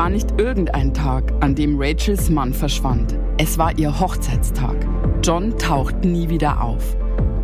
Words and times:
war 0.00 0.08
nicht 0.08 0.40
irgendein 0.40 0.94
Tag, 0.94 1.30
an 1.40 1.54
dem 1.54 1.78
Rachels 1.78 2.30
Mann 2.30 2.54
verschwand. 2.54 3.18
Es 3.36 3.58
war 3.58 3.78
ihr 3.78 4.00
Hochzeitstag. 4.00 4.74
John 5.22 5.58
taucht 5.58 6.06
nie 6.06 6.30
wieder 6.30 6.62
auf. 6.62 6.96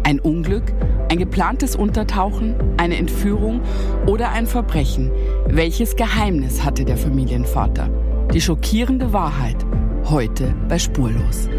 Ein 0.04 0.20
Unglück, 0.20 0.72
ein 1.10 1.18
geplantes 1.18 1.76
Untertauchen, 1.76 2.54
eine 2.78 2.96
Entführung 2.96 3.60
oder 4.06 4.30
ein 4.30 4.46
Verbrechen. 4.46 5.12
Welches 5.48 5.96
Geheimnis 5.96 6.64
hatte 6.64 6.86
der 6.86 6.96
Familienvater? 6.96 7.90
Die 8.32 8.40
schockierende 8.40 9.12
Wahrheit 9.12 9.66
heute 10.08 10.54
bei 10.66 10.78
Spurlos. 10.78 11.50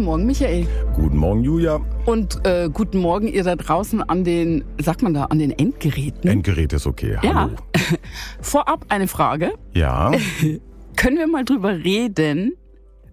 Guten 0.00 0.08
Morgen, 0.12 0.24
Michael. 0.24 0.66
Guten 0.94 1.16
Morgen, 1.18 1.44
Julia. 1.44 1.78
Und 2.06 2.40
äh, 2.46 2.70
guten 2.72 2.96
Morgen, 3.00 3.28
ihr 3.28 3.44
da 3.44 3.54
draußen 3.54 4.02
an 4.02 4.24
den, 4.24 4.64
sagt 4.80 5.02
man 5.02 5.12
da, 5.12 5.24
an 5.24 5.38
den 5.38 5.50
Endgeräten. 5.50 6.26
Endgerät 6.30 6.72
ist 6.72 6.86
okay. 6.86 7.18
Hallo. 7.18 7.28
Ja. 7.28 7.50
Vorab 8.40 8.86
eine 8.88 9.08
Frage. 9.08 9.52
Ja. 9.74 10.10
Können 10.96 11.18
wir 11.18 11.26
mal 11.26 11.44
drüber 11.44 11.84
reden, 11.84 12.52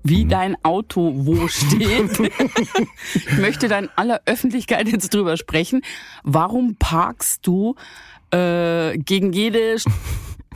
wie 0.04 0.24
Mhm. 0.24 0.30
dein 0.30 0.56
Auto 0.64 1.12
wo 1.14 1.46
steht? 1.50 2.22
ich 3.16 3.38
möchte 3.38 3.68
da 3.68 3.80
in 3.80 3.90
aller 3.98 4.22
Öffentlichkeit 4.26 4.88
jetzt 4.88 5.14
drüber 5.14 5.36
sprechen. 5.36 5.82
Warum 6.24 6.78
parkst 6.80 7.46
du 7.46 7.76
äh, 8.32 8.98
gegen 8.98 9.34
jede, 9.34 9.76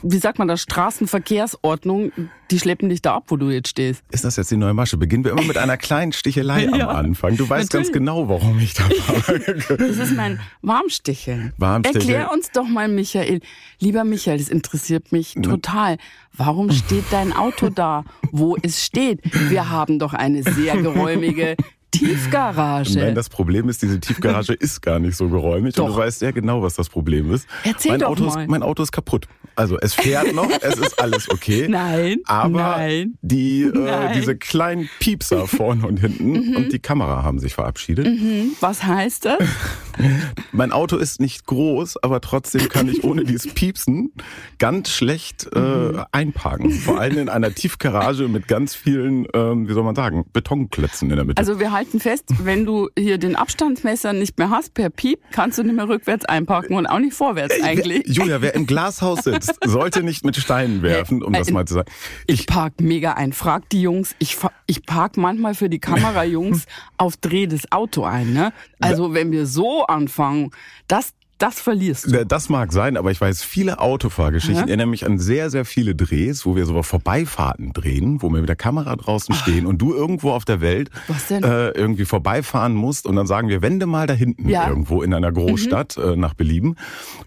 wie 0.04 0.18
sagt 0.18 0.40
man 0.40 0.48
das, 0.48 0.62
Straßenverkehrsordnung, 0.62 2.12
die 2.50 2.60
schleppen 2.60 2.90
dich 2.90 3.02
da 3.02 3.16
ab, 3.16 3.26
wo 3.28 3.38
du 3.38 3.50
jetzt 3.50 3.70
stehst? 3.70 4.04
Ist 4.12 4.24
das 4.26 4.36
jetzt 4.36 4.52
die 4.52 4.58
neue 4.58 4.74
Masche? 4.74 4.98
Beginnen 4.98 5.24
wir 5.24 5.32
immer 5.32 5.44
mit 5.44 5.58
einer 5.58 5.78
kleinen 5.78 6.12
Stichelei 6.14 6.66
Ja. 6.78 6.90
am 6.90 6.96
Anfang. 6.96 7.38
Du 7.38 7.48
weißt 7.48 7.70
ganz 7.72 7.88
Natürlich. 7.88 7.94
genau, 7.94 8.28
warum 8.30 8.60
ich 8.60 8.74
da 8.74 8.84
war. 8.84 9.78
Das 9.78 9.98
ist 9.98 10.16
mein 10.16 10.40
Warmsticheln. 10.62 11.54
Warmsticheln. 11.58 12.02
Erklär 12.10 12.32
uns 12.32 12.52
doch 12.52 12.68
mal, 12.68 12.88
Michael. 12.88 13.42
Lieber 13.80 14.04
Michael, 14.04 14.38
das 14.38 14.50
interessiert 14.50 15.12
mich 15.12 15.36
total. 15.42 15.98
Warum 16.34 16.72
steht 16.72 17.06
dein 17.12 17.34
Auto 17.34 17.70
da, 17.70 18.04
wo 18.32 18.58
es 18.62 18.84
steht? 18.86 19.20
Wir 19.50 19.70
haben 19.70 20.00
doch 20.00 20.14
eine 20.14 20.44
sehr 20.44 20.78
geräumige 20.78 21.56
Tiefgarage. 21.92 23.00
Nein, 23.00 23.16
das 23.16 23.30
Problem 23.30 23.70
ist, 23.70 23.82
diese 23.82 24.00
Tiefgarage 24.00 24.54
ist 24.60 24.82
gar 24.82 25.00
nicht 25.00 25.16
so 25.16 25.30
geräumig 25.30 25.78
und 25.78 25.88
Doch. 25.88 25.96
du 25.96 26.02
weißt 26.02 26.20
sehr 26.20 26.34
genau, 26.34 26.62
was 26.62 26.76
das 26.76 26.90
Problem 26.90 27.32
ist. 27.34 27.48
Erzähl 27.64 27.92
mein 27.92 28.00
doch 28.02 28.10
Auto 28.10 28.24
mal. 28.26 28.42
Ist, 28.44 28.50
mein 28.50 28.64
Auto 28.64 28.84
ist 28.84 28.92
kaputt. 28.92 29.28
Also 29.56 29.78
es 29.80 29.94
fährt 29.94 30.34
noch, 30.34 30.50
es 30.62 30.78
ist 30.78 31.00
alles 31.02 31.30
okay. 31.30 31.68
Nein, 31.70 32.20
Aber 32.26 32.50
nein, 32.78 33.16
die 33.22 33.64
äh, 33.64 33.72
nein. 33.78 34.14
diese 34.16 34.38
kleinen 34.38 34.90
Piepser 35.00 35.46
vorne 35.48 35.86
und 35.86 35.98
hinten 36.00 36.56
und 36.56 36.72
die 36.72 36.80
Kamera 36.80 37.24
haben 37.24 37.40
sich 37.40 37.54
verabschiedet. 37.54 38.06
Hm, 38.08 38.54
Was 38.62 38.84
heißt 38.84 39.26
das? 39.26 39.40
Mein 40.52 40.72
Auto 40.72 40.98
ist 40.98 41.20
nicht 41.20 41.46
groß, 41.46 42.02
aber 42.04 42.22
trotzdem 42.22 42.70
kann 42.70 42.88
ich 42.88 43.04
ohne 43.04 43.24
dieses 43.26 43.54
Piepsen 43.54 44.14
ganz 44.58 44.90
schlecht 44.90 45.50
äh, 45.56 45.60
Mhm. 45.62 46.04
einparken. 46.12 46.72
Vor 46.72 47.00
allem 47.00 47.18
in 47.18 47.30
einer 47.30 47.54
Tiefgarage 47.54 48.28
mit 48.28 48.48
ganz 48.48 48.74
vielen, 48.76 49.28
ähm, 49.34 49.68
wie 49.68 49.74
soll 49.74 49.84
man 49.84 49.96
sagen, 49.96 50.26
Betonklötzen 50.34 51.10
in 51.10 51.16
der 51.16 51.26
Mitte. 51.26 51.40
Also 51.40 51.60
wir 51.60 51.72
halten 51.82 52.00
fest, 52.00 52.26
wenn 52.44 52.64
du 52.64 52.90
hier 52.96 53.18
den 53.18 53.36
Abstandsmesser 53.36 54.14
nicht 54.14 54.38
mehr 54.38 54.52
hast 54.52 54.76
per 54.76 54.92
Piep, 54.92 55.20
kannst 55.32 55.58
du 55.58 55.64
nicht 55.64 55.76
mehr 55.76 55.90
rückwärts 55.90 56.26
einparken 56.26 56.76
und 56.76 56.86
auch 56.86 57.00
nicht 57.00 57.16
vorwärts 57.16 57.60
eigentlich. 57.64 58.04
Wer, 58.06 58.14
Julia, 58.14 58.42
wer 58.44 58.54
im 58.54 58.68
Glashaus 58.68 59.24
sitzt, 59.24 59.58
sollte 59.66 60.04
nicht 60.04 60.24
mit 60.24 60.38
Steinen 60.38 60.84
werfen, 60.84 61.24
um 61.24 61.34
Äh, 61.34 61.40
das 61.40 61.50
mal 61.50 61.66
zu 61.66 61.74
sagen. 61.74 61.92
Ich 62.28 62.46
park 62.46 62.80
mega 62.82 63.14
ein. 63.14 63.34
Frag 63.34 63.68
die 63.70 63.82
Jungs. 63.82 64.16
Ich, 64.20 64.38
ich 64.68 64.86
park 64.86 65.18
manchmal 65.18 65.56
für 65.56 65.70
die 65.70 65.80
Kamerajungs 65.80 66.66
auf 66.98 67.18
Dreh 67.18 67.48
das 67.48 67.72
Auto 67.72 68.04
ein. 68.04 68.32
Ne? 68.32 68.54
Also 68.80 69.16
wenn 69.16 69.32
wir 69.32 69.48
so 69.48 69.84
anfangen, 69.88 70.52
das, 70.88 71.14
das 71.42 71.60
verlierst 71.60 72.06
du. 72.12 72.26
Das 72.26 72.50
mag 72.50 72.72
sein, 72.72 72.98
aber 72.98 73.12
ich 73.12 73.20
weiß, 73.20 73.44
viele 73.44 73.80
Autofahrgeschichten 73.80 74.56
Ja. 74.58 74.68
erinnern 74.68 74.90
mich 74.90 75.06
an 75.06 75.20
sehr, 75.20 75.50
sehr 75.50 75.66
viele 75.66 75.96
Drehs, 75.96 76.46
wo 76.46 76.56
wir 76.56 76.66
so 76.66 76.82
Vorbeifahrten 76.84 77.74
drehen, 77.74 78.22
wo 78.22 78.30
wir 78.30 78.40
mit 78.40 78.50
der 78.50 78.56
Kamera 78.56 78.96
draußen 78.96 79.34
stehen 79.36 79.66
und 79.66 79.80
du 79.82 79.94
irgendwo 79.94 80.32
auf 80.32 80.46
der 80.46 80.62
Welt? 80.62 80.90
Äh, 81.30 81.70
irgendwie 81.72 82.06
vorbeifahren 82.06 82.74
musst 82.74 83.06
und 83.06 83.16
dann 83.16 83.28
sagen 83.28 83.48
wir, 83.50 83.62
wende 83.62 83.86
mal 83.86 84.08
da 84.08 84.14
hinten 84.14 84.48
Ja. 84.50 84.64
Mhm. 84.66 84.70
irgendwo 84.70 85.02
in 85.02 85.14
einer 85.14 85.32
Großstadt 85.32 85.98
äh, 85.98 86.16
nach 86.16 86.34
Belieben 86.34 86.76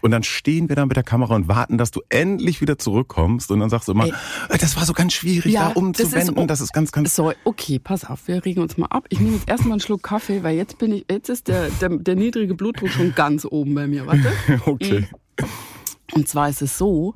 und 0.01 0.11
dann 0.11 0.23
stehen 0.23 0.69
wir 0.69 0.77
da 0.77 0.87
mit 0.87 0.97
der 0.97 1.03
Kamera 1.05 1.35
und 1.35 1.49
warten, 1.49 1.79
dass 1.79 1.91
du 1.91 2.01
endlich 2.09 2.61
wieder 2.61 2.79
zurückkommst 2.79 3.51
und 3.51 3.61
dann 3.61 3.71
sagst 3.71 3.89
du 3.89 3.93
immer, 3.93 4.05
Ey. 4.07 4.13
äh, 4.51 4.59
das 4.59 4.77
war 4.77 4.85
so 4.85 4.93
ganz 4.93 5.13
schwierig 5.13 5.53
Ja, 5.53 5.63
da 5.63 5.69
das 5.69 5.77
umzuwenden, 5.77 6.37
ist- 6.39 6.51
das 6.51 6.61
ist 6.61 6.73
ganz, 6.73 6.93
ganz... 6.93 7.15
So, 7.15 7.33
okay, 7.45 7.79
pass 7.79 8.05
auf, 8.05 8.27
wir 8.29 8.45
regen 8.45 8.61
uns 8.61 8.77
mal 8.77 8.87
ab. 8.87 9.07
Ich 9.09 9.21
nehme 9.21 9.37
jetzt 9.37 9.49
erstmal 9.49 9.73
einen 9.73 9.81
Schluck 9.81 10.03
Kaffee, 10.03 10.43
weil 10.43 10.57
jetzt 10.57 10.79
bin 10.79 10.93
ich, 10.93 11.05
jetzt 11.11 11.29
ist 11.29 11.49
der, 11.49 11.69
der, 11.81 11.89
der 11.91 12.15
niedrige 12.17 12.55
Blutdruck 12.55 12.91
schon 12.91 13.15
ganz 13.15 13.45
oben 13.45 13.75
bei 13.75 13.87
mir. 13.87 14.04
Warte. 14.07 14.33
Okay. 14.67 15.09
Und 16.13 16.29
zwar 16.29 16.49
ist 16.49 16.63
es 16.63 16.79
so, 16.79 17.15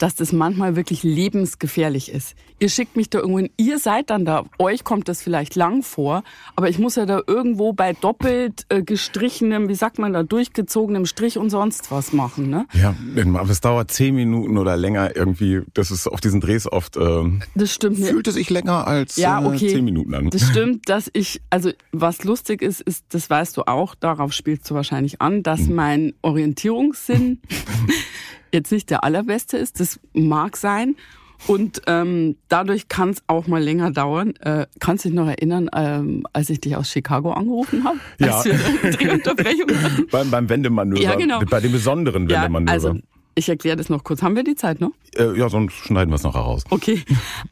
dass 0.00 0.14
das 0.16 0.32
manchmal 0.32 0.74
wirklich 0.76 1.02
lebensgefährlich 1.02 2.10
ist. 2.10 2.34
Ihr 2.58 2.68
schickt 2.68 2.96
mich 2.96 3.08
da 3.10 3.18
irgendwo 3.20 3.38
hin, 3.38 3.50
ihr 3.56 3.78
seid 3.78 4.10
dann 4.10 4.24
da, 4.24 4.44
euch 4.58 4.82
kommt 4.82 5.08
das 5.08 5.22
vielleicht 5.22 5.54
lang 5.56 5.82
vor, 5.82 6.24
aber 6.56 6.68
ich 6.68 6.78
muss 6.78 6.96
ja 6.96 7.06
da 7.06 7.20
irgendwo 7.26 7.72
bei 7.72 7.92
doppelt 7.92 8.64
äh, 8.70 8.82
gestrichenem, 8.82 9.68
wie 9.68 9.74
sagt 9.74 9.98
man 9.98 10.12
da, 10.12 10.22
durchgezogenem 10.22 11.06
Strich 11.06 11.38
und 11.38 11.50
sonst 11.50 11.90
was 11.90 12.12
machen, 12.12 12.50
ne? 12.50 12.66
Ja, 12.74 12.94
aber 13.34 13.50
es 13.50 13.60
dauert 13.60 13.90
zehn 13.90 14.14
Minuten 14.14 14.58
oder 14.58 14.76
länger 14.76 15.14
irgendwie. 15.16 15.60
Das 15.74 15.90
ist 15.90 16.06
auf 16.06 16.20
diesen 16.20 16.40
Drehs 16.40 16.66
oft. 16.70 16.96
Ähm, 16.96 17.42
Das 17.54 17.72
stimmt 17.72 17.98
nicht. 17.98 18.10
fühlte 18.10 18.32
sich 18.32 18.50
länger 18.50 18.86
als 18.86 19.16
Ja, 19.16 19.44
okay. 19.44 19.66
äh, 19.66 19.72
zehn 19.74 19.84
Minuten 19.84 20.14
an. 20.14 20.30
Das 20.30 20.42
stimmt, 20.48 20.88
dass 20.88 21.10
ich, 21.12 21.40
also 21.50 21.70
was 21.92 22.24
lustig 22.24 22.62
ist, 22.62 22.80
ist, 22.80 23.04
das 23.10 23.30
weißt 23.30 23.56
du 23.56 23.62
auch, 23.66 23.94
darauf 23.94 24.32
spielst 24.32 24.68
du 24.70 24.74
wahrscheinlich 24.74 25.20
an, 25.20 25.42
dass 25.42 25.60
Mhm. 25.60 25.74
mein 25.74 26.14
Orientierungssinn 26.22 27.40
jetzt 28.52 28.72
nicht 28.72 28.90
der 28.90 29.04
allerbeste 29.04 29.56
ist. 29.56 29.80
Das 29.80 30.00
mag 30.12 30.56
sein. 30.56 30.96
Und 31.46 31.80
ähm, 31.86 32.36
dadurch 32.48 32.88
kann 32.88 33.10
es 33.10 33.22
auch 33.26 33.46
mal 33.46 33.62
länger 33.62 33.90
dauern. 33.90 34.34
Äh, 34.40 34.66
kannst 34.78 35.04
du 35.06 35.08
dich 35.08 35.16
noch 35.16 35.26
erinnern, 35.26 35.70
ähm, 35.74 36.26
als 36.34 36.50
ich 36.50 36.60
dich 36.60 36.76
aus 36.76 36.90
Chicago 36.90 37.32
angerufen 37.32 37.82
habe? 37.84 37.98
Ja. 38.18 38.36
Als 38.36 38.44
wir 38.44 38.52
eine 38.82 38.90
Drehunterbrechung 38.96 39.70
hatten? 39.82 40.06
beim, 40.10 40.30
beim 40.30 40.48
Wendemanöver. 40.50 41.00
Ja, 41.02 41.14
genau. 41.16 41.40
Bei 41.48 41.60
dem 41.60 41.72
besonderen 41.72 42.28
Ja, 42.28 42.40
Wendemanöver. 42.42 42.72
also 42.72 42.96
ich 43.36 43.48
erkläre 43.48 43.76
das 43.78 43.88
noch 43.88 44.04
kurz. 44.04 44.22
Haben 44.22 44.36
wir 44.36 44.44
die 44.44 44.54
Zeit 44.56 44.80
noch? 44.82 44.90
äh, 45.16 45.38
ja, 45.38 45.48
sonst 45.48 45.72
schneiden 45.76 46.10
wir 46.10 46.16
es 46.16 46.24
noch 46.24 46.34
heraus. 46.34 46.64
Okay, 46.68 47.02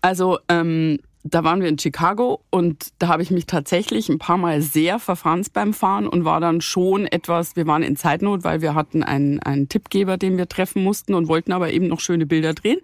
also 0.03 0.38
ähm, 0.50 0.98
da 1.34 1.44
waren 1.44 1.61
wir 1.61 1.69
in 1.69 1.78
Chicago 1.78 2.41
und 2.50 2.89
da 2.99 3.09
habe 3.09 3.22
ich 3.22 3.31
mich 3.31 3.47
tatsächlich 3.47 4.09
ein 4.09 4.19
paar 4.19 4.39
Mal 4.39 4.62
sehr 4.62 4.99
verfranst 4.99 5.53
beim 5.53 5.75
Fahren 5.75 6.06
und 6.06 6.25
war 6.25 6.41
dann 6.41 6.61
schon 6.61 7.06
etwas, 7.06 7.56
wir 7.56 7.66
waren 7.66 7.83
in 7.83 7.97
Zeitnot, 7.97 8.44
weil 8.44 8.62
wir 8.62 8.75
hatten 8.75 9.03
einen, 9.03 9.41
einen 9.41 9.69
Tippgeber, 9.69 10.17
den 10.17 10.37
wir 10.37 10.49
treffen 10.49 10.83
mussten 10.83 11.15
und 11.15 11.28
wollten 11.28 11.53
aber 11.53 11.72
eben 11.72 11.88
noch 11.88 12.00
schöne 12.00 12.27
Bilder 12.27 12.55
drehen. 12.55 12.78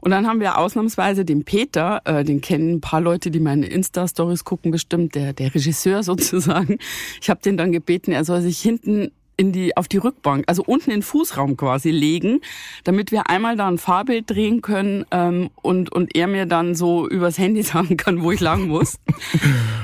Und 0.00 0.10
dann 0.10 0.26
haben 0.26 0.40
wir 0.40 0.58
ausnahmsweise 0.58 1.24
den 1.24 1.44
Peter, 1.44 2.00
äh, 2.04 2.22
den 2.22 2.40
kennen 2.40 2.74
ein 2.74 2.80
paar 2.80 3.00
Leute, 3.00 3.30
die 3.30 3.40
meine 3.40 3.66
Insta-Stories 3.66 4.44
gucken 4.44 4.70
bestimmt, 4.70 5.14
der, 5.14 5.32
der 5.32 5.54
Regisseur 5.54 6.02
sozusagen. 6.04 6.78
Ich 7.20 7.30
habe 7.30 7.40
den 7.42 7.56
dann 7.56 7.72
gebeten, 7.72 8.12
er 8.12 8.24
soll 8.24 8.40
sich 8.40 8.60
hinten 8.60 9.10
in 9.36 9.52
die, 9.52 9.76
auf 9.76 9.88
die 9.88 9.98
Rückbank, 9.98 10.44
also 10.46 10.62
unten 10.64 10.90
in 10.90 10.98
den 10.98 11.02
Fußraum 11.02 11.56
quasi 11.56 11.90
legen, 11.90 12.40
damit 12.84 13.12
wir 13.12 13.28
einmal 13.28 13.56
da 13.56 13.68
ein 13.68 13.78
Fahrbild 13.78 14.30
drehen 14.30 14.62
können 14.62 15.04
ähm, 15.10 15.50
und, 15.62 15.92
und 15.92 16.16
er 16.16 16.26
mir 16.26 16.46
dann 16.46 16.74
so 16.74 17.08
übers 17.08 17.38
Handy 17.38 17.62
sagen 17.64 17.96
kann, 17.96 18.22
wo 18.22 18.32
ich 18.32 18.40
lang 18.40 18.66
muss. 18.66 18.98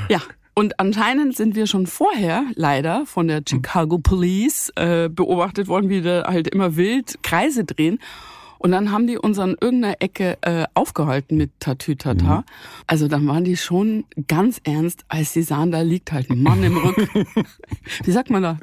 ja. 0.09 0.21
Und 0.55 0.79
anscheinend 0.79 1.35
sind 1.35 1.57
wir 1.57 1.67
schon 1.67 1.87
vorher 1.87 2.45
leider 2.57 3.07
von 3.07 3.27
der 3.27 3.43
Chicago 3.49 3.97
Police 3.97 4.71
äh, 4.77 5.09
beobachtet 5.09 5.67
worden, 5.67 5.89
wie 5.89 6.05
wir 6.05 6.25
halt 6.27 6.47
immer 6.49 6.77
wild 6.77 7.23
Kreise 7.23 7.65
drehen. 7.65 7.99
Und 8.63 8.71
dann 8.71 8.93
haben 8.93 9.07
die 9.09 9.19
uns 9.19 9.39
an 9.41 9.57
irgendeiner 9.61 9.97
Ecke 10.01 10.39
äh, 10.43 10.67
aufgehalten 10.75 11.37
mit 11.37 11.51
Tatütata. 11.59 12.37
Mhm. 12.39 12.45
Also 12.87 13.09
dann 13.09 13.27
waren 13.27 13.43
die 13.43 13.57
schon 13.57 14.05
ganz 14.29 14.61
ernst, 14.63 15.05
als 15.09 15.33
sie 15.33 15.43
sahen, 15.43 15.73
da 15.73 15.81
liegt 15.83 16.13
halt 16.13 16.31
ein 16.31 16.43
Mann 16.43 16.63
im 16.63 16.77
Rück. 16.77 16.97
Wie 18.05 18.13
sagt 18.13 18.31
man 18.31 18.43
da? 18.43 18.59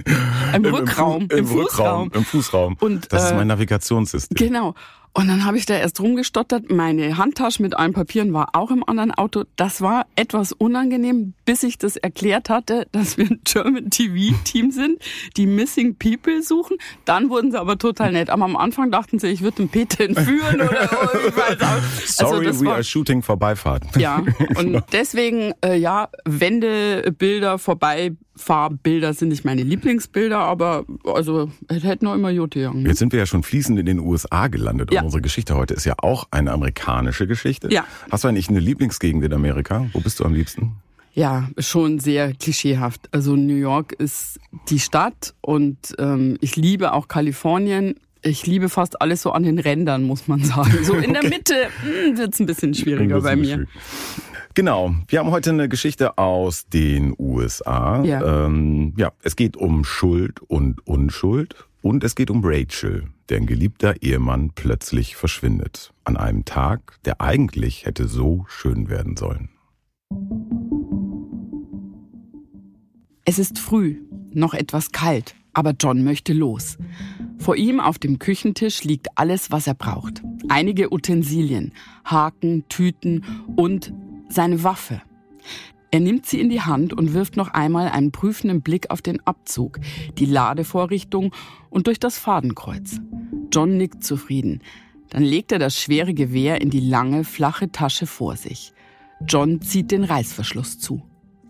Im, 0.54 0.64
Rückraum. 0.66 1.28
Im, 1.30 1.46
Fu- 1.46 1.54
im 1.56 1.60
Rückraum. 1.64 2.12
Im 2.14 2.24
Fußraum. 2.24 2.78
Und, 2.80 3.12
das 3.12 3.26
ist 3.26 3.32
äh, 3.32 3.36
mein 3.36 3.48
Navigationssystem. 3.48 4.36
Genau. 4.38 4.74
Und 5.14 5.28
dann 5.28 5.44
habe 5.46 5.58
ich 5.58 5.66
da 5.66 5.76
erst 5.76 6.00
rumgestottert. 6.00 6.72
Meine 6.72 7.18
Handtasche 7.18 7.62
mit 7.62 7.76
allen 7.76 7.94
Papieren 7.94 8.32
war 8.32 8.50
auch 8.54 8.72
im 8.72 8.88
anderen 8.88 9.12
Auto. 9.12 9.44
Das 9.56 9.82
war 9.82 10.06
etwas 10.16 10.52
unangenehm, 10.52 11.34
bis 11.46 11.64
ich 11.64 11.78
das 11.78 11.98
erklärt 11.98 12.50
hatte, 12.50 12.88
dass 12.92 13.18
wir 13.18 13.26
ein 13.26 13.42
German 13.44 13.90
TV-Team 13.90 14.72
sind, 14.72 15.02
die 15.36 15.46
Missing 15.46 15.96
People 15.98 16.44
suchen. 16.44 16.78
Dann 17.06 17.30
wurden 17.30 17.52
sie 17.52 17.60
aber 17.60 17.78
total 17.78 18.12
nett. 18.12 18.30
Aber 18.30 18.46
am 18.46 18.56
Anfang 18.56 18.92
dachten 18.92 19.20
sie, 19.20 19.28
ich 19.28 19.42
würde 19.42 19.58
den 19.58 19.70
Peter 19.70 20.04
entführen 20.04 20.62
oder 20.62 20.84
ich 20.84 21.36
weiß 21.36 21.62
auch. 21.62 21.82
Sorry, 22.06 22.48
also 22.48 22.62
we 22.62 22.66
war, 22.68 22.76
are 22.76 22.84
shooting 22.84 23.22
Vorbeifahrt. 23.22 23.96
ja, 23.98 24.24
und 24.58 24.84
deswegen, 24.92 25.54
äh, 25.66 25.76
ja, 25.76 26.10
Wendebilder, 26.26 27.58
Vorbeifahrbilder 28.40 29.14
sind 29.14 29.30
nicht 29.30 29.46
meine 29.46 29.64
Lieblingsbilder, 29.64 30.40
aber 30.40 30.86
also 31.04 31.52
es 31.68 31.84
hätte 31.84 32.06
noch 32.06 32.16
immer 32.16 32.30
Jote 32.30 32.60
gegangen. 32.60 32.86
Jetzt 32.86 33.00
sind 33.00 33.12
wir 33.12 33.20
ja 33.20 33.26
schon 33.26 33.44
fließend 33.44 33.80
in 33.80 33.86
den 33.86 34.00
USA 34.00 34.48
gelandet. 34.48 34.92
Ja. 34.92 35.02
Und 35.02 35.06
unsere 35.06 35.22
Geschichte 35.22 35.56
heute 35.56 35.74
ist 35.74 35.86
ja 35.86 35.96
auch 35.98 36.28
eine 36.32 36.52
amerikanische 36.52 37.28
Geschichte. 37.28 37.72
Ja. 37.72 37.86
Hast 38.12 38.24
du 38.24 38.28
eigentlich 38.28 38.50
eine 38.50 38.60
Lieblingsgegend 38.60 39.24
in 39.24 39.34
Amerika? 39.34 39.88
Wo 39.94 40.00
bist 40.00 40.20
du 40.20 40.26
am 40.26 40.34
liebsten? 40.34 40.74
Ja, 41.14 41.50
schon 41.58 42.00
sehr 42.00 42.34
klischeehaft. 42.34 43.10
Also 43.12 43.36
New 43.36 43.56
York 43.56 43.94
ist 43.94 44.40
die 44.70 44.80
Stadt 44.80 45.34
und 45.42 45.78
ähm, 45.98 46.38
ich 46.40 46.56
liebe 46.56 46.94
auch 46.94 47.08
Kalifornien. 47.08 47.96
Ich 48.22 48.46
liebe 48.46 48.70
fast 48.70 49.02
alles 49.02 49.22
so 49.22 49.32
an 49.32 49.44
den 49.44 49.60
Rändern, 49.60 50.04
muss 50.04 50.28
man 50.28 50.44
sagen. 50.44 50.84
So 50.84 50.94
in 50.94 51.14
der 51.14 51.24
Mitte 51.24 51.56
hm, 51.82 52.18
wird 52.18 52.34
es 52.34 52.40
ein 52.40 52.46
bisschen 52.46 52.74
schwieriger 52.74 53.22
bei 53.22 53.36
mir. 53.36 53.66
Genau, 54.56 54.96
wir 55.08 55.20
haben 55.20 55.32
heute 55.32 55.52
eine 55.52 55.70
Geschichte 55.70 56.18
aus 56.18 56.68
den 56.68 57.14
USA. 57.18 58.04
Ja. 58.04 58.46
Ähm, 58.46 58.94
ja, 58.98 59.12
es 59.22 59.36
geht 59.36 59.56
um 59.56 59.84
Schuld 59.84 60.42
und 60.42 60.86
Unschuld 60.88 61.56
und 61.82 62.04
es 62.04 62.16
geht 62.16 62.30
um 62.30 62.42
Rachel, 62.44 63.08
deren 63.30 63.46
geliebter 63.46 64.02
Ehemann 64.02 64.52
plötzlich 64.54 65.16
verschwindet. 65.16 65.94
An 66.04 66.18
einem 66.18 66.46
Tag, 66.46 66.98
der 67.06 67.22
eigentlich 67.22 67.86
hätte 67.86 68.08
so 68.08 68.46
schön 68.48 68.90
werden 68.90 69.16
sollen. 69.16 69.50
Es 73.24 73.38
ist 73.38 73.60
früh, 73.60 74.02
noch 74.32 74.56
etwas 74.56 74.92
kalt, 74.92 75.36
aber 75.54 75.74
John 75.80 76.04
möchte 76.04 76.34
los. 76.34 76.78
Vor 77.38 77.56
ihm 77.56 77.80
auf 77.80 78.00
dem 78.00 78.18
Küchentisch 78.18 78.84
liegt 78.84 79.08
alles, 79.16 79.52
was 79.52 79.68
er 79.68 79.76
braucht. 79.76 80.24
Einige 80.50 80.92
Utensilien, 80.92 81.74
Haken, 82.04 82.68
Tüten 82.68 83.24
und 83.56 83.94
seine 84.30 84.64
Waffe. 84.64 85.02
Er 85.92 86.00
nimmt 86.00 86.28
sie 86.28 86.40
in 86.40 86.50
die 86.50 86.62
Hand 86.62 86.94
und 86.94 87.14
wirft 87.14 87.36
noch 87.36 87.50
einmal 87.50 87.90
einen 87.90 88.12
prüfenden 88.12 88.62
Blick 88.62 88.92
auf 88.92 89.02
den 89.02 89.26
Abzug, 89.26 89.80
die 90.18 90.26
Ladevorrichtung 90.26 91.34
und 91.70 91.88
durch 91.88 92.00
das 92.00 92.20
Fadenkreuz. 92.20 93.00
John 93.52 93.78
nickt 93.78 94.04
zufrieden. 94.04 94.62
Dann 95.10 95.24
legt 95.24 95.52
er 95.52 95.58
das 95.58 95.82
schwere 95.82 96.14
Gewehr 96.14 96.62
in 96.62 96.70
die 96.70 96.80
lange, 96.80 97.24
flache 97.24 97.72
Tasche 97.72 98.06
vor 98.06 98.36
sich. 98.36 98.74
John 99.28 99.62
zieht 99.62 99.90
den 99.90 100.04
Reißverschluss 100.04 100.78
zu. 100.78 101.02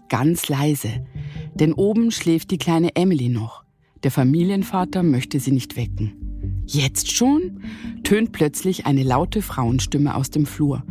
Ganz 0.08 0.48
leise, 0.48 1.06
denn 1.54 1.74
oben 1.74 2.12
schläft 2.12 2.52
die 2.52 2.58
kleine 2.58 2.96
Emily 2.96 3.30
noch. 3.30 3.64
Der 4.04 4.12
Familienvater 4.12 5.04
möchte 5.04 5.40
sie 5.40 5.52
nicht 5.52 5.76
wecken. 5.76 6.64
Jetzt 6.66 7.12
schon? 7.12 7.62
tönt 8.04 8.32
plötzlich 8.32 8.86
eine 8.86 9.04
laute 9.04 9.42
Frauenstimme 9.42 10.16
aus 10.16 10.30
dem 10.30 10.46
Flur. 10.46 10.84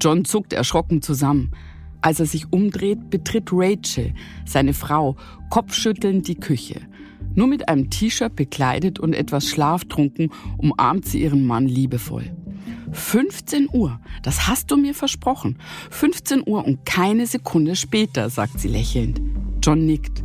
John 0.00 0.24
zuckt 0.24 0.52
erschrocken 0.52 1.02
zusammen. 1.02 1.52
Als 2.00 2.20
er 2.20 2.26
sich 2.26 2.52
umdreht, 2.52 3.10
betritt 3.10 3.50
Rachel, 3.52 4.14
seine 4.46 4.72
Frau, 4.72 5.16
kopfschüttelnd 5.50 6.26
die 6.26 6.36
Küche. 6.36 6.80
Nur 7.34 7.46
mit 7.46 7.68
einem 7.68 7.90
T-Shirt 7.90 8.34
bekleidet 8.34 8.98
und 8.98 9.12
etwas 9.12 9.48
schlaftrunken 9.48 10.30
umarmt 10.56 11.06
sie 11.06 11.22
ihren 11.22 11.46
Mann 11.46 11.66
liebevoll. 11.66 12.34
15 12.92 13.68
Uhr, 13.72 14.00
das 14.22 14.48
hast 14.48 14.70
du 14.70 14.76
mir 14.76 14.94
versprochen. 14.94 15.58
15 15.90 16.42
Uhr 16.46 16.64
und 16.64 16.84
keine 16.84 17.26
Sekunde 17.26 17.76
später, 17.76 18.30
sagt 18.30 18.58
sie 18.58 18.68
lächelnd. 18.68 19.20
John 19.62 19.84
nickt. 19.86 20.24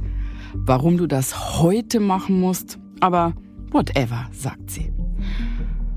Warum 0.54 0.98
du 0.98 1.06
das 1.06 1.60
heute 1.60 2.00
machen 2.00 2.40
musst, 2.40 2.80
aber 3.02 3.34
whatever, 3.72 4.30
sagt 4.32 4.72
sie. 4.72 4.92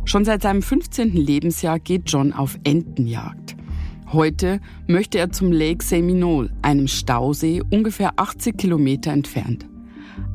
Schon 0.05 0.25
seit 0.25 0.43
seinem 0.43 0.63
15. 0.63 1.13
Lebensjahr 1.13 1.79
geht 1.79 2.11
John 2.11 2.33
auf 2.33 2.59
Entenjagd. 2.65 3.58
Heute 4.13 4.61
möchte 4.87 5.19
er 5.19 5.31
zum 5.33 5.53
Lake 5.53 5.85
Seminole, 5.85 6.51
einem 6.63 6.89
Stausee 6.89 7.61
ungefähr 7.69 8.13
80 8.17 8.57
Kilometer 8.57 9.13
entfernt. 9.13 9.69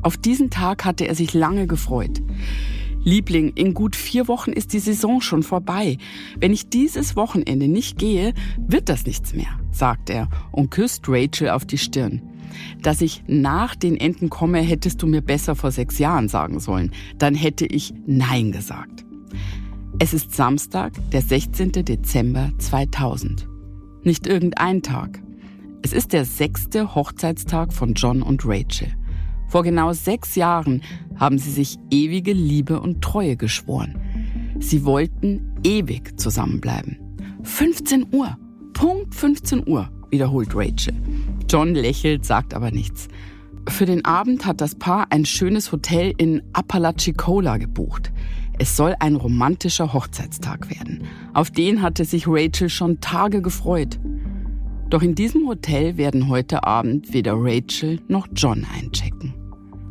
Auf 0.00 0.16
diesen 0.16 0.48
Tag 0.48 0.84
hatte 0.84 1.08
er 1.08 1.16
sich 1.16 1.34
lange 1.34 1.66
gefreut. 1.66 2.22
Liebling, 3.02 3.48
in 3.56 3.74
gut 3.74 3.96
vier 3.96 4.28
Wochen 4.28 4.52
ist 4.52 4.74
die 4.74 4.78
Saison 4.78 5.20
schon 5.20 5.42
vorbei. 5.42 5.98
Wenn 6.38 6.52
ich 6.52 6.68
dieses 6.68 7.16
Wochenende 7.16 7.66
nicht 7.66 7.98
gehe, 7.98 8.32
wird 8.58 8.88
das 8.88 9.06
nichts 9.06 9.34
mehr, 9.34 9.58
sagt 9.72 10.08
er 10.08 10.28
und 10.52 10.70
küsst 10.70 11.08
Rachel 11.08 11.50
auf 11.50 11.64
die 11.64 11.78
Stirn. 11.78 12.22
Dass 12.80 13.00
ich 13.00 13.24
nach 13.26 13.74
den 13.74 13.96
Enten 13.96 14.30
komme, 14.30 14.60
hättest 14.60 15.02
du 15.02 15.08
mir 15.08 15.20
besser 15.20 15.56
vor 15.56 15.72
sechs 15.72 15.98
Jahren 15.98 16.28
sagen 16.28 16.60
sollen. 16.60 16.92
Dann 17.18 17.34
hätte 17.34 17.66
ich 17.66 17.92
Nein 18.06 18.52
gesagt. 18.52 19.04
Es 19.98 20.14
ist 20.14 20.32
Samstag, 20.32 20.92
der 21.10 21.22
16. 21.22 21.72
Dezember 21.72 22.52
2000. 22.58 23.48
Nicht 24.04 24.26
irgendein 24.26 24.82
Tag. 24.82 25.22
Es 25.80 25.94
ist 25.94 26.12
der 26.12 26.26
sechste 26.26 26.94
Hochzeitstag 26.94 27.72
von 27.72 27.94
John 27.94 28.20
und 28.20 28.42
Rachel. 28.44 28.88
Vor 29.48 29.62
genau 29.62 29.94
sechs 29.94 30.34
Jahren 30.34 30.82
haben 31.16 31.38
sie 31.38 31.50
sich 31.50 31.78
ewige 31.90 32.34
Liebe 32.34 32.80
und 32.80 33.00
Treue 33.02 33.36
geschworen. 33.36 33.98
Sie 34.60 34.84
wollten 34.84 35.54
ewig 35.64 36.20
zusammenbleiben. 36.20 36.98
15 37.44 38.06
Uhr. 38.12 38.36
Punkt 38.74 39.14
15 39.14 39.66
Uhr, 39.66 39.88
wiederholt 40.10 40.50
Rachel. 40.54 40.94
John 41.48 41.74
lächelt, 41.74 42.26
sagt 42.26 42.52
aber 42.52 42.70
nichts. 42.70 43.08
Für 43.68 43.86
den 43.86 44.04
Abend 44.04 44.44
hat 44.44 44.60
das 44.60 44.74
Paar 44.74 45.06
ein 45.10 45.24
schönes 45.24 45.72
Hotel 45.72 46.12
in 46.18 46.42
Apalachicola 46.52 47.56
gebucht. 47.56 48.12
Es 48.58 48.76
soll 48.76 48.94
ein 49.00 49.16
romantischer 49.16 49.92
Hochzeitstag 49.92 50.70
werden. 50.70 51.04
Auf 51.32 51.50
den 51.50 51.82
hatte 51.82 52.04
sich 52.04 52.26
Rachel 52.28 52.68
schon 52.68 53.00
Tage 53.00 53.42
gefreut. 53.42 53.98
Doch 54.90 55.02
in 55.02 55.14
diesem 55.14 55.48
Hotel 55.48 55.96
werden 55.96 56.28
heute 56.28 56.64
Abend 56.64 57.12
weder 57.12 57.34
Rachel 57.36 58.00
noch 58.06 58.28
John 58.34 58.64
einchecken. 58.78 59.34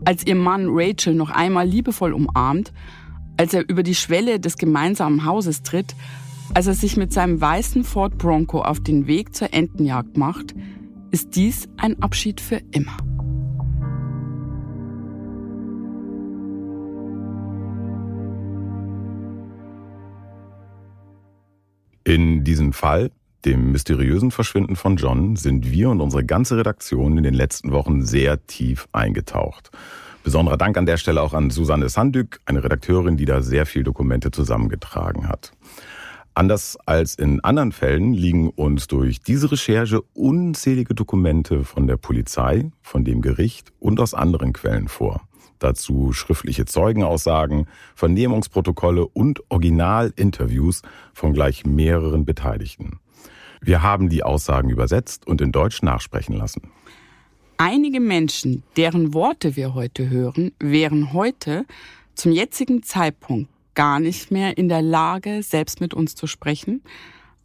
Als 0.06 0.26
ihr 0.26 0.36
Mann 0.36 0.68
Rachel 0.70 1.14
noch 1.14 1.30
einmal 1.30 1.68
liebevoll 1.68 2.14
umarmt, 2.14 2.72
als 3.38 3.54
er 3.54 3.68
über 3.68 3.84
die 3.84 3.96
Schwelle 3.96 4.40
des 4.40 4.58
gemeinsamen 4.58 5.26
Hauses 5.26 5.64
tritt, 5.64 5.96
als 6.54 6.68
er 6.68 6.74
sich 6.74 6.98
mit 6.98 7.12
seinem 7.12 7.42
weißen 7.42 7.84
Ford 7.84 8.18
Bronco 8.18 8.62
auf 8.62 8.80
den 8.80 9.08
Weg 9.08 9.36
zur 9.36 9.54
Entenjagd 9.54 10.18
macht, 10.18 10.54
ist 11.12 11.36
dies 11.36 11.68
ein 11.78 12.02
Abschied 12.02 12.42
für 12.42 12.62
immer. 12.72 12.98
In 22.06 22.44
diesem 22.44 22.74
Fall, 22.74 23.12
dem 23.46 23.72
mysteriösen 23.72 24.32
Verschwinden 24.32 24.76
von 24.76 24.98
John, 24.98 25.38
sind 25.38 25.72
wir 25.72 25.90
und 25.90 26.02
unsere 26.02 26.26
ganze 26.26 26.58
Redaktion 26.58 27.18
in 27.18 27.24
den 27.24 27.34
letzten 27.34 27.72
Wochen 27.72 28.06
sehr 28.06 28.46
tief 28.46 28.88
eingetaucht. 28.92 29.72
Besonderer 30.24 30.58
Dank 30.58 30.78
an 30.78 30.86
der 30.86 30.98
Stelle 30.98 31.22
auch 31.22 31.34
an 31.34 31.50
Susanne 31.50 31.88
Sandück, 31.88 32.40
eine 32.46 32.64
Redakteurin, 32.64 33.16
die 33.16 33.26
da 33.26 33.42
sehr 33.42 33.66
viel 33.66 33.84
Dokumente 33.84 34.32
zusammengetragen 34.32 35.30
hat. 35.30 35.54
Anders 36.34 36.78
als 36.86 37.16
in 37.16 37.42
anderen 37.42 37.72
Fällen 37.72 38.14
liegen 38.14 38.50
uns 38.50 38.88
durch 38.88 39.22
diese 39.22 39.52
Recherche 39.52 40.02
unzählige 40.14 40.96
Dokumente 40.96 41.64
von 41.64 41.88
der 41.88 41.98
Polizei, 41.98 42.72
von 42.82 43.06
dem 43.06 43.22
Gericht 43.22 43.72
und 43.80 44.00
aus 44.00 44.14
anderen 44.14 44.52
Quellen 44.52 44.88
vor. 44.88 45.22
Dazu 45.64 46.12
schriftliche 46.12 46.66
Zeugenaussagen, 46.66 47.68
Vernehmungsprotokolle 47.96 49.08
und 49.08 49.50
Originalinterviews 49.50 50.82
von 51.14 51.32
gleich 51.32 51.66
mehreren 51.66 52.26
Beteiligten. 52.26 53.00
Wir 53.62 53.82
haben 53.82 54.10
die 54.10 54.24
Aussagen 54.24 54.70
übersetzt 54.70 55.26
und 55.26 55.40
in 55.40 55.54
Deutsch 55.54 55.82
nachsprechen 55.82 56.36
lassen. 56.36 56.64
Einige 57.56 58.02
Menschen, 58.02 58.64
deren 58.76 59.14
Worte 59.14 59.56
wir 59.56 59.74
heute 59.74 60.10
hören, 60.10 60.52
wären 60.60 61.14
heute 61.14 61.66
zum 62.14 62.34
jetzigen 62.34 62.84
Zeitpunkt 62.84 63.50
gar 63.74 64.02
nicht 64.02 64.32
mehr 64.32 64.58
in 64.58 64.68
der 64.68 64.82
Lage, 64.82 65.44
selbst 65.44 65.80
mit 65.80 65.94
uns 65.94 66.14
zu 66.16 66.28
sprechen. 66.28 66.84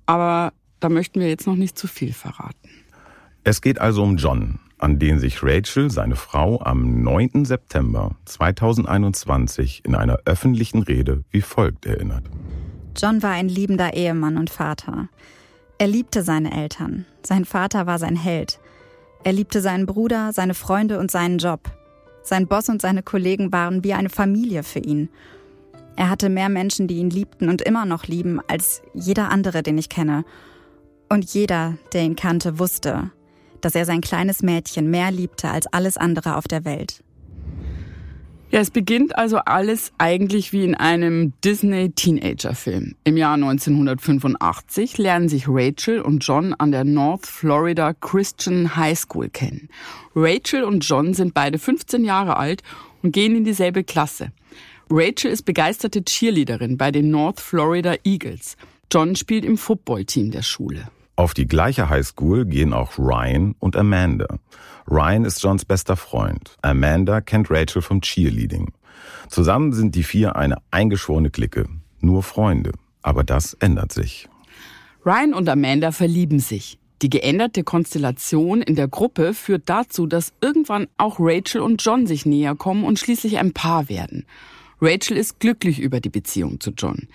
Aber 0.07 0.53
da 0.81 0.89
möchten 0.89 1.21
wir 1.21 1.29
jetzt 1.29 1.47
noch 1.47 1.55
nicht 1.55 1.79
zu 1.79 1.87
viel 1.87 2.13
verraten. 2.13 2.68
Es 3.51 3.63
geht 3.63 3.81
also 3.81 4.03
um 4.03 4.19
John, 4.19 4.59
an 4.77 4.99
den 4.99 5.19
sich 5.19 5.43
Rachel, 5.43 5.91
seine 5.91 6.17
Frau, 6.17 6.61
am 6.61 7.03
9. 7.03 7.47
September 7.47 8.15
2021 8.27 9.87
in 9.87 9.95
einer 9.95 10.19
öffentlichen 10.27 10.83
Rede 10.83 11.25
wie 11.31 11.41
folgt 11.41 11.87
erinnert. 11.87 12.25
John 12.95 13.23
war 13.23 13.31
ein 13.31 13.49
liebender 13.49 13.95
Ehemann 13.95 14.37
und 14.37 14.51
Vater. 14.51 15.09
Er 15.79 15.87
liebte 15.87 16.23
seine 16.23 16.53
Eltern. 16.53 17.07
Sein 17.23 17.47
Vater 17.47 17.87
war 17.87 17.99
sein 17.99 18.17
Held. 18.17 18.61
Er 19.25 19.33
liebte 19.33 19.63
seinen 19.63 19.87
Bruder, 19.87 20.35
seine 20.35 20.53
Freunde 20.53 20.99
und 20.99 21.11
seinen 21.11 21.39
Job. 21.39 21.71
Sein 22.23 22.49
Boss 22.49 22.69
und 22.69 22.83
seine 22.83 23.03
Kollegen 23.03 23.51
waren 23.51 23.83
wie 23.83 23.95
eine 23.95 24.11
Familie 24.11 24.63
für 24.63 24.81
ihn. 24.81 25.09
Er 25.97 26.11
hatte 26.11 26.29
mehr 26.29 26.51
Menschen, 26.51 26.87
die 26.87 26.99
ihn 26.99 27.09
liebten 27.09 27.49
und 27.49 27.63
immer 27.63 27.87
noch 27.87 28.05
lieben, 28.05 28.41
als 28.47 28.83
jeder 28.93 29.31
andere, 29.31 29.63
den 29.63 29.79
ich 29.79 29.89
kenne. 29.89 30.27
Und 31.09 31.33
jeder, 31.33 31.79
der 31.95 32.03
ihn 32.03 32.15
kannte, 32.15 32.59
wusste, 32.59 33.11
dass 33.61 33.75
er 33.75 33.85
sein 33.85 34.01
kleines 34.01 34.43
Mädchen 34.43 34.91
mehr 34.91 35.11
liebte 35.11 35.49
als 35.51 35.67
alles 35.67 35.97
andere 35.97 36.37
auf 36.37 36.49
der 36.49 36.65
Welt. 36.65 37.03
Ja, 38.51 38.61
es 38.61 38.71
beginnt 38.71 39.19
also 39.19 39.37
alles 39.37 39.93
eigentlich 39.99 40.55
wie 40.55 40.65
in 40.65 40.75
einem 40.75 41.35
Disney-Teenager-Film. 41.45 42.95
Im 43.05 43.17
Jahr 43.19 43.35
1985 43.35 44.97
lernen 44.97 45.29
sich 45.29 45.45
Rachel 45.49 46.01
und 46.01 46.21
John 46.21 46.55
an 46.55 46.73
der 46.73 46.85
North 46.85 47.27
Florida 47.27 47.93
Christian 47.93 48.75
High 48.75 48.99
School 48.99 49.29
kennen. 49.29 49.69
Rachel 50.15 50.65
und 50.65 50.81
John 50.81 51.13
sind 51.13 51.35
beide 51.35 51.59
15 51.59 52.05
Jahre 52.05 52.39
alt 52.39 52.63
und 53.03 53.13
gehen 53.13 53.37
in 53.37 53.45
dieselbe 53.45 53.85
Klasse. 53.85 54.33
Rachel 54.89 55.31
ist 55.31 55.43
begeisterte 55.43 56.03
Cheerleaderin 56.03 56.79
bei 56.79 56.91
den 56.91 57.11
North 57.11 57.41
Florida 57.41 57.97
Eagles. 58.05 58.57
John 58.91 59.15
spielt 59.15 59.45
im 59.45 59.59
Footballteam 59.59 60.31
der 60.31 60.41
Schule. 60.41 60.89
Auf 61.19 61.35
die 61.35 61.49
gleiche 61.49 61.91
Highschool 61.91 62.45
gehen 62.47 62.73
auch 62.73 62.97
Ryan 62.97 63.57
und 63.59 63.75
Amanda. 63.75 64.39
Ryan 64.89 65.25
ist 65.25 65.43
Johns 65.43 65.65
bester 65.65 65.97
Freund. 65.97 66.57
Amanda 66.63 67.21
kennt 67.21 67.51
Rachel 67.51 67.83
vom 67.83 68.01
Cheerleading. 68.01 68.71
Zusammen 69.29 69.73
sind 69.73 69.97
die 69.97 70.05
vier 70.05 70.37
eine 70.37 70.59
eingeschworene 70.71 71.31
Clique. 71.31 71.67
Nur 71.99 72.23
Freunde. 72.23 72.71
Aber 73.03 73.25
das 73.25 73.55
ändert 73.55 73.91
sich. 73.91 74.29
Ryan 75.05 75.35
und 75.35 75.49
Amanda 75.49 75.91
verlieben 75.91 76.39
sich. 76.39 76.79
Die 77.03 77.11
geänderte 77.11 77.65
Konstellation 77.65 78.63
in 78.63 78.77
der 78.77 78.87
Gruppe 78.87 79.35
führt 79.35 79.69
dazu, 79.69 80.07
dass 80.07 80.33
irgendwann 80.41 80.87
auch 80.99 81.17
Rachel 81.19 81.63
und 81.63 81.85
John 81.85 82.07
sich 82.07 82.27
näher 82.27 82.55
kommen 82.55 82.85
und 82.85 83.01
schließlich 83.01 83.39
ein 83.39 83.53
Paar 83.53 83.89
werden. 83.89 84.25
Rachel 84.81 85.17
ist 85.17 85.41
glücklich 85.41 85.81
über 85.81 85.99
die 85.99 86.11
Beziehung 86.11 86.61
zu 86.61 86.71
John. 86.71 87.09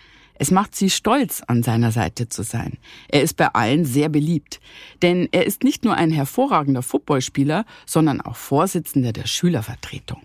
Es 0.43 0.51
macht 0.51 0.75
sie 0.75 0.89
stolz, 0.89 1.41
an 1.47 1.63
seiner 1.63 1.93
Seite 1.93 2.27
zu 2.27 2.43
sein. 2.43 2.73
Er 3.07 3.21
ist 3.21 3.38
bei 3.38 3.47
allen 3.47 3.85
sehr 3.85 4.09
beliebt. 4.09 4.59
Denn 5.01 5.29
er 5.31 5.47
ist 5.47 5.63
nicht 5.63 5.85
nur 5.85 5.95
ein 5.95 6.12
hervorragender 6.12 6.81
Footballspieler, 6.81 7.63
sondern 7.85 8.19
auch 8.19 8.35
Vorsitzender 8.35 9.13
der 9.13 9.25
Schülervertretung. 9.25 10.21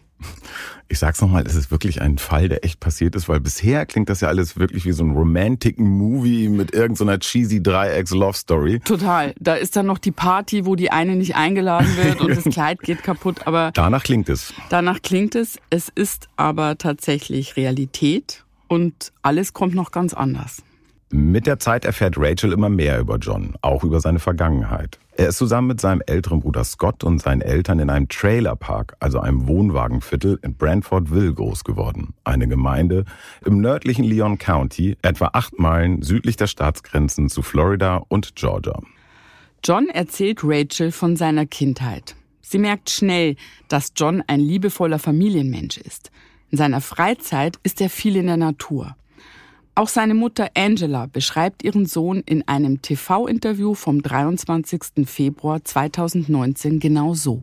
Ich 0.88 0.98
sag's 0.98 1.20
nochmal, 1.20 1.44
es 1.46 1.54
ist 1.54 1.70
wirklich 1.70 2.02
ein 2.02 2.18
Fall, 2.18 2.48
der 2.48 2.64
echt 2.64 2.80
passiert 2.80 3.14
ist, 3.14 3.28
weil 3.28 3.38
bisher 3.38 3.86
klingt 3.86 4.08
das 4.08 4.20
ja 4.20 4.26
alles 4.26 4.58
wirklich 4.58 4.84
wie 4.84 4.90
so 4.90 5.04
ein 5.04 5.12
romantic 5.12 5.78
Movie 5.78 6.48
mit 6.48 6.74
irgendeiner 6.74 7.20
cheesy 7.20 7.62
Dreiecks-Love-Story. 7.62 8.80
Total. 8.80 9.34
Da 9.38 9.54
ist 9.54 9.76
dann 9.76 9.86
noch 9.86 9.98
die 9.98 10.10
Party, 10.10 10.66
wo 10.66 10.74
die 10.74 10.90
eine 10.90 11.14
nicht 11.14 11.36
eingeladen 11.36 11.96
wird 11.96 12.20
und 12.20 12.30
das 12.30 12.42
Kleid 12.52 12.80
geht 12.80 13.04
kaputt, 13.04 13.46
aber. 13.46 13.70
Danach 13.72 14.02
klingt 14.02 14.28
es. 14.28 14.52
Danach 14.68 15.00
klingt 15.00 15.36
es. 15.36 15.60
Es 15.70 15.88
ist 15.94 16.26
aber 16.34 16.76
tatsächlich 16.76 17.56
Realität 17.56 18.42
und 18.68 19.12
alles 19.22 19.52
kommt 19.52 19.74
noch 19.74 19.90
ganz 19.90 20.14
anders. 20.14 20.62
Mit 21.10 21.46
der 21.46 21.58
Zeit 21.58 21.86
erfährt 21.86 22.16
Rachel 22.18 22.52
immer 22.52 22.68
mehr 22.68 23.00
über 23.00 23.16
John, 23.16 23.54
auch 23.62 23.82
über 23.82 23.98
seine 23.98 24.18
Vergangenheit. 24.18 24.98
Er 25.16 25.28
ist 25.28 25.38
zusammen 25.38 25.68
mit 25.68 25.80
seinem 25.80 26.02
älteren 26.06 26.40
Bruder 26.40 26.62
Scott 26.64 27.02
und 27.02 27.20
seinen 27.20 27.40
Eltern 27.40 27.78
in 27.78 27.88
einem 27.88 28.08
Trailerpark, 28.08 28.94
also 29.00 29.18
einem 29.18 29.48
Wohnwagenviertel 29.48 30.38
in 30.42 30.54
Brantfordville 30.54 31.32
groß 31.32 31.64
geworden. 31.64 32.12
Eine 32.24 32.46
Gemeinde 32.46 33.06
im 33.44 33.60
nördlichen 33.62 34.04
Leon 34.04 34.36
County, 34.36 34.98
etwa 35.00 35.30
acht 35.32 35.58
Meilen 35.58 36.02
südlich 36.02 36.36
der 36.36 36.46
Staatsgrenzen 36.46 37.30
zu 37.30 37.40
Florida 37.40 38.04
und 38.08 38.36
Georgia. 38.36 38.78
John 39.64 39.88
erzählt 39.88 40.40
Rachel 40.44 40.92
von 40.92 41.16
seiner 41.16 41.46
Kindheit. 41.46 42.16
Sie 42.42 42.58
merkt 42.58 42.90
schnell, 42.90 43.36
dass 43.68 43.92
John 43.96 44.22
ein 44.26 44.40
liebevoller 44.40 44.98
Familienmensch 44.98 45.78
ist. 45.78 46.10
In 46.50 46.58
seiner 46.58 46.80
Freizeit 46.80 47.58
ist 47.62 47.80
er 47.80 47.90
viel 47.90 48.16
in 48.16 48.26
der 48.26 48.38
Natur. 48.38 48.96
Auch 49.74 49.88
seine 49.88 50.14
Mutter 50.14 50.48
Angela 50.56 51.06
beschreibt 51.06 51.62
ihren 51.62 51.86
Sohn 51.86 52.22
in 52.26 52.46
einem 52.48 52.82
TV-Interview 52.82 53.74
vom 53.74 54.02
23. 54.02 55.06
Februar 55.06 55.62
2019 55.62 56.80
genau 56.80 57.14
so. 57.14 57.42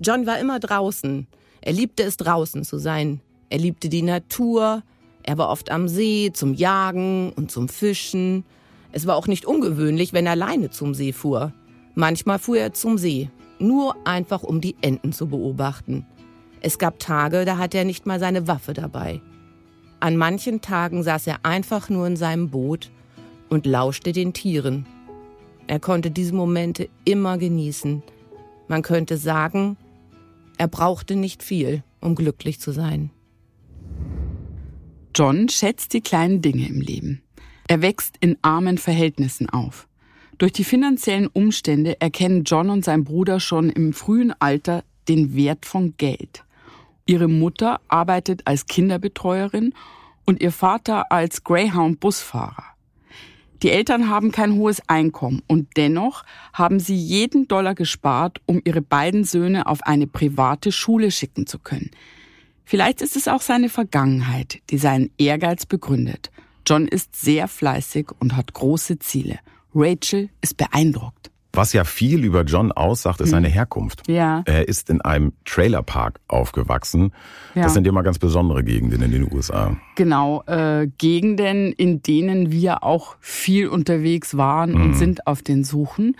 John 0.00 0.26
war 0.26 0.38
immer 0.38 0.60
draußen. 0.60 1.26
Er 1.62 1.72
liebte 1.72 2.02
es, 2.02 2.16
draußen 2.16 2.64
zu 2.64 2.78
sein. 2.78 3.20
Er 3.48 3.58
liebte 3.58 3.88
die 3.88 4.02
Natur. 4.02 4.82
Er 5.22 5.38
war 5.38 5.48
oft 5.48 5.70
am 5.70 5.88
See 5.88 6.30
zum 6.32 6.54
Jagen 6.54 7.32
und 7.32 7.50
zum 7.50 7.68
Fischen. 7.68 8.44
Es 8.92 9.06
war 9.06 9.16
auch 9.16 9.26
nicht 9.26 9.46
ungewöhnlich, 9.46 10.12
wenn 10.12 10.26
er 10.26 10.32
alleine 10.32 10.70
zum 10.70 10.94
See 10.94 11.12
fuhr. 11.12 11.52
Manchmal 11.94 12.38
fuhr 12.38 12.58
er 12.58 12.72
zum 12.72 12.98
See, 12.98 13.30
nur 13.58 13.96
einfach 14.06 14.42
um 14.42 14.60
die 14.60 14.76
Enten 14.80 15.12
zu 15.12 15.26
beobachten. 15.26 16.06
Es 16.60 16.78
gab 16.78 16.98
Tage, 16.98 17.44
da 17.44 17.58
hatte 17.58 17.78
er 17.78 17.84
nicht 17.84 18.06
mal 18.06 18.18
seine 18.18 18.48
Waffe 18.48 18.72
dabei. 18.72 19.20
An 20.00 20.16
manchen 20.16 20.60
Tagen 20.60 21.02
saß 21.02 21.26
er 21.26 21.44
einfach 21.44 21.88
nur 21.88 22.06
in 22.06 22.16
seinem 22.16 22.50
Boot 22.50 22.90
und 23.48 23.66
lauschte 23.66 24.12
den 24.12 24.32
Tieren. 24.32 24.86
Er 25.66 25.80
konnte 25.80 26.10
diese 26.10 26.34
Momente 26.34 26.88
immer 27.04 27.38
genießen. 27.38 28.02
Man 28.68 28.82
könnte 28.82 29.16
sagen, 29.16 29.76
er 30.58 30.68
brauchte 30.68 31.16
nicht 31.16 31.42
viel, 31.42 31.82
um 32.00 32.14
glücklich 32.14 32.60
zu 32.60 32.72
sein. 32.72 33.10
John 35.14 35.48
schätzt 35.48 35.92
die 35.92 36.02
kleinen 36.02 36.42
Dinge 36.42 36.68
im 36.68 36.80
Leben. 36.80 37.22
Er 37.68 37.82
wächst 37.82 38.16
in 38.20 38.36
armen 38.42 38.78
Verhältnissen 38.78 39.48
auf. 39.48 39.88
Durch 40.38 40.52
die 40.52 40.64
finanziellen 40.64 41.26
Umstände 41.26 42.00
erkennen 42.00 42.44
John 42.44 42.68
und 42.68 42.84
sein 42.84 43.04
Bruder 43.04 43.40
schon 43.40 43.70
im 43.70 43.92
frühen 43.92 44.34
Alter 44.38 44.84
den 45.08 45.34
Wert 45.34 45.64
von 45.64 45.94
Geld. 45.96 46.44
Ihre 47.06 47.28
Mutter 47.28 47.80
arbeitet 47.88 48.42
als 48.46 48.66
Kinderbetreuerin 48.66 49.72
und 50.24 50.40
ihr 50.40 50.52
Vater 50.52 51.10
als 51.12 51.44
Greyhound-Busfahrer. 51.44 52.64
Die 53.62 53.70
Eltern 53.70 54.10
haben 54.10 54.32
kein 54.32 54.54
hohes 54.54 54.82
Einkommen 54.86 55.42
und 55.46 55.68
dennoch 55.76 56.24
haben 56.52 56.78
sie 56.78 56.96
jeden 56.96 57.48
Dollar 57.48 57.74
gespart, 57.74 58.40
um 58.44 58.60
ihre 58.64 58.82
beiden 58.82 59.24
Söhne 59.24 59.66
auf 59.66 59.82
eine 59.84 60.06
private 60.06 60.72
Schule 60.72 61.10
schicken 61.10 61.46
zu 61.46 61.58
können. 61.58 61.90
Vielleicht 62.64 63.00
ist 63.00 63.16
es 63.16 63.28
auch 63.28 63.40
seine 63.40 63.68
Vergangenheit, 63.68 64.60
die 64.70 64.78
seinen 64.78 65.10
Ehrgeiz 65.16 65.64
begründet. 65.64 66.30
John 66.66 66.88
ist 66.88 67.14
sehr 67.14 67.46
fleißig 67.46 68.08
und 68.18 68.36
hat 68.36 68.52
große 68.52 68.98
Ziele. 68.98 69.38
Rachel 69.74 70.28
ist 70.42 70.56
beeindruckt. 70.56 71.30
Was 71.56 71.72
ja 71.72 71.84
viel 71.84 72.24
über 72.24 72.42
John 72.42 72.70
aussagt, 72.70 73.20
ist 73.20 73.30
seine 73.30 73.48
hm. 73.48 73.54
Herkunft. 73.54 74.02
Ja. 74.08 74.42
Er 74.44 74.68
ist 74.68 74.90
in 74.90 75.00
einem 75.00 75.32
Trailerpark 75.44 76.20
aufgewachsen. 76.28 77.12
Ja. 77.54 77.62
Das 77.62 77.74
sind 77.74 77.86
immer 77.86 78.02
ganz 78.02 78.18
besondere 78.18 78.62
Gegenden 78.62 79.02
in 79.02 79.10
den 79.10 79.32
USA. 79.32 79.76
Genau, 79.94 80.42
äh, 80.46 80.88
Gegenden, 80.98 81.72
in 81.72 82.02
denen 82.02 82.52
wir 82.52 82.84
auch 82.84 83.16
viel 83.20 83.68
unterwegs 83.68 84.36
waren 84.36 84.72
mhm. 84.72 84.82
und 84.82 84.94
sind 84.94 85.26
auf 85.26 85.42
den 85.42 85.64
Suchen. 85.64 86.16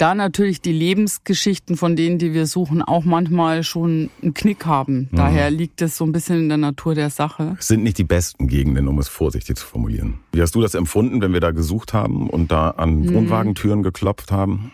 Da 0.00 0.14
natürlich 0.14 0.62
die 0.62 0.72
Lebensgeschichten 0.72 1.76
von 1.76 1.94
denen, 1.94 2.18
die 2.18 2.32
wir 2.32 2.46
suchen, 2.46 2.80
auch 2.80 3.04
manchmal 3.04 3.62
schon 3.62 4.08
einen 4.22 4.32
Knick 4.32 4.64
haben. 4.64 5.10
Mhm. 5.10 5.16
Daher 5.16 5.50
liegt 5.50 5.82
es 5.82 5.98
so 5.98 6.06
ein 6.06 6.12
bisschen 6.12 6.38
in 6.38 6.48
der 6.48 6.56
Natur 6.56 6.94
der 6.94 7.10
Sache. 7.10 7.54
Es 7.58 7.68
sind 7.68 7.82
nicht 7.82 7.98
die 7.98 8.04
besten 8.04 8.48
Gegenden, 8.48 8.88
um 8.88 8.98
es 8.98 9.08
vorsichtig 9.08 9.56
zu 9.56 9.66
formulieren. 9.66 10.20
Wie 10.32 10.40
hast 10.40 10.54
du 10.54 10.62
das 10.62 10.74
empfunden, 10.74 11.20
wenn 11.20 11.34
wir 11.34 11.40
da 11.40 11.50
gesucht 11.50 11.92
haben 11.92 12.30
und 12.30 12.50
da 12.50 12.70
an 12.70 13.00
mhm. 13.00 13.14
Wohnwagentüren 13.14 13.82
geklopft 13.82 14.32
haben? 14.32 14.72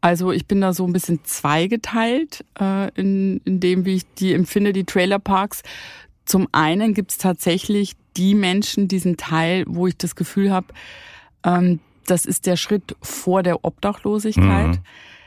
Also 0.00 0.30
ich 0.30 0.46
bin 0.46 0.60
da 0.60 0.72
so 0.72 0.86
ein 0.86 0.92
bisschen 0.92 1.24
zweigeteilt 1.24 2.44
äh, 2.60 2.90
in, 2.94 3.40
in 3.44 3.60
dem, 3.60 3.84
wie 3.84 3.96
ich 3.96 4.14
die 4.14 4.34
empfinde, 4.34 4.72
die 4.72 4.84
Trailerparks. 4.84 5.62
Zum 6.24 6.48
einen 6.52 6.94
gibt 6.94 7.12
es 7.12 7.18
tatsächlich 7.18 7.94
die 8.16 8.34
Menschen, 8.34 8.88
diesen 8.88 9.16
Teil, 9.16 9.64
wo 9.66 9.86
ich 9.86 9.96
das 9.96 10.14
Gefühl 10.14 10.52
habe, 10.52 10.68
ähm, 11.44 11.80
das 12.06 12.24
ist 12.24 12.46
der 12.46 12.56
Schritt 12.56 12.94
vor 13.02 13.42
der 13.42 13.64
Obdachlosigkeit. 13.64 14.68
Mhm. 14.68 14.82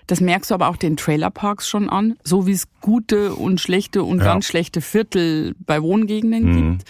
Das 0.08 0.22
merkst 0.22 0.50
du 0.50 0.56
aber 0.56 0.70
auch 0.70 0.78
den 0.78 0.98
Trailerparks 0.98 1.68
schon 1.68 1.90
an, 1.90 2.18
so 2.24 2.48
wie 2.48 2.54
es 2.54 2.68
gute 2.82 3.36
und 3.36 3.60
schlechte 3.60 4.04
und 4.04 4.20
ja. 4.20 4.24
ganz 4.24 4.46
schlechte 4.46 4.82
Viertel 4.82 5.56
bei 5.60 5.82
Wohngegenden 5.82 6.44
mhm. 6.46 6.78
gibt 6.78 6.90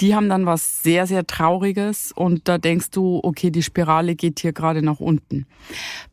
die 0.00 0.14
haben 0.14 0.28
dann 0.28 0.46
was 0.46 0.82
sehr, 0.82 1.06
sehr 1.06 1.26
Trauriges 1.26 2.12
und 2.12 2.46
da 2.48 2.58
denkst 2.58 2.90
du, 2.90 3.20
okay, 3.22 3.50
die 3.50 3.62
Spirale 3.62 4.14
geht 4.14 4.40
hier 4.40 4.52
gerade 4.52 4.82
nach 4.82 5.00
unten. 5.00 5.46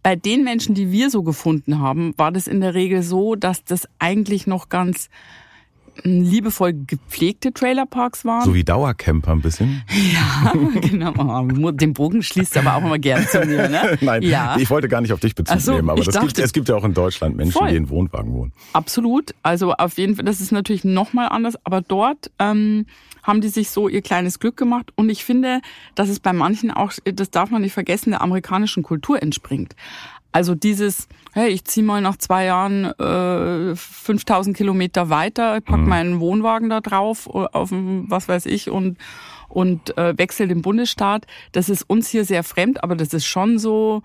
Bei 0.01 0.15
den 0.15 0.43
Menschen, 0.43 0.73
die 0.73 0.91
wir 0.91 1.09
so 1.09 1.23
gefunden 1.23 1.79
haben, 1.79 2.13
war 2.17 2.31
das 2.31 2.47
in 2.47 2.61
der 2.61 2.73
Regel 2.73 3.03
so, 3.03 3.35
dass 3.35 3.63
das 3.63 3.87
eigentlich 3.99 4.47
noch 4.47 4.69
ganz 4.69 5.09
liebevoll 6.03 6.73
gepflegte 6.73 7.53
Trailerparks 7.53 8.25
waren. 8.25 8.43
So 8.43 8.53
wie 8.53 8.63
Dauercamper 8.63 9.31
ein 9.31 9.41
bisschen. 9.41 9.83
Ja, 10.13 10.53
genau. 10.81 11.71
Den 11.71 11.93
Bogen 11.93 12.23
schließt 12.23 12.57
aber 12.57 12.75
auch 12.75 12.81
immer 12.81 12.99
gern 12.99 13.25
zu 13.27 13.39
mir, 13.39 13.69
ne? 13.69 13.97
Nein, 14.01 14.23
ja. 14.23 14.57
ich 14.57 14.69
wollte 14.69 14.87
gar 14.87 15.01
nicht 15.01 15.13
auf 15.13 15.19
dich 15.19 15.35
Bezug 15.35 15.59
so, 15.59 15.73
nehmen, 15.73 15.89
aber 15.89 16.03
das 16.03 16.13
dachte, 16.13 16.27
gibt, 16.27 16.39
es 16.39 16.53
gibt 16.53 16.69
ja 16.69 16.75
auch 16.75 16.83
in 16.83 16.93
Deutschland 16.93 17.35
Menschen, 17.37 17.53
voll. 17.53 17.69
die 17.69 17.75
in 17.75 17.89
Wohnwagen 17.89 18.33
wohnen. 18.33 18.53
Absolut. 18.73 19.33
Also 19.43 19.73
auf 19.73 19.97
jeden 19.97 20.15
Fall, 20.15 20.25
das 20.25 20.41
ist 20.41 20.51
natürlich 20.51 20.83
nochmal 20.83 21.29
anders, 21.29 21.55
aber 21.63 21.81
dort 21.81 22.31
ähm, 22.39 22.85
haben 23.23 23.41
die 23.41 23.49
sich 23.49 23.69
so 23.69 23.87
ihr 23.87 24.01
kleines 24.01 24.39
Glück 24.39 24.57
gemacht 24.57 24.91
und 24.95 25.09
ich 25.09 25.25
finde, 25.25 25.61
dass 25.95 26.09
es 26.09 26.19
bei 26.19 26.33
manchen 26.33 26.71
auch, 26.71 26.93
das 27.03 27.31
darf 27.31 27.49
man 27.49 27.61
nicht 27.61 27.73
vergessen, 27.73 28.11
der 28.11 28.21
amerikanischen 28.21 28.83
Kultur 28.83 29.21
entspringt. 29.21 29.75
Also 30.35 30.53
dieses, 30.53 31.07
hey, 31.31 31.47
ich 31.47 31.63
ziehe 31.63 31.85
mal 31.85 32.01
nach 32.01 32.17
zwei 32.17 32.43
Jahren 32.43 32.83
äh, 32.99 33.73
5000 33.73 34.57
Kilometer 34.57 35.09
weiter, 35.09 35.61
pack 35.61 35.79
mhm. 35.79 35.87
meinen 35.87 36.19
Wohnwagen 36.19 36.69
da 36.69 36.81
drauf, 36.81 37.29
äh, 37.33 37.45
auf 37.53 37.69
was 37.71 38.27
weiß 38.27 38.45
ich 38.47 38.69
und 38.69 38.97
und 39.47 39.97
äh, 39.97 40.17
wechsel 40.17 40.49
den 40.49 40.61
Bundesstaat. 40.61 41.25
Das 41.53 41.69
ist 41.69 41.83
uns 41.83 42.09
hier 42.09 42.25
sehr 42.25 42.43
fremd, 42.43 42.83
aber 42.83 42.97
das 42.97 43.13
ist 43.13 43.25
schon 43.25 43.59
so 43.59 44.01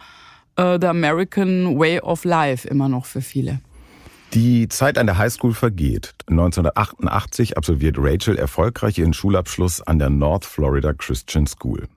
äh, 0.55 0.79
the 0.81 0.87
American 0.87 1.77
Way 1.77 1.99
of 1.99 2.25
Life 2.25 2.69
immer 2.69 2.89
noch 2.89 3.07
für 3.07 3.23
viele. 3.23 3.59
Die 4.33 4.69
Zeit 4.69 4.99
an 4.99 5.07
der 5.07 5.19
Highschool 5.19 5.53
vergeht. 5.53 6.15
1988 6.29 7.57
absolviert 7.57 7.97
Rachel 7.99 8.39
erfolgreich 8.39 8.99
ihren 8.99 9.15
Schulabschluss 9.15 9.83
an 9.83 9.99
der 9.99 10.11
North 10.11 10.45
Florida 10.45 10.93
Christian 10.93 11.49
School. 11.49 11.89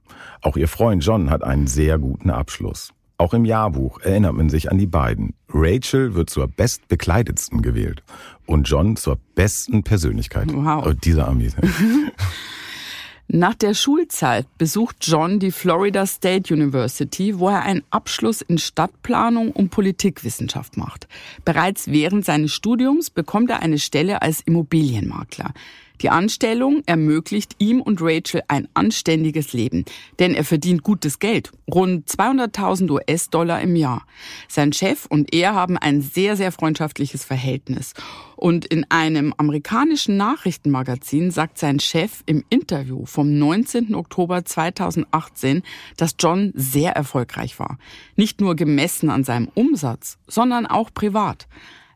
Auch 0.42 0.58
ihr 0.58 0.68
Freund 0.68 1.06
John 1.06 1.30
hat 1.30 1.44
einen 1.44 1.68
sehr 1.68 2.00
guten 2.00 2.32
Abschluss. 2.32 2.92
Auch 3.24 3.34
im 3.34 3.46
Jahrbuch 3.46 4.02
erinnert 4.02 4.34
man 4.34 4.50
sich 4.50 4.70
an 4.70 4.78
die 4.78 4.86
beiden. 4.86 5.34
Rachel 5.48 6.14
wird 6.14 6.30
zur 6.30 6.46
bestbekleidetsten 6.46 7.62
gewählt 7.62 8.04
und 8.48 8.68
John 8.68 8.98
zur 8.98 9.18
besten 9.34 9.82
Persönlichkeit. 9.82 10.54
Wow. 10.54 10.86
Oh, 10.86 10.92
dieser 10.92 11.30
Ami. 11.30 11.50
Nach 13.30 13.54
der 13.54 13.76
Schulzeit 13.76 14.46
besucht 14.58 14.98
John 15.00 15.40
die 15.40 15.52
Florida 15.52 16.06
State 16.06 16.54
University, 16.54 17.40
wo 17.40 17.48
er 17.48 17.62
einen 17.62 17.84
Abschluss 17.92 18.42
in 18.42 18.58
Stadtplanung 18.58 19.52
und 19.52 19.70
Politikwissenschaft 19.70 20.76
macht. 20.76 21.08
Bereits 21.46 21.88
während 21.88 22.26
seines 22.26 22.52
Studiums 22.52 23.10
bekommt 23.10 23.50
er 23.52 23.62
eine 23.62 23.80
Stelle 23.80 24.22
als 24.22 24.42
Immobilienmakler. 24.42 25.54
Die 26.02 26.10
Anstellung 26.10 26.84
ermöglicht 26.86 27.56
ihm 27.60 27.82
und 27.82 28.02
Rachel 28.02 28.42
ein 28.48 28.68
anständiges 28.74 29.54
Leben, 29.54 29.86
denn 30.20 30.34
er 30.34 30.44
verdient 30.44 30.84
gutes 30.84 31.20
Geld, 31.20 31.52
rund 31.72 32.10
200.000 32.10 32.90
US-Dollar 32.90 33.62
im 33.62 33.76
Jahr. 33.76 34.06
Sein 34.50 34.74
Chef 34.74 35.06
und 35.06 35.34
er 35.34 35.54
haben 35.54 35.78
ein 35.78 36.02
sehr, 36.02 36.36
sehr 36.36 36.52
freundschaftliches 36.52 37.24
Verhältnis. 37.24 37.94
Und 38.36 38.66
in 38.66 38.86
einem 38.92 39.34
amerikanischen 39.38 40.18
Nachrichtenmagazin 40.18 41.32
sagt 41.32 41.58
sein 41.58 41.80
Chef 41.80 42.24
im 42.26 42.44
Interview 42.50 43.06
vom 43.06 43.38
19. 43.38 43.96
Oktober 43.96 44.44
2018, 44.44 45.62
dass 45.96 46.16
John 46.20 46.52
sehr 46.56 46.94
erfolgreich 46.94 47.58
war. 47.60 47.78
Nicht 48.18 48.42
nur 48.42 48.56
gemessen 48.56 49.10
an 49.10 49.24
seinem 49.24 49.48
Umsatz, 49.54 50.18
sondern 50.28 50.66
auch 50.66 50.94
privat. 50.94 51.48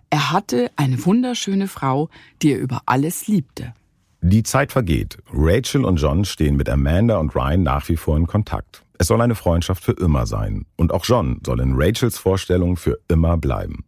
Er 0.10 0.32
hatte 0.32 0.72
eine 0.78 1.06
wunderschöne 1.06 1.68
Frau, 1.68 2.10
die 2.42 2.54
er 2.54 2.60
über 2.60 2.84
alles 2.86 3.28
liebte. 3.28 3.74
Die 4.22 4.44
Zeit 4.44 4.72
vergeht. 4.72 5.18
Rachel 5.32 5.86
und 5.86 5.98
John 5.98 6.26
stehen 6.26 6.56
mit 6.56 6.70
Amanda 6.70 7.18
und 7.18 7.36
Ryan 7.36 7.64
nach 7.64 7.88
wie 7.88 7.98
vor 7.98 8.18
in 8.18 8.26
Kontakt. 8.26 8.84
Es 8.98 9.08
soll 9.08 9.22
eine 9.22 9.36
Freundschaft 9.36 9.84
für 9.84 9.92
immer 9.92 10.26
sein. 10.26 10.66
Und 10.76 10.92
auch 10.92 11.06
John 11.06 11.40
soll 11.46 11.60
in 11.60 11.74
Rachels 11.76 12.18
Vorstellung 12.18 12.78
für 12.78 12.98
immer 13.08 13.38
bleiben. 13.38 13.86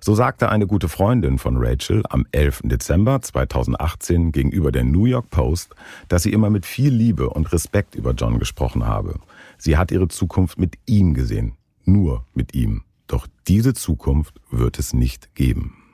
So 0.00 0.14
sagte 0.14 0.50
eine 0.50 0.68
gute 0.68 0.88
Freundin 0.88 1.38
von 1.38 1.56
Rachel 1.56 2.02
am 2.10 2.26
11. 2.30 2.60
Dezember 2.64 3.20
2018 3.20 4.30
gegenüber 4.30 4.70
der 4.70 4.84
New 4.84 5.06
York 5.06 5.30
Post, 5.30 5.74
dass 6.08 6.22
sie 6.22 6.32
immer 6.32 6.48
mit 6.48 6.64
viel 6.64 6.94
Liebe 6.94 7.28
und 7.28 7.52
Respekt 7.52 7.96
über 7.96 8.12
John 8.12 8.38
gesprochen 8.38 8.86
habe. 8.86 9.18
Sie 9.58 9.76
hat 9.76 9.90
ihre 9.90 10.06
Zukunft 10.06 10.58
mit 10.58 10.76
ihm 10.86 11.14
gesehen. 11.14 11.54
Nur 11.84 12.24
mit 12.34 12.54
ihm. 12.54 12.82
Doch 13.08 13.26
diese 13.48 13.74
Zukunft 13.74 14.40
wird 14.50 14.78
es 14.78 14.92
nicht 14.92 15.34
geben. 15.34 15.85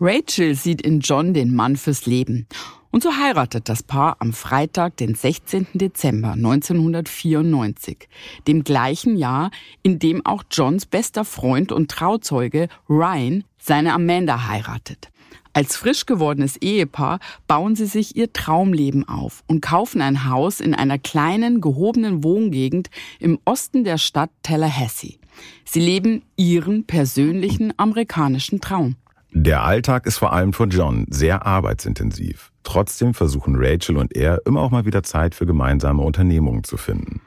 Rachel 0.00 0.54
sieht 0.54 0.80
in 0.80 1.00
John 1.00 1.34
den 1.34 1.52
Mann 1.54 1.76
fürs 1.76 2.06
Leben. 2.06 2.46
Und 2.90 3.02
so 3.02 3.16
heiratet 3.16 3.68
das 3.68 3.82
Paar 3.82 4.16
am 4.20 4.32
Freitag, 4.32 4.96
den 4.96 5.16
16. 5.16 5.66
Dezember 5.74 6.32
1994, 6.32 8.08
dem 8.46 8.62
gleichen 8.62 9.16
Jahr, 9.16 9.50
in 9.82 9.98
dem 9.98 10.24
auch 10.24 10.44
Johns 10.50 10.86
bester 10.86 11.24
Freund 11.24 11.72
und 11.72 11.90
Trauzeuge 11.90 12.68
Ryan 12.88 13.42
seine 13.58 13.92
Amanda 13.92 14.46
heiratet. 14.46 15.10
Als 15.52 15.76
frisch 15.76 16.06
gewordenes 16.06 16.56
Ehepaar 16.58 17.18
bauen 17.48 17.74
sie 17.74 17.86
sich 17.86 18.14
ihr 18.14 18.32
Traumleben 18.32 19.08
auf 19.08 19.42
und 19.48 19.60
kaufen 19.60 20.00
ein 20.00 20.30
Haus 20.30 20.60
in 20.60 20.74
einer 20.74 20.98
kleinen, 20.98 21.60
gehobenen 21.60 22.22
Wohngegend 22.22 22.88
im 23.18 23.40
Osten 23.44 23.82
der 23.82 23.98
Stadt 23.98 24.30
Tallahassee. 24.44 25.18
Sie 25.64 25.80
leben 25.80 26.22
ihren 26.36 26.84
persönlichen 26.84 27.74
amerikanischen 27.76 28.60
Traum. 28.60 28.94
Der 29.30 29.62
Alltag 29.62 30.06
ist 30.06 30.16
vor 30.16 30.32
allem 30.32 30.54
für 30.54 30.64
John 30.64 31.04
sehr 31.10 31.44
arbeitsintensiv. 31.44 32.50
Trotzdem 32.62 33.12
versuchen 33.12 33.56
Rachel 33.58 33.98
und 33.98 34.16
er 34.16 34.40
immer 34.46 34.62
auch 34.62 34.70
mal 34.70 34.86
wieder 34.86 35.02
Zeit 35.02 35.34
für 35.34 35.44
gemeinsame 35.44 36.02
Unternehmungen 36.02 36.64
zu 36.64 36.78
finden. 36.78 37.20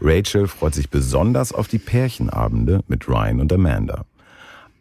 Rachel 0.00 0.48
freut 0.48 0.74
sich 0.74 0.90
besonders 0.90 1.52
auf 1.52 1.66
die 1.66 1.78
Pärchenabende 1.78 2.82
mit 2.88 3.08
Ryan 3.08 3.40
und 3.40 3.52
Amanda. 3.52 4.04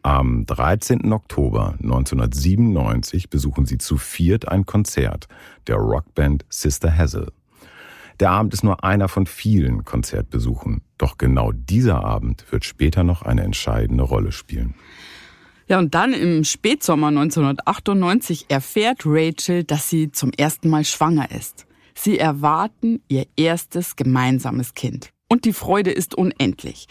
Am 0.03 0.45
13. 0.45 1.11
Oktober 1.13 1.75
1997 1.81 3.29
besuchen 3.29 3.65
sie 3.65 3.77
zu 3.77 3.97
viert 3.97 4.49
ein 4.49 4.65
Konzert 4.65 5.27
der 5.67 5.77
Rockband 5.77 6.45
Sister 6.49 6.95
Hazel. 6.95 7.31
Der 8.19 8.31
Abend 8.31 8.53
ist 8.53 8.63
nur 8.63 8.83
einer 8.83 9.07
von 9.07 9.25
vielen 9.25 9.83
Konzertbesuchen, 9.83 10.81
doch 10.97 11.17
genau 11.17 11.51
dieser 11.51 12.03
Abend 12.03 12.45
wird 12.51 12.63
später 12.63 13.03
noch 13.03 13.23
eine 13.23 13.43
entscheidende 13.43 14.03
Rolle 14.03 14.31
spielen. 14.31 14.75
Ja, 15.67 15.79
und 15.79 15.95
dann 15.95 16.13
im 16.13 16.43
Spätsommer 16.43 17.07
1998 17.07 18.45
erfährt 18.49 19.01
Rachel, 19.05 19.63
dass 19.63 19.89
sie 19.89 20.11
zum 20.11 20.31
ersten 20.31 20.69
Mal 20.69 20.85
schwanger 20.85 21.31
ist. 21.31 21.65
Sie 21.95 22.19
erwarten 22.19 23.01
ihr 23.07 23.25
erstes 23.35 23.95
gemeinsames 23.95 24.75
Kind. 24.75 25.09
Und 25.27 25.45
die 25.45 25.53
Freude 25.53 25.91
ist 25.91 26.13
unendlich. 26.13 26.87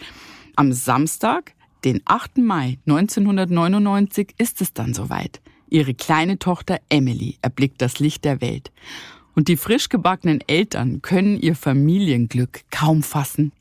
Am 0.57 0.73
Samstag, 0.73 1.53
den 1.85 2.01
8. 2.05 2.39
Mai 2.39 2.79
1999, 2.85 4.33
ist 4.37 4.59
es 4.59 4.73
dann 4.73 4.93
soweit. 4.93 5.41
Ihre 5.69 5.93
kleine 5.93 6.37
Tochter 6.37 6.79
Emily 6.89 7.37
erblickt 7.41 7.81
das 7.81 7.99
Licht 7.99 8.25
der 8.25 8.41
Welt. 8.41 8.71
Und 9.35 9.47
die 9.47 9.57
frisch 9.57 9.89
gebackenen 9.89 10.41
Eltern 10.47 11.01
können 11.01 11.39
ihr 11.39 11.55
Familienglück 11.55 12.61
kaum 12.71 13.03
fassen. 13.03 13.51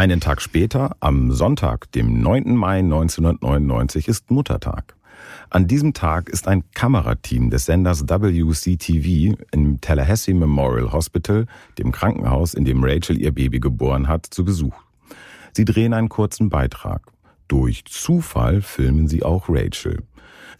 Einen 0.00 0.20
Tag 0.20 0.40
später, 0.40 0.96
am 1.00 1.30
Sonntag, 1.30 1.92
dem 1.92 2.22
9. 2.22 2.56
Mai 2.56 2.78
1999, 2.78 4.08
ist 4.08 4.30
Muttertag. 4.30 4.96
An 5.50 5.66
diesem 5.66 5.92
Tag 5.92 6.30
ist 6.30 6.48
ein 6.48 6.64
Kamerateam 6.72 7.50
des 7.50 7.66
Senders 7.66 8.08
WCTV 8.08 9.36
im 9.50 9.78
Tallahassee 9.82 10.32
Memorial 10.32 10.90
Hospital, 10.90 11.44
dem 11.76 11.92
Krankenhaus, 11.92 12.54
in 12.54 12.64
dem 12.64 12.82
Rachel 12.82 13.20
ihr 13.20 13.30
Baby 13.30 13.60
geboren 13.60 14.08
hat, 14.08 14.24
zu 14.24 14.42
Besuch. 14.42 14.72
Sie 15.52 15.66
drehen 15.66 15.92
einen 15.92 16.08
kurzen 16.08 16.48
Beitrag. 16.48 17.02
Durch 17.46 17.84
Zufall 17.84 18.62
filmen 18.62 19.06
sie 19.06 19.22
auch 19.22 19.50
Rachel. 19.50 19.98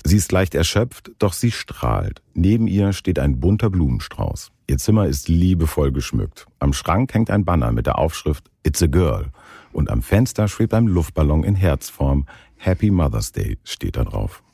Sie 0.04 0.18
ist 0.18 0.32
leicht 0.32 0.54
erschöpft, 0.54 1.12
doch 1.18 1.32
sie 1.32 1.50
strahlt. 1.50 2.20
Neben 2.34 2.66
ihr 2.66 2.92
steht 2.92 3.18
ein 3.18 3.40
bunter 3.40 3.70
Blumenstrauß. 3.70 4.52
Ihr 4.70 4.78
Zimmer 4.78 5.08
ist 5.08 5.26
liebevoll 5.26 5.90
geschmückt. 5.90 6.46
Am 6.60 6.72
Schrank 6.72 7.12
hängt 7.12 7.28
ein 7.28 7.44
Banner 7.44 7.72
mit 7.72 7.86
der 7.86 7.98
Aufschrift 7.98 8.44
It's 8.62 8.80
a 8.80 8.86
Girl. 8.86 9.32
Und 9.72 9.90
am 9.90 10.00
Fenster 10.00 10.46
schwebt 10.46 10.74
ein 10.74 10.86
Luftballon 10.86 11.42
in 11.42 11.56
Herzform. 11.56 12.24
Happy 12.56 12.92
Mother's 12.92 13.32
Day 13.32 13.58
steht 13.64 13.96
da 13.96 14.04
drauf. 14.04 14.44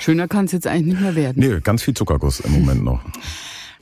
Schöner 0.00 0.26
kann 0.26 0.46
es 0.46 0.50
jetzt 0.50 0.66
eigentlich 0.66 0.94
nicht 0.94 1.02
mehr 1.02 1.14
werden. 1.14 1.36
Nee, 1.36 1.60
ganz 1.60 1.84
viel 1.84 1.94
Zuckerguss 1.94 2.40
im 2.40 2.52
Moment 2.52 2.82
noch. 2.82 3.00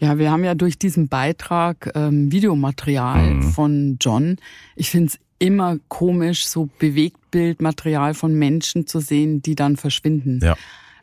Ja, 0.00 0.16
wir 0.16 0.30
haben 0.30 0.44
ja 0.44 0.54
durch 0.54 0.78
diesen 0.78 1.08
Beitrag 1.08 1.90
ähm, 1.96 2.30
Videomaterial 2.30 3.34
mhm. 3.34 3.42
von 3.42 3.96
John. 4.00 4.36
Ich 4.76 4.90
finde 4.90 5.08
es 5.08 5.18
immer 5.40 5.78
komisch, 5.88 6.46
so 6.46 6.68
Bewegtbildmaterial 6.78 8.14
von 8.14 8.32
Menschen 8.32 8.86
zu 8.86 9.00
sehen, 9.00 9.42
die 9.42 9.56
dann 9.56 9.76
verschwinden. 9.76 10.38
Ja. 10.40 10.56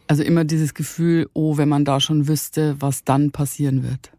Also 0.07 0.23
immer 0.23 0.43
dieses 0.43 0.73
Gefühl, 0.73 1.29
oh, 1.33 1.57
wenn 1.57 1.69
man 1.69 1.85
da 1.85 1.99
schon 1.99 2.27
wüsste, 2.27 2.75
was 2.79 3.03
dann 3.03 3.31
passieren 3.31 3.83
wird. 3.83 4.11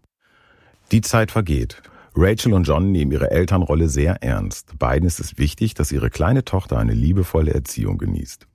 Die 0.92 1.00
Zeit 1.00 1.30
vergeht. 1.30 1.82
Rachel 2.14 2.54
und 2.54 2.64
John 2.64 2.92
nehmen 2.92 3.12
ihre 3.12 3.30
Elternrolle 3.30 3.88
sehr 3.88 4.22
ernst. 4.22 4.78
Beiden 4.78 5.06
ist 5.06 5.20
es 5.20 5.36
wichtig, 5.36 5.74
dass 5.74 5.92
ihre 5.92 6.08
kleine 6.08 6.44
Tochter 6.44 6.78
eine 6.78 6.94
liebevolle 6.94 7.52
Erziehung 7.52 7.98
genießt. 7.98 8.46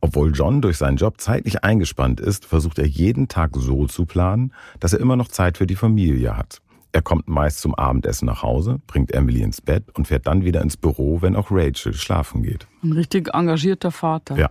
Obwohl 0.00 0.32
John 0.34 0.62
durch 0.62 0.78
seinen 0.78 0.96
Job 0.96 1.20
zeitlich 1.20 1.64
eingespannt 1.64 2.20
ist, 2.20 2.44
versucht 2.46 2.78
er 2.78 2.86
jeden 2.86 3.28
Tag 3.28 3.52
so 3.56 3.86
zu 3.86 4.06
planen, 4.06 4.52
dass 4.80 4.92
er 4.92 5.00
immer 5.00 5.16
noch 5.16 5.28
Zeit 5.28 5.58
für 5.58 5.66
die 5.66 5.76
Familie 5.76 6.36
hat. 6.36 6.60
Er 6.92 7.02
kommt 7.02 7.26
meist 7.28 7.60
zum 7.60 7.74
Abendessen 7.74 8.26
nach 8.26 8.42
Hause, 8.42 8.80
bringt 8.86 9.12
Emily 9.12 9.42
ins 9.42 9.60
Bett 9.60 9.84
und 9.94 10.06
fährt 10.06 10.26
dann 10.26 10.44
wieder 10.44 10.62
ins 10.62 10.76
Büro, 10.76 11.22
wenn 11.22 11.34
auch 11.36 11.48
Rachel 11.50 11.92
schlafen 11.92 12.42
geht. 12.42 12.66
Ein 12.82 12.92
richtig 12.92 13.34
engagierter 13.34 13.90
Vater. 13.90 14.36
Ja. 14.36 14.50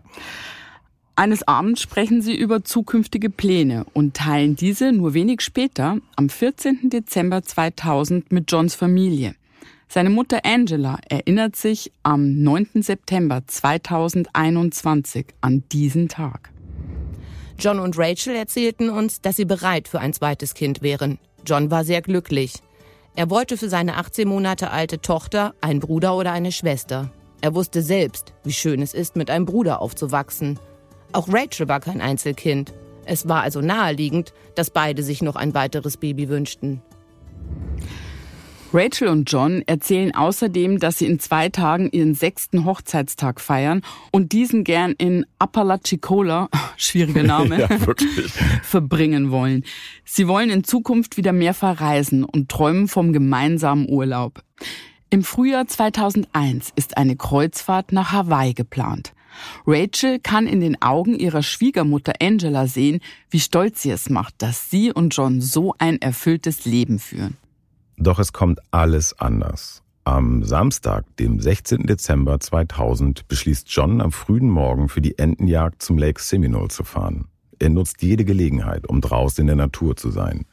Eines 1.16 1.48
Abends 1.48 1.80
sprechen 1.80 2.24
sie 2.24 2.36
über 2.36 2.64
zukünftige 2.64 3.30
Pläne 3.30 3.86
und 3.94 4.16
teilen 4.16 4.56
diese 4.56 4.92
nur 4.92 5.14
wenig 5.14 5.42
später, 5.42 5.98
am 6.16 6.28
14. 6.28 6.90
Dezember 6.90 7.44
2000, 7.44 8.32
mit 8.32 8.52
Johns 8.52 8.74
Familie. 8.74 9.36
Seine 9.88 10.10
Mutter 10.10 10.40
Angela 10.44 10.98
erinnert 11.08 11.56
sich 11.56 11.92
am 12.02 12.42
9. 12.42 12.82
September 12.82 13.44
2021 13.46 15.28
an 15.40 15.64
diesen 15.72 16.08
Tag. 16.08 16.50
John 17.60 17.80
und 17.80 17.96
Rachel 18.00 18.36
erzählten 18.36 18.90
uns, 18.90 19.22
dass 19.22 19.36
sie 19.36 19.46
bereit 19.46 19.88
für 19.88 20.00
ein 20.00 20.14
zweites 20.14 20.56
Kind 20.56 20.82
wären. 20.82 21.20
John 21.46 21.70
war 21.70 21.86
sehr 21.86 22.02
glücklich. 22.02 22.56
Er 23.16 23.30
wollte 23.30 23.56
für 23.58 23.70
seine 23.70 23.98
18 23.98 24.28
Monate 24.28 24.72
alte 24.72 25.00
Tochter 25.00 25.54
einen 25.62 25.80
Bruder 25.80 26.18
oder 26.18 26.32
eine 26.32 26.52
Schwester. 26.52 27.12
Er 27.42 27.54
wusste 27.54 27.84
selbst, 27.84 28.34
wie 28.44 28.54
schön 28.54 28.82
es 28.82 28.96
ist, 28.96 29.16
mit 29.16 29.30
einem 29.30 29.46
Bruder 29.46 29.80
aufzuwachsen. 29.80 30.58
Auch 31.14 31.28
Rachel 31.32 31.68
war 31.68 31.80
kein 31.80 32.02
Einzelkind. 32.02 32.74
Es 33.06 33.28
war 33.28 33.42
also 33.42 33.62
naheliegend, 33.62 34.34
dass 34.56 34.72
beide 34.72 35.04
sich 35.04 35.22
noch 35.22 35.36
ein 35.36 35.54
weiteres 35.54 35.98
Baby 35.98 36.28
wünschten. 36.28 36.82
Rachel 38.74 39.08
und 39.08 39.32
John 39.32 39.62
erzählen 39.68 40.16
außerdem, 40.16 40.80
dass 40.80 40.98
sie 40.98 41.06
in 41.06 41.20
zwei 41.20 41.50
Tagen 41.50 41.90
ihren 41.92 42.16
sechsten 42.16 42.66
Hochzeitstag 42.66 43.40
feiern 43.40 43.84
und 44.12 44.32
diesen 44.32 44.64
gern 44.64 44.94
in 44.94 45.28
Apalachicola, 45.38 46.50
schwieriger 46.78 47.22
Name, 47.22 47.60
ja, 47.70 47.70
verbringen 48.64 49.30
wollen. 49.30 49.64
Sie 50.06 50.28
wollen 50.28 50.50
in 50.50 50.64
Zukunft 50.64 51.18
wieder 51.18 51.34
mehr 51.34 51.54
verreisen 51.54 52.24
und 52.24 52.50
träumen 52.50 52.88
vom 52.88 53.14
gemeinsamen 53.14 53.88
Urlaub. 53.88 54.42
Im 55.12 55.24
Frühjahr 55.24 55.68
2001 55.68 56.72
ist 56.76 56.98
eine 56.98 57.16
Kreuzfahrt 57.16 57.92
nach 57.92 58.12
Hawaii 58.12 58.56
geplant. 58.56 59.14
Rachel 59.66 60.20
kann 60.20 60.48
in 60.48 60.60
den 60.60 60.82
Augen 60.82 61.16
ihrer 61.16 61.44
Schwiegermutter 61.44 62.14
Angela 62.22 62.68
sehen, 62.68 63.00
wie 63.30 63.40
stolz 63.40 63.82
sie 63.82 63.92
es 63.92 64.10
macht, 64.10 64.36
dass 64.40 64.70
sie 64.70 64.92
und 64.92 65.16
John 65.16 65.42
so 65.42 65.74
ein 65.78 66.02
erfülltes 66.02 66.66
Leben 66.66 67.00
führen. 67.00 67.38
Doch 67.98 68.20
es 68.20 68.34
kommt 68.34 68.60
alles 68.72 69.20
anders. 69.20 69.84
Am 70.06 70.44
Samstag, 70.44 71.06
dem 71.18 71.40
16. 71.40 71.88
Dezember 71.88 72.40
2000, 72.40 73.28
beschließt 73.28 73.70
John 73.70 74.02
am 74.02 74.12
frühen 74.12 74.50
Morgen 74.50 74.90
für 74.90 75.00
die 75.00 75.18
Entenjagd 75.18 75.82
zum 75.82 75.98
Lake 75.98 76.22
Seminole 76.22 76.68
zu 76.68 76.84
fahren. 76.84 77.30
Er 77.60 77.70
nutzt 77.70 78.02
jede 78.02 78.26
Gelegenheit, 78.26 78.86
um 78.88 79.00
draußen 79.00 79.42
in 79.42 79.48
der 79.48 79.56
Natur 79.56 79.96
zu 79.96 80.12
sein. 80.12 80.46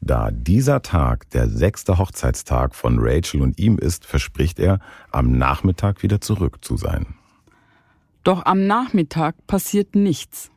Da 0.00 0.30
dieser 0.30 0.82
Tag 0.82 1.28
der 1.30 1.48
sechste 1.48 1.98
Hochzeitstag 1.98 2.74
von 2.74 2.98
Rachel 3.00 3.40
und 3.40 3.58
ihm 3.58 3.78
ist, 3.78 4.04
verspricht 4.04 4.60
er, 4.60 4.78
am 5.10 5.38
Nachmittag 5.38 6.02
wieder 6.04 6.20
zurück 6.20 6.58
zu 6.64 6.76
sein. 6.76 7.16
Doch 8.24 8.46
am 8.46 8.66
Nachmittag 8.66 9.46
passiert 9.46 9.94
nichts. 9.94 10.50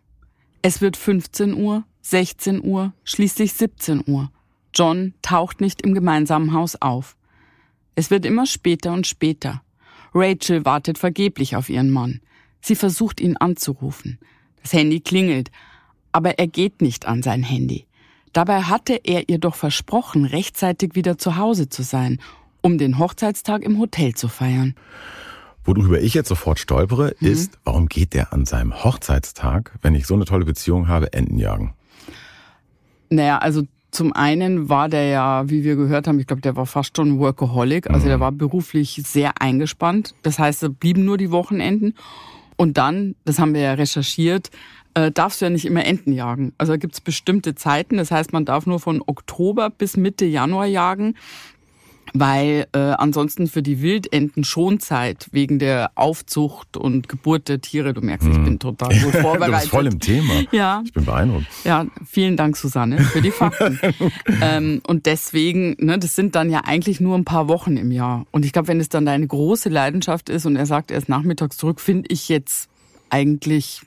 Es 0.62 0.80
wird 0.80 0.96
15 0.96 1.54
Uhr, 1.54 1.84
16 2.02 2.64
Uhr, 2.64 2.94
schließlich 3.04 3.54
17 3.54 4.04
Uhr. 4.08 4.32
John 4.74 5.14
taucht 5.22 5.60
nicht 5.60 5.82
im 5.82 5.94
gemeinsamen 5.94 6.54
Haus 6.54 6.82
auf. 6.82 7.18
Es 7.96 8.10
wird 8.10 8.26
immer 8.26 8.46
später 8.46 8.94
und 8.94 9.06
später. 9.06 9.62
Rachel 10.14 10.64
wartet 10.64 10.98
vergeblich 10.98 11.58
auf 11.58 11.70
ihren 11.70 11.90
Mann. 11.90 12.22
Sie 12.62 12.76
versucht 12.76 13.20
ihn 13.20 13.36
anzurufen. 13.36 14.18
Das 14.62 14.72
Handy 14.72 15.02
klingelt, 15.02 15.52
aber 16.14 16.40
er 16.40 16.48
geht 16.48 16.82
nicht 16.82 17.06
an 17.06 17.22
sein 17.22 17.44
Handy. 17.44 17.86
Dabei 18.32 18.62
hatte 18.64 19.02
er 19.04 19.30
ihr 19.30 19.40
doch 19.40 19.56
versprochen, 19.56 20.26
rechtzeitig 20.26 20.96
wieder 20.96 21.18
zu 21.18 21.36
Hause 21.36 21.70
zu 21.70 21.84
sein, 21.84 22.20
um 22.62 22.78
den 22.78 22.98
Hochzeitstag 22.98 23.64
im 23.64 23.78
Hotel 23.78 24.16
zu 24.16 24.28
feiern. 24.28 24.76
Worüber 25.68 26.00
ich 26.00 26.14
jetzt 26.14 26.30
sofort 26.30 26.60
stolpere, 26.60 27.14
mhm. 27.20 27.28
ist, 27.28 27.60
warum 27.66 27.88
geht 27.88 28.14
der 28.14 28.32
an 28.32 28.46
seinem 28.46 28.86
Hochzeitstag, 28.86 29.74
wenn 29.82 29.96
ich 29.96 30.08
so 30.08 30.14
eine 30.14 30.24
tolle 30.24 30.46
Beziehung 30.46 30.88
habe, 30.88 31.12
Enten 31.12 31.38
jagen? 31.38 31.74
Naja, 33.10 33.40
also 33.40 33.64
zum 33.92 34.14
einen 34.14 34.70
war 34.70 34.88
der 34.88 35.08
ja, 35.08 35.50
wie 35.50 35.66
wir 35.66 35.76
gehört 35.76 36.08
haben, 36.08 36.20
ich 36.20 36.28
glaube, 36.28 36.42
der 36.42 36.56
war 36.56 36.66
fast 36.66 36.96
schon 36.96 37.20
Workaholic, 37.20 37.90
also 37.90 38.06
mhm. 38.06 38.10
der 38.10 38.20
war 38.22 38.32
beruflich 38.32 39.02
sehr 39.06 39.42
eingespannt. 39.42 40.16
Das 40.24 40.40
heißt, 40.40 40.64
es 40.64 40.74
blieben 40.74 41.04
nur 41.04 41.18
die 41.18 41.32
Wochenenden. 41.32 41.96
Und 42.56 42.78
dann, 42.78 43.16
das 43.26 43.38
haben 43.38 43.54
wir 43.54 43.62
ja 43.62 43.74
recherchiert, 43.74 44.50
äh, 44.94 45.12
darfst 45.12 45.42
du 45.42 45.46
ja 45.46 45.50
nicht 45.50 45.66
immer 45.66 45.86
Enten 45.86 46.14
jagen. 46.14 46.54
Also 46.58 46.74
da 46.74 46.78
gibt's 46.78 47.02
bestimmte 47.02 47.56
Zeiten. 47.56 47.98
Das 47.98 48.10
heißt, 48.10 48.32
man 48.32 48.46
darf 48.46 48.66
nur 48.66 48.80
von 48.80 49.04
Oktober 49.06 49.70
bis 49.70 49.98
Mitte 49.98 50.26
Januar 50.26 50.66
jagen 50.66 51.16
weil 52.14 52.68
äh, 52.74 52.80
ansonsten 52.80 53.48
für 53.48 53.62
die 53.62 53.82
Wildenten 53.82 54.44
Schonzeit 54.44 55.28
wegen 55.32 55.60
der 55.60 55.92
Aufzucht 55.96 56.78
und 56.78 57.10
Geburt 57.10 57.50
der 57.50 57.62
Tiere, 57.62 57.94
du 57.94 58.02
merkst, 58.02 58.28
ich 58.28 58.38
mhm. 58.38 58.44
bin 58.44 58.60
total 58.60 58.90
gut 59.04 59.16
vorbereitet. 59.16 59.48
du 59.48 59.60
bist 59.60 59.70
voll 59.70 59.88
im 59.88 60.00
Thema. 60.00 60.34
Ja. 60.52 60.82
Ich 60.86 60.94
bin 60.94 61.06
beeindruckt. 61.06 61.46
Ja, 61.64 61.86
vielen 62.06 62.38
Dank, 62.38 62.58
Susanne, 62.58 63.00
für 63.00 63.22
die 63.22 63.32
Fakten. 63.32 63.80
ähm, 64.42 64.82
und 64.88 65.06
deswegen, 65.06 65.76
ne, 65.80 65.98
das 66.00 66.16
sind 66.16 66.36
dann 66.36 66.50
ja 66.50 66.62
eigentlich 66.66 67.00
nur 67.00 67.18
ein 67.18 67.26
paar 67.26 67.48
Wochen 67.48 67.78
im 67.78 67.92
Jahr. 67.92 68.26
Und 68.32 68.46
ich 68.46 68.54
glaube, 68.54 68.68
wenn 68.70 68.80
es 68.80 68.90
dann 68.90 69.06
deine 69.06 69.28
große 69.28 69.70
Leidenschaft 69.70 70.30
ist 70.30 70.46
und 70.46 70.56
er 70.56 70.66
sagt, 70.66 70.92
er 70.92 70.98
ist 70.98 71.10
nachmittags 71.10 71.58
zurück, 71.58 71.80
finde 71.82 72.10
ich 72.10 72.30
jetzt 72.30 72.70
eigentlich 73.10 73.82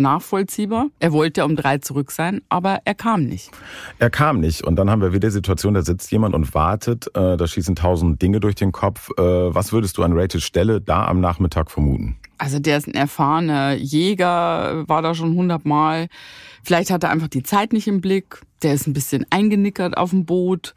nachvollziehbar. 0.00 0.88
Er 0.98 1.12
wollte 1.12 1.44
um 1.44 1.56
drei 1.56 1.78
zurück 1.78 2.10
sein, 2.10 2.42
aber 2.48 2.80
er 2.84 2.94
kam 2.94 3.24
nicht. 3.24 3.50
Er 3.98 4.10
kam 4.10 4.40
nicht. 4.40 4.64
Und 4.64 4.76
dann 4.76 4.90
haben 4.90 5.02
wir 5.02 5.12
wieder 5.12 5.28
die 5.28 5.32
Situation, 5.32 5.74
da 5.74 5.82
sitzt 5.82 6.10
jemand 6.12 6.34
und 6.34 6.54
wartet. 6.54 7.08
Äh, 7.14 7.36
da 7.36 7.46
schießen 7.46 7.76
tausend 7.76 8.20
Dinge 8.22 8.40
durch 8.40 8.54
den 8.54 8.72
Kopf. 8.72 9.10
Äh, 9.18 9.22
was 9.22 9.72
würdest 9.72 9.98
du 9.98 10.02
an 10.02 10.12
Rachels 10.12 10.44
Stelle 10.44 10.80
da 10.80 11.06
am 11.06 11.20
Nachmittag 11.20 11.70
vermuten? 11.70 12.16
Also 12.38 12.58
der 12.58 12.78
ist 12.78 12.88
ein 12.88 12.94
erfahrener 12.94 13.74
Jäger, 13.74 14.88
war 14.88 15.02
da 15.02 15.14
schon 15.14 15.34
hundertmal. 15.34 16.08
Vielleicht 16.62 16.90
hat 16.90 17.04
er 17.04 17.10
einfach 17.10 17.28
die 17.28 17.42
Zeit 17.42 17.72
nicht 17.72 17.86
im 17.86 18.00
Blick. 18.00 18.40
Der 18.62 18.74
ist 18.74 18.86
ein 18.86 18.92
bisschen 18.92 19.24
eingenickert 19.30 19.96
auf 19.96 20.10
dem 20.10 20.24
Boot. 20.24 20.74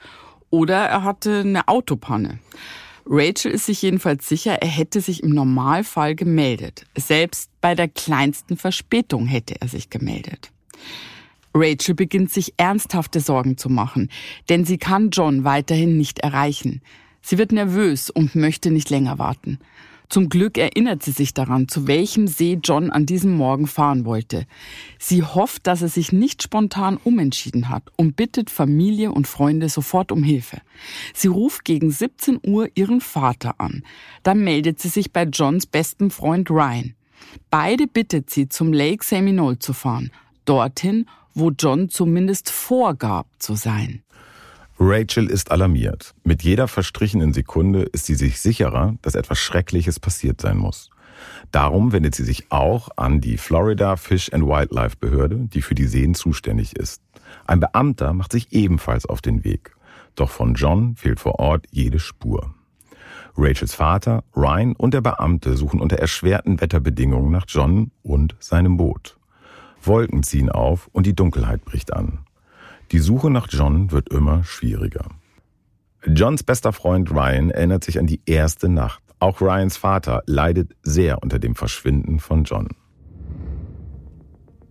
Oder 0.50 0.78
er 0.78 1.04
hatte 1.04 1.40
eine 1.40 1.68
Autopanne. 1.68 2.40
Rachel 3.10 3.52
ist 3.52 3.66
sich 3.66 3.82
jedenfalls 3.82 4.28
sicher, 4.28 4.62
er 4.62 4.68
hätte 4.68 5.00
sich 5.00 5.24
im 5.24 5.30
Normalfall 5.30 6.14
gemeldet. 6.14 6.86
Selbst 6.98 7.50
bei 7.62 7.74
der 7.74 7.88
kleinsten 7.88 8.58
Verspätung 8.58 9.28
hätte 9.28 9.62
er 9.62 9.70
sich 9.70 9.90
gemeldet. 9.90 10.52
Rachel 11.54 11.96
beginnt 11.96 12.32
sich 12.32 12.54
ernsthafte 12.58 13.22
Sorgen 13.22 13.58
zu 13.58 13.70
machen, 13.70 14.10
denn 14.50 14.66
sie 14.66 14.78
kann 14.78 15.10
John 15.10 15.46
weiterhin 15.46 15.98
nicht 15.98 16.20
erreichen. 16.20 16.82
Sie 17.22 17.38
wird 17.38 17.52
nervös 17.52 18.10
und 18.10 18.36
möchte 18.36 18.72
nicht 18.72 18.90
länger 18.90 19.18
warten. 19.18 19.60
Zum 20.10 20.30
Glück 20.30 20.58
erinnert 20.58 21.04
sie 21.04 21.12
sich 21.12 21.34
daran, 21.34 21.68
zu 21.68 21.86
welchem 21.88 22.28
See 22.28 22.60
John 22.64 22.92
an 22.92 23.06
diesem 23.06 23.36
Morgen 23.36 23.68
fahren 23.68 24.06
wollte. 24.06 24.46
Sie 25.00 25.22
hofft, 25.22 25.68
dass 25.68 25.82
er 25.82 25.90
sich 25.90 26.14
nicht 26.14 26.42
spontan 26.42 26.98
umentschieden 27.04 27.70
hat 27.70 27.84
und 27.98 28.16
bittet 28.16 28.50
Familie 28.50 29.12
und 29.12 29.28
Freunde 29.28 29.68
sofort 29.68 30.12
um 30.12 30.24
Hilfe. 30.24 30.62
Sie 31.14 31.28
ruft 31.28 31.66
gegen 31.66 31.92
17 31.92 32.40
Uhr 32.46 32.70
ihren 32.76 33.02
Vater 33.02 33.56
an. 33.60 33.84
Dann 34.24 34.44
meldet 34.44 34.80
sie 34.80 34.90
sich 34.90 35.12
bei 35.12 35.24
Johns 35.24 35.66
bestem 35.66 36.10
Freund 36.10 36.50
Ryan. 36.50 36.96
Beide 37.50 37.88
bittet 37.88 38.30
sie, 38.30 38.48
zum 38.48 38.72
Lake 38.72 39.04
Seminole 39.04 39.60
zu 39.60 39.74
fahren, 39.74 40.12
dorthin, 40.46 41.06
wo 41.34 41.52
John 41.52 41.90
zumindest 41.90 42.50
vorgab 42.50 43.28
zu 43.40 43.56
sein. 43.56 44.04
Rachel 44.80 45.28
ist 45.28 45.50
alarmiert. 45.50 46.14
Mit 46.24 46.44
jeder 46.44 46.68
verstrichenen 46.68 47.34
Sekunde 47.34 47.84
ist 47.84 48.06
sie 48.06 48.14
sich 48.14 48.40
sicherer, 48.40 48.96
dass 49.02 49.16
etwas 49.16 49.40
Schreckliches 49.40 50.00
passiert 50.00 50.40
sein 50.40 50.58
muss. 50.58 50.92
Darum 51.52 51.94
wendet 51.94 52.14
sie 52.14 52.24
sich 52.24 52.52
auch 52.52 52.90
an 52.96 53.20
die 53.20 53.38
Florida 53.38 53.96
Fish 53.96 54.32
and 54.32 54.46
Wildlife 54.46 54.98
Behörde, 55.00 55.48
die 55.52 55.64
für 55.64 55.74
die 55.74 55.88
Seen 55.88 56.14
zuständig 56.14 56.76
ist. 56.76 57.02
Ein 57.48 57.60
Beamter 57.60 58.14
macht 58.14 58.32
sich 58.32 58.54
ebenfalls 58.54 59.08
auf 59.08 59.22
den 59.22 59.44
Weg. 59.44 59.76
Doch 60.14 60.30
von 60.30 60.54
John 60.54 60.96
fehlt 60.96 61.20
vor 61.20 61.40
Ort 61.40 61.66
jede 61.72 62.00
Spur. 62.00 62.54
Rachels 63.36 63.74
Vater, 63.74 64.24
Ryan 64.36 64.76
und 64.76 64.94
der 64.94 65.02
Beamte 65.02 65.58
suchen 65.58 65.80
unter 65.80 65.98
erschwerten 65.98 66.62
Wetterbedingungen 66.62 67.32
nach 67.32 67.46
John 67.48 67.92
und 68.04 68.36
seinem 68.40 68.78
Boot. 68.78 69.18
Wolken 69.82 70.22
ziehen 70.22 70.50
auf 70.50 70.88
und 70.92 71.06
die 71.08 71.16
Dunkelheit 71.16 71.66
bricht 71.66 71.94
an. 71.94 72.20
Die 72.92 73.00
Suche 73.00 73.30
nach 73.30 73.48
John 73.50 73.92
wird 73.92 74.10
immer 74.10 74.44
schwieriger. 74.44 75.10
Johns 76.06 76.44
bester 76.44 76.72
Freund 76.72 77.12
Ryan 77.12 77.50
erinnert 77.50 77.84
sich 77.84 78.00
an 78.00 78.08
die 78.08 78.22
erste 78.26 78.70
Nacht. 78.70 79.04
Auch 79.20 79.42
Ryans 79.42 79.78
Vater 79.78 80.24
leidet 80.26 80.76
sehr 80.84 81.22
unter 81.24 81.40
dem 81.40 81.56
Verschwinden 81.56 82.20
von 82.20 82.44
John. 82.44 82.70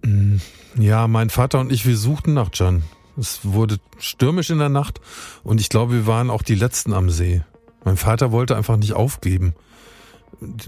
Mm, 0.04 0.36
ja, 0.78 1.08
mein 1.08 1.30
Vater 1.30 1.60
und 1.60 1.72
ich, 1.72 1.84
wir 1.84 1.96
suchten 1.96 2.32
nach 2.34 2.50
John. 2.52 2.84
Es 3.18 3.40
wurde 3.42 3.78
stürmisch 3.98 4.50
in 4.50 4.58
der 4.58 4.68
Nacht 4.68 5.00
und 5.42 5.60
ich 5.60 5.68
glaube, 5.68 5.94
wir 5.94 6.06
waren 6.06 6.30
auch 6.30 6.42
die 6.42 6.54
Letzten 6.54 6.92
am 6.92 7.10
See. 7.10 7.42
Mein 7.84 7.96
Vater 7.96 8.30
wollte 8.30 8.56
einfach 8.56 8.76
nicht 8.76 8.92
aufgeben. 8.92 9.54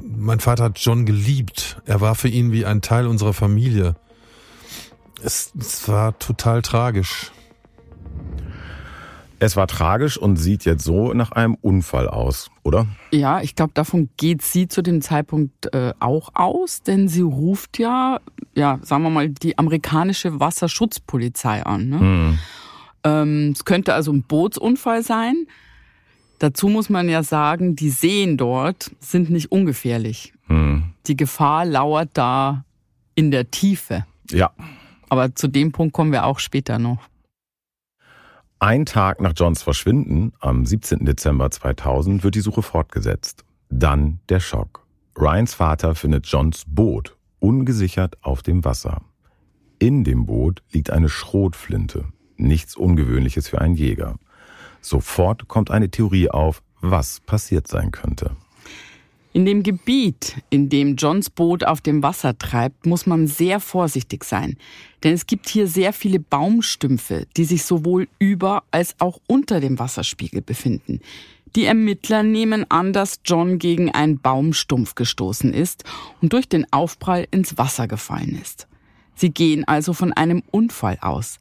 Mein 0.02 0.40
Vater 0.40 0.64
hat 0.64 0.78
John 0.78 1.04
geliebt. 1.04 1.80
Er 1.84 2.00
war 2.00 2.14
für 2.14 2.28
ihn 2.28 2.52
wie 2.52 2.64
ein 2.64 2.80
Teil 2.80 3.06
unserer 3.06 3.34
Familie. 3.34 3.96
Es, 5.22 5.52
es 5.58 5.88
war 5.88 6.18
total 6.18 6.62
tragisch. 6.62 7.32
Es 9.40 9.56
war 9.56 9.68
tragisch 9.68 10.18
und 10.18 10.36
sieht 10.36 10.64
jetzt 10.64 10.82
so 10.82 11.12
nach 11.12 11.30
einem 11.30 11.54
Unfall 11.54 12.08
aus, 12.08 12.50
oder? 12.64 12.86
Ja, 13.12 13.40
ich 13.40 13.54
glaube, 13.54 13.72
davon 13.72 14.08
geht 14.16 14.42
sie 14.42 14.66
zu 14.66 14.82
dem 14.82 15.00
Zeitpunkt 15.00 15.72
äh, 15.72 15.92
auch 16.00 16.30
aus, 16.34 16.82
denn 16.82 17.08
sie 17.08 17.20
ruft 17.20 17.78
ja, 17.78 18.20
ja, 18.54 18.80
sagen 18.82 19.04
wir 19.04 19.10
mal, 19.10 19.28
die 19.28 19.56
amerikanische 19.56 20.40
Wasserschutzpolizei 20.40 21.64
an. 21.64 21.88
Ne? 21.88 22.00
Hm. 22.00 22.38
Ähm, 23.04 23.52
es 23.54 23.64
könnte 23.64 23.94
also 23.94 24.12
ein 24.12 24.24
Bootsunfall 24.24 25.04
sein. 25.04 25.46
Dazu 26.40 26.68
muss 26.68 26.88
man 26.88 27.08
ja 27.08 27.22
sagen, 27.22 27.76
die 27.76 27.90
Seen 27.90 28.36
dort 28.36 28.90
sind 28.98 29.30
nicht 29.30 29.52
ungefährlich. 29.52 30.32
Hm. 30.46 30.84
Die 31.06 31.16
Gefahr 31.16 31.64
lauert 31.64 32.10
da 32.14 32.64
in 33.14 33.30
der 33.30 33.50
Tiefe. 33.50 34.04
Ja. 34.30 34.50
Aber 35.08 35.34
zu 35.34 35.46
dem 35.46 35.72
Punkt 35.72 35.94
kommen 35.94 36.12
wir 36.12 36.26
auch 36.26 36.38
später 36.40 36.78
noch. 36.78 36.98
Ein 38.60 38.86
Tag 38.86 39.20
nach 39.20 39.34
Johns 39.36 39.62
Verschwinden, 39.62 40.32
am 40.40 40.66
17. 40.66 41.04
Dezember 41.04 41.48
2000, 41.48 42.24
wird 42.24 42.34
die 42.34 42.40
Suche 42.40 42.62
fortgesetzt. 42.62 43.44
Dann 43.70 44.18
der 44.28 44.40
Schock. 44.40 44.84
Ryans 45.16 45.54
Vater 45.54 45.94
findet 45.94 46.26
Johns 46.26 46.64
Boot 46.66 47.16
ungesichert 47.38 48.16
auf 48.20 48.42
dem 48.42 48.64
Wasser. 48.64 49.02
In 49.78 50.02
dem 50.02 50.26
Boot 50.26 50.64
liegt 50.72 50.90
eine 50.90 51.08
Schrotflinte. 51.08 52.06
Nichts 52.36 52.74
Ungewöhnliches 52.74 53.46
für 53.48 53.60
einen 53.60 53.76
Jäger. 53.76 54.16
Sofort 54.80 55.46
kommt 55.46 55.70
eine 55.70 55.88
Theorie 55.88 56.28
auf, 56.28 56.60
was 56.80 57.20
passiert 57.20 57.68
sein 57.68 57.92
könnte. 57.92 58.32
In 59.38 59.44
dem 59.44 59.62
Gebiet, 59.62 60.42
in 60.50 60.68
dem 60.68 60.96
Johns 60.96 61.30
Boot 61.30 61.62
auf 61.62 61.80
dem 61.80 62.02
Wasser 62.02 62.36
treibt, 62.36 62.86
muss 62.86 63.06
man 63.06 63.28
sehr 63.28 63.60
vorsichtig 63.60 64.24
sein. 64.24 64.56
Denn 65.04 65.14
es 65.14 65.28
gibt 65.28 65.48
hier 65.48 65.68
sehr 65.68 65.92
viele 65.92 66.18
Baumstümpfe, 66.18 67.28
die 67.36 67.44
sich 67.44 67.62
sowohl 67.62 68.08
über 68.18 68.64
als 68.72 68.96
auch 68.98 69.20
unter 69.28 69.60
dem 69.60 69.78
Wasserspiegel 69.78 70.42
befinden. 70.42 70.98
Die 71.54 71.66
Ermittler 71.66 72.24
nehmen 72.24 72.68
an, 72.68 72.92
dass 72.92 73.20
John 73.24 73.60
gegen 73.60 73.92
einen 73.92 74.18
Baumstumpf 74.18 74.96
gestoßen 74.96 75.54
ist 75.54 75.84
und 76.20 76.32
durch 76.32 76.48
den 76.48 76.66
Aufprall 76.72 77.28
ins 77.30 77.56
Wasser 77.56 77.86
gefallen 77.86 78.36
ist. 78.42 78.66
Sie 79.14 79.30
gehen 79.30 79.62
also 79.68 79.92
von 79.92 80.12
einem 80.12 80.42
Unfall 80.50 80.98
aus. 81.00 81.38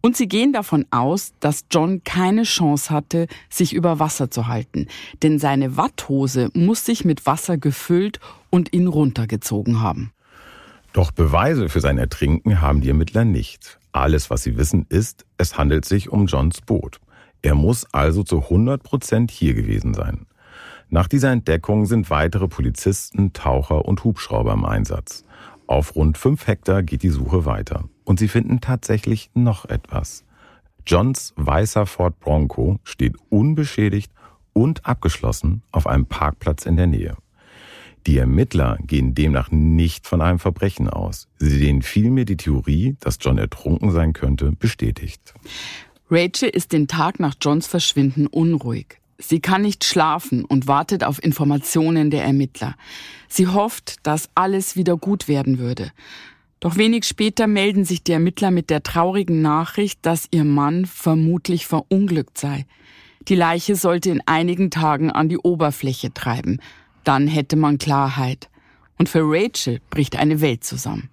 Und 0.00 0.16
sie 0.16 0.28
gehen 0.28 0.52
davon 0.52 0.86
aus, 0.90 1.32
dass 1.40 1.64
John 1.70 2.02
keine 2.04 2.44
Chance 2.44 2.90
hatte, 2.90 3.26
sich 3.48 3.72
über 3.72 3.98
Wasser 3.98 4.30
zu 4.30 4.46
halten, 4.46 4.86
denn 5.22 5.38
seine 5.38 5.76
Watthose 5.76 6.50
muss 6.54 6.84
sich 6.84 7.04
mit 7.04 7.26
Wasser 7.26 7.58
gefüllt 7.58 8.20
und 8.50 8.72
ihn 8.72 8.86
runtergezogen 8.86 9.80
haben. 9.80 10.12
Doch 10.92 11.10
Beweise 11.10 11.68
für 11.68 11.80
sein 11.80 11.98
Ertrinken 11.98 12.60
haben 12.60 12.80
die 12.80 12.88
Ermittler 12.88 13.24
nicht. 13.24 13.78
Alles, 13.92 14.30
was 14.30 14.42
sie 14.42 14.56
wissen, 14.56 14.86
ist, 14.88 15.26
es 15.36 15.58
handelt 15.58 15.84
sich 15.84 16.08
um 16.10 16.26
Johns 16.26 16.60
Boot. 16.60 17.00
Er 17.42 17.54
muss 17.54 17.86
also 17.92 18.22
zu 18.22 18.42
100 18.42 18.82
Prozent 18.82 19.30
hier 19.30 19.54
gewesen 19.54 19.94
sein. 19.94 20.26
Nach 20.88 21.08
dieser 21.08 21.32
Entdeckung 21.32 21.86
sind 21.86 22.10
weitere 22.10 22.48
Polizisten, 22.48 23.32
Taucher 23.32 23.84
und 23.84 24.04
Hubschrauber 24.04 24.52
im 24.52 24.64
Einsatz. 24.64 25.24
Auf 25.66 25.96
rund 25.96 26.16
fünf 26.16 26.46
Hektar 26.46 26.82
geht 26.82 27.02
die 27.02 27.08
Suche 27.08 27.44
weiter. 27.44 27.88
Und 28.04 28.18
sie 28.18 28.28
finden 28.28 28.60
tatsächlich 28.60 29.30
noch 29.34 29.64
etwas. 29.64 30.24
Johns 30.86 31.32
weißer 31.36 31.86
Ford 31.86 32.20
Bronco 32.20 32.78
steht 32.84 33.16
unbeschädigt 33.28 34.12
und 34.52 34.86
abgeschlossen 34.86 35.62
auf 35.72 35.86
einem 35.86 36.06
Parkplatz 36.06 36.64
in 36.66 36.76
der 36.76 36.86
Nähe. 36.86 37.16
Die 38.06 38.18
Ermittler 38.18 38.78
gehen 38.82 39.16
demnach 39.16 39.50
nicht 39.50 40.06
von 40.06 40.20
einem 40.20 40.38
Verbrechen 40.38 40.88
aus. 40.88 41.26
Sie 41.38 41.58
sehen 41.58 41.82
vielmehr 41.82 42.24
die 42.24 42.36
Theorie, 42.36 42.96
dass 43.00 43.18
John 43.20 43.36
ertrunken 43.36 43.90
sein 43.90 44.12
könnte, 44.12 44.52
bestätigt. 44.52 45.34
Rachel 46.08 46.48
ist 46.48 46.72
den 46.72 46.86
Tag 46.86 47.18
nach 47.18 47.34
Johns 47.40 47.66
Verschwinden 47.66 48.28
unruhig. 48.28 49.00
Sie 49.18 49.40
kann 49.40 49.62
nicht 49.62 49.84
schlafen 49.84 50.44
und 50.44 50.66
wartet 50.66 51.04
auf 51.04 51.22
Informationen 51.22 52.10
der 52.10 52.24
Ermittler. 52.24 52.74
Sie 53.28 53.48
hofft, 53.48 53.96
dass 54.06 54.28
alles 54.34 54.76
wieder 54.76 54.96
gut 54.96 55.28
werden 55.28 55.58
würde. 55.58 55.90
Doch 56.60 56.76
wenig 56.76 57.04
später 57.04 57.46
melden 57.46 57.84
sich 57.84 58.02
die 58.02 58.12
Ermittler 58.12 58.50
mit 58.50 58.70
der 58.70 58.82
traurigen 58.82 59.42
Nachricht, 59.42 60.00
dass 60.02 60.28
ihr 60.30 60.44
Mann 60.44 60.86
vermutlich 60.86 61.66
verunglückt 61.66 62.38
sei. 62.38 62.66
Die 63.28 63.34
Leiche 63.34 63.74
sollte 63.74 64.10
in 64.10 64.22
einigen 64.26 64.70
Tagen 64.70 65.10
an 65.10 65.28
die 65.28 65.38
Oberfläche 65.38 66.12
treiben. 66.14 66.60
Dann 67.04 67.26
hätte 67.26 67.56
man 67.56 67.78
Klarheit. 67.78 68.48
Und 68.98 69.08
für 69.08 69.22
Rachel 69.24 69.80
bricht 69.90 70.16
eine 70.16 70.40
Welt 70.40 70.64
zusammen. 70.64 71.10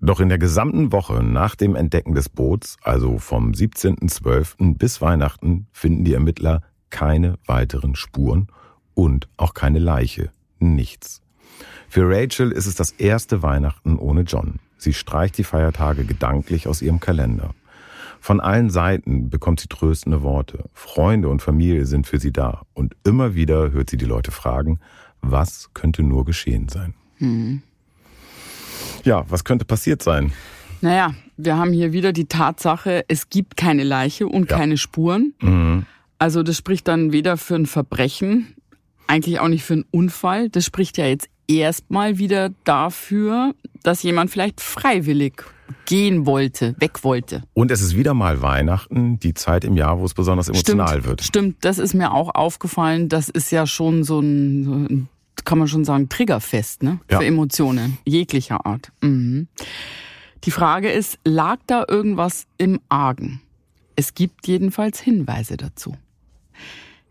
Doch 0.00 0.20
in 0.20 0.28
der 0.28 0.38
gesamten 0.38 0.92
Woche 0.92 1.22
nach 1.22 1.56
dem 1.56 1.74
Entdecken 1.74 2.14
des 2.14 2.28
Boots, 2.28 2.76
also 2.82 3.18
vom 3.18 3.50
17.12. 3.50 4.78
bis 4.78 5.00
Weihnachten, 5.00 5.66
finden 5.72 6.04
die 6.04 6.14
Ermittler 6.14 6.62
keine 6.90 7.38
weiteren 7.46 7.94
Spuren 7.94 8.48
und 8.94 9.28
auch 9.36 9.54
keine 9.54 9.78
Leiche. 9.78 10.30
Nichts. 10.58 11.22
Für 11.88 12.08
Rachel 12.08 12.52
ist 12.52 12.66
es 12.66 12.74
das 12.74 12.90
erste 12.90 13.42
Weihnachten 13.42 13.96
ohne 13.96 14.22
John. 14.22 14.56
Sie 14.76 14.92
streicht 14.92 15.38
die 15.38 15.44
Feiertage 15.44 16.04
gedanklich 16.04 16.68
aus 16.68 16.82
ihrem 16.82 17.00
Kalender. 17.00 17.54
Von 18.20 18.40
allen 18.40 18.70
Seiten 18.70 19.30
bekommt 19.30 19.60
sie 19.60 19.68
tröstende 19.68 20.22
Worte. 20.22 20.64
Freunde 20.74 21.28
und 21.28 21.40
Familie 21.40 21.86
sind 21.86 22.06
für 22.06 22.18
sie 22.18 22.32
da. 22.32 22.62
Und 22.74 22.96
immer 23.04 23.34
wieder 23.34 23.70
hört 23.70 23.90
sie 23.90 23.96
die 23.96 24.04
Leute 24.04 24.30
fragen, 24.30 24.80
was 25.20 25.70
könnte 25.74 26.02
nur 26.02 26.24
geschehen 26.24 26.68
sein? 26.68 26.94
Hm. 27.18 27.62
Ja, 29.04 29.24
was 29.28 29.44
könnte 29.44 29.64
passiert 29.64 30.02
sein? 30.02 30.32
Naja, 30.80 31.14
wir 31.36 31.56
haben 31.56 31.72
hier 31.72 31.92
wieder 31.92 32.12
die 32.12 32.26
Tatsache, 32.26 33.04
es 33.08 33.30
gibt 33.30 33.56
keine 33.56 33.82
Leiche 33.82 34.26
und 34.26 34.50
ja. 34.50 34.56
keine 34.58 34.76
Spuren. 34.76 35.34
Mhm. 35.40 35.86
Also 36.18 36.42
das 36.42 36.56
spricht 36.56 36.88
dann 36.88 37.12
weder 37.12 37.36
für 37.36 37.54
ein 37.54 37.66
Verbrechen, 37.66 38.54
eigentlich 39.06 39.40
auch 39.40 39.48
nicht 39.48 39.64
für 39.64 39.74
einen 39.74 39.84
Unfall. 39.90 40.48
Das 40.48 40.64
spricht 40.64 40.98
ja 40.98 41.06
jetzt 41.06 41.28
erstmal 41.46 42.18
wieder 42.18 42.50
dafür, 42.64 43.54
dass 43.82 44.02
jemand 44.02 44.30
vielleicht 44.30 44.60
freiwillig 44.60 45.44
gehen 45.86 46.26
wollte, 46.26 46.74
weg 46.78 47.04
wollte. 47.04 47.42
Und 47.54 47.70
es 47.70 47.80
ist 47.80 47.96
wieder 47.96 48.14
mal 48.14 48.42
Weihnachten, 48.42 49.18
die 49.18 49.34
Zeit 49.34 49.64
im 49.64 49.76
Jahr, 49.76 49.98
wo 49.98 50.04
es 50.04 50.14
besonders 50.14 50.48
emotional 50.48 50.88
stimmt, 50.88 51.06
wird. 51.06 51.22
Stimmt, 51.22 51.56
das 51.64 51.78
ist 51.78 51.94
mir 51.94 52.12
auch 52.12 52.34
aufgefallen. 52.34 53.08
Das 53.08 53.28
ist 53.28 53.50
ja 53.50 53.66
schon 53.66 54.04
so 54.04 54.20
ein, 54.20 54.64
so 54.64 54.72
ein 54.72 55.08
kann 55.44 55.58
man 55.58 55.68
schon 55.68 55.84
sagen, 55.84 56.08
Triggerfest 56.08 56.82
ne? 56.82 57.00
Ja. 57.10 57.18
für 57.18 57.26
Emotionen 57.26 57.98
jeglicher 58.04 58.66
Art. 58.66 58.92
Mhm. 59.00 59.48
Die 60.44 60.50
Frage 60.50 60.90
ist, 60.90 61.18
lag 61.24 61.58
da 61.66 61.84
irgendwas 61.88 62.46
im 62.58 62.80
Argen? 62.88 63.40
Es 63.96 64.14
gibt 64.14 64.46
jedenfalls 64.46 65.00
Hinweise 65.00 65.56
dazu. 65.56 65.96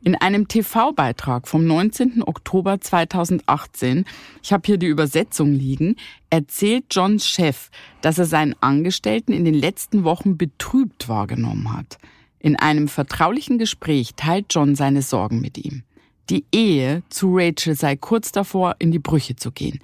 In 0.03 0.15
einem 0.15 0.47
TV-Beitrag 0.47 1.47
vom 1.47 1.65
19. 1.65 2.23
Oktober 2.23 2.79
2018, 2.79 4.05
ich 4.43 4.53
habe 4.53 4.63
hier 4.65 4.77
die 4.77 4.85
Übersetzung 4.85 5.53
liegen, 5.53 5.95
erzählt 6.29 6.85
Johns 6.91 7.27
Chef, 7.27 7.69
dass 8.01 8.19
er 8.19 8.25
seinen 8.25 8.55
Angestellten 8.61 9.33
in 9.33 9.43
den 9.43 9.55
letzten 9.55 10.03
Wochen 10.03 10.37
betrübt 10.37 11.09
wahrgenommen 11.09 11.75
hat. 11.75 11.97
In 12.39 12.55
einem 12.55 12.87
vertraulichen 12.87 13.57
Gespräch 13.57 14.11
teilt 14.15 14.45
John 14.51 14.75
seine 14.75 15.01
Sorgen 15.01 15.41
mit 15.41 15.57
ihm. 15.57 15.83
Die 16.29 16.45
Ehe 16.51 17.03
zu 17.09 17.35
Rachel 17.35 17.75
sei 17.75 17.95
kurz 17.95 18.31
davor, 18.31 18.75
in 18.79 18.91
die 18.91 18.99
Brüche 18.99 19.35
zu 19.35 19.51
gehen. 19.51 19.79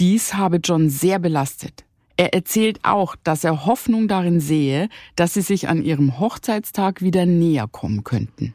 Dies 0.00 0.34
habe 0.34 0.56
John 0.56 0.90
sehr 0.90 1.18
belastet. 1.18 1.84
Er 2.18 2.34
erzählt 2.34 2.80
auch, 2.82 3.14
dass 3.22 3.44
er 3.44 3.64
Hoffnung 3.64 4.08
darin 4.08 4.40
sehe, 4.40 4.88
dass 5.14 5.34
sie 5.34 5.40
sich 5.40 5.68
an 5.68 5.84
ihrem 5.84 6.18
Hochzeitstag 6.18 7.00
wieder 7.00 7.26
näher 7.26 7.68
kommen 7.70 8.02
könnten. 8.02 8.54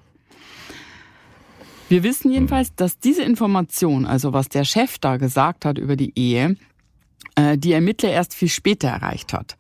Wir 1.87 2.03
wissen 2.03 2.29
jedenfalls, 2.29 2.75
dass 2.75 2.99
diese 2.99 3.23
Information, 3.23 4.05
also 4.05 4.33
was 4.33 4.49
der 4.49 4.65
Chef 4.65 4.97
da 4.99 5.15
gesagt 5.15 5.63
hat 5.63 5.77
über 5.77 5.95
die 5.95 6.11
Ehe, 6.19 6.57
äh, 7.35 7.57
die 7.57 7.71
Ermittler 7.71 8.09
erst 8.09 8.33
viel 8.33 8.49
später 8.49 8.89
erreicht 8.89 9.31
hat. 9.31 9.55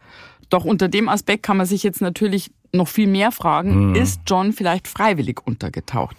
Doch 0.49 0.65
unter 0.65 0.89
dem 0.89 1.07
Aspekt 1.07 1.43
kann 1.43 1.55
man 1.55 1.65
sich 1.65 1.81
jetzt 1.81 2.01
natürlich 2.01 2.51
noch 2.73 2.89
viel 2.89 3.07
mehr 3.07 3.31
fragen, 3.31 3.91
mhm. 3.91 3.95
ist 3.95 4.21
John 4.27 4.51
vielleicht 4.51 4.89
freiwillig 4.89 5.39
untergetaucht? 5.45 6.17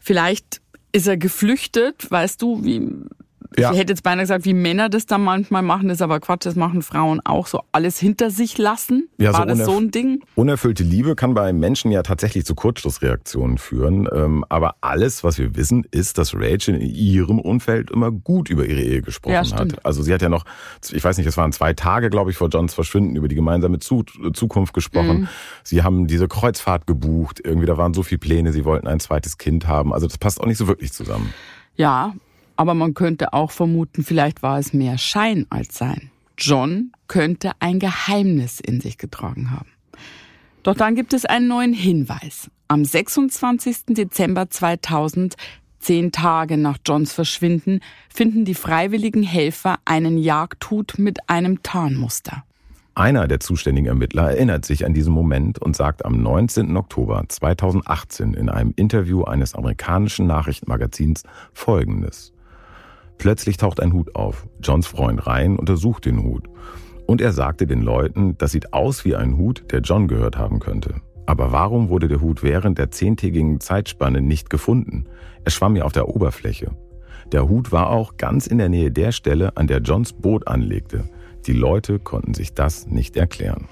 Vielleicht 0.00 0.60
ist 0.92 1.08
er 1.08 1.16
geflüchtet, 1.16 2.08
weißt 2.12 2.40
du, 2.40 2.62
wie 2.62 2.88
ja. 3.58 3.72
Ich 3.72 3.78
hätte 3.78 3.92
jetzt 3.92 4.02
beinahe 4.02 4.24
gesagt, 4.24 4.44
wie 4.44 4.54
Männer 4.54 4.88
das 4.88 5.06
dann 5.06 5.22
manchmal 5.22 5.62
machen, 5.62 5.88
das 5.88 5.98
ist 5.98 6.02
aber 6.02 6.20
Quatsch, 6.20 6.46
das 6.46 6.56
machen 6.56 6.82
Frauen 6.82 7.20
auch 7.24 7.46
so 7.46 7.62
alles 7.72 7.98
hinter 7.98 8.30
sich 8.30 8.58
lassen. 8.58 9.08
Ja, 9.18 9.32
War 9.32 9.48
so 9.48 9.56
das 9.56 9.64
so 9.64 9.76
ein 9.78 9.90
Ding? 9.90 10.22
Unerfüllte 10.34 10.82
Liebe 10.82 11.14
kann 11.14 11.34
bei 11.34 11.52
Menschen 11.52 11.90
ja 11.90 12.02
tatsächlich 12.02 12.44
zu 12.44 12.54
Kurzschlussreaktionen 12.54 13.58
führen. 13.58 14.08
Ähm, 14.14 14.44
aber 14.48 14.76
alles, 14.80 15.24
was 15.24 15.38
wir 15.38 15.56
wissen, 15.56 15.84
ist, 15.90 16.18
dass 16.18 16.34
Rachel 16.34 16.76
in 16.76 16.80
ihrem 16.82 17.38
Umfeld 17.38 17.90
immer 17.90 18.10
gut 18.10 18.50
über 18.50 18.66
ihre 18.66 18.80
Ehe 18.80 19.02
gesprochen 19.02 19.32
ja, 19.32 19.58
hat. 19.58 19.84
Also 19.84 20.02
sie 20.02 20.12
hat 20.12 20.22
ja 20.22 20.28
noch, 20.28 20.44
ich 20.90 21.02
weiß 21.02 21.18
nicht, 21.18 21.26
es 21.26 21.36
waren 21.36 21.52
zwei 21.52 21.72
Tage, 21.72 22.10
glaube 22.10 22.30
ich, 22.30 22.36
vor 22.36 22.48
Johns 22.48 22.74
Verschwinden 22.74 23.16
über 23.16 23.28
die 23.28 23.34
gemeinsame 23.34 23.78
Zukunft 23.78 24.74
gesprochen. 24.74 25.22
Mhm. 25.22 25.28
Sie 25.62 25.82
haben 25.82 26.06
diese 26.06 26.28
Kreuzfahrt 26.28 26.86
gebucht. 26.86 27.40
Irgendwie, 27.44 27.66
da 27.66 27.76
waren 27.76 27.94
so 27.94 28.02
viele 28.02 28.18
Pläne, 28.18 28.52
sie 28.52 28.64
wollten 28.64 28.86
ein 28.86 29.00
zweites 29.00 29.38
Kind 29.38 29.66
haben. 29.66 29.92
Also 29.92 30.06
das 30.06 30.18
passt 30.18 30.40
auch 30.40 30.46
nicht 30.46 30.58
so 30.58 30.68
wirklich 30.68 30.92
zusammen. 30.92 31.32
Ja, 31.76 32.14
aber 32.56 32.74
man 32.74 32.94
könnte 32.94 33.32
auch 33.32 33.50
vermuten, 33.50 34.02
vielleicht 34.02 34.42
war 34.42 34.58
es 34.58 34.72
mehr 34.72 34.98
Schein 34.98 35.46
als 35.50 35.76
Sein. 35.76 36.10
John 36.38 36.92
könnte 37.08 37.52
ein 37.60 37.78
Geheimnis 37.78 38.60
in 38.60 38.80
sich 38.80 38.98
getragen 38.98 39.50
haben. 39.50 39.70
Doch 40.62 40.74
dann 40.74 40.94
gibt 40.94 41.12
es 41.12 41.24
einen 41.24 41.48
neuen 41.48 41.72
Hinweis. 41.72 42.50
Am 42.68 42.84
26. 42.84 43.86
Dezember 43.88 44.48
2000, 44.48 45.34
zehn 45.78 46.12
Tage 46.12 46.56
nach 46.56 46.78
Johns 46.86 47.12
Verschwinden, 47.12 47.80
finden 48.08 48.44
die 48.44 48.54
freiwilligen 48.54 49.22
Helfer 49.22 49.78
einen 49.84 50.18
Jagdhut 50.18 50.98
mit 50.98 51.28
einem 51.28 51.62
Tarnmuster. 51.62 52.44
Einer 52.94 53.26
der 53.26 53.40
zuständigen 53.40 53.88
Ermittler 53.88 54.30
erinnert 54.30 54.66
sich 54.66 54.84
an 54.84 54.92
diesen 54.92 55.14
Moment 55.14 55.58
und 55.58 55.74
sagt 55.74 56.04
am 56.04 56.22
19. 56.22 56.76
Oktober 56.76 57.24
2018 57.26 58.34
in 58.34 58.50
einem 58.50 58.74
Interview 58.76 59.24
eines 59.24 59.54
amerikanischen 59.54 60.26
Nachrichtenmagazins 60.26 61.22
Folgendes. 61.54 62.34
Plötzlich 63.22 63.56
taucht 63.56 63.78
ein 63.78 63.92
Hut 63.92 64.16
auf. 64.16 64.48
Johns 64.60 64.88
Freund 64.88 65.24
Ryan 65.28 65.56
untersucht 65.56 66.06
den 66.06 66.24
Hut. 66.24 66.48
Und 67.06 67.20
er 67.20 67.30
sagte 67.30 67.68
den 67.68 67.80
Leuten, 67.80 68.36
das 68.36 68.50
sieht 68.50 68.72
aus 68.72 69.04
wie 69.04 69.14
ein 69.14 69.36
Hut, 69.36 69.62
der 69.70 69.78
John 69.78 70.08
gehört 70.08 70.38
haben 70.38 70.58
könnte. 70.58 70.96
Aber 71.24 71.52
warum 71.52 71.88
wurde 71.88 72.08
der 72.08 72.20
Hut 72.20 72.42
während 72.42 72.78
der 72.78 72.90
zehntägigen 72.90 73.60
Zeitspanne 73.60 74.22
nicht 74.22 74.50
gefunden? 74.50 75.04
Er 75.44 75.52
schwamm 75.52 75.76
ja 75.76 75.84
auf 75.84 75.92
der 75.92 76.08
Oberfläche. 76.08 76.72
Der 77.30 77.48
Hut 77.48 77.70
war 77.70 77.90
auch 77.90 78.16
ganz 78.16 78.48
in 78.48 78.58
der 78.58 78.68
Nähe 78.68 78.90
der 78.90 79.12
Stelle, 79.12 79.56
an 79.56 79.68
der 79.68 79.78
Johns 79.82 80.12
Boot 80.12 80.48
anlegte. 80.48 81.04
Die 81.46 81.52
Leute 81.52 82.00
konnten 82.00 82.34
sich 82.34 82.54
das 82.54 82.88
nicht 82.88 83.16
erklären. 83.16 83.68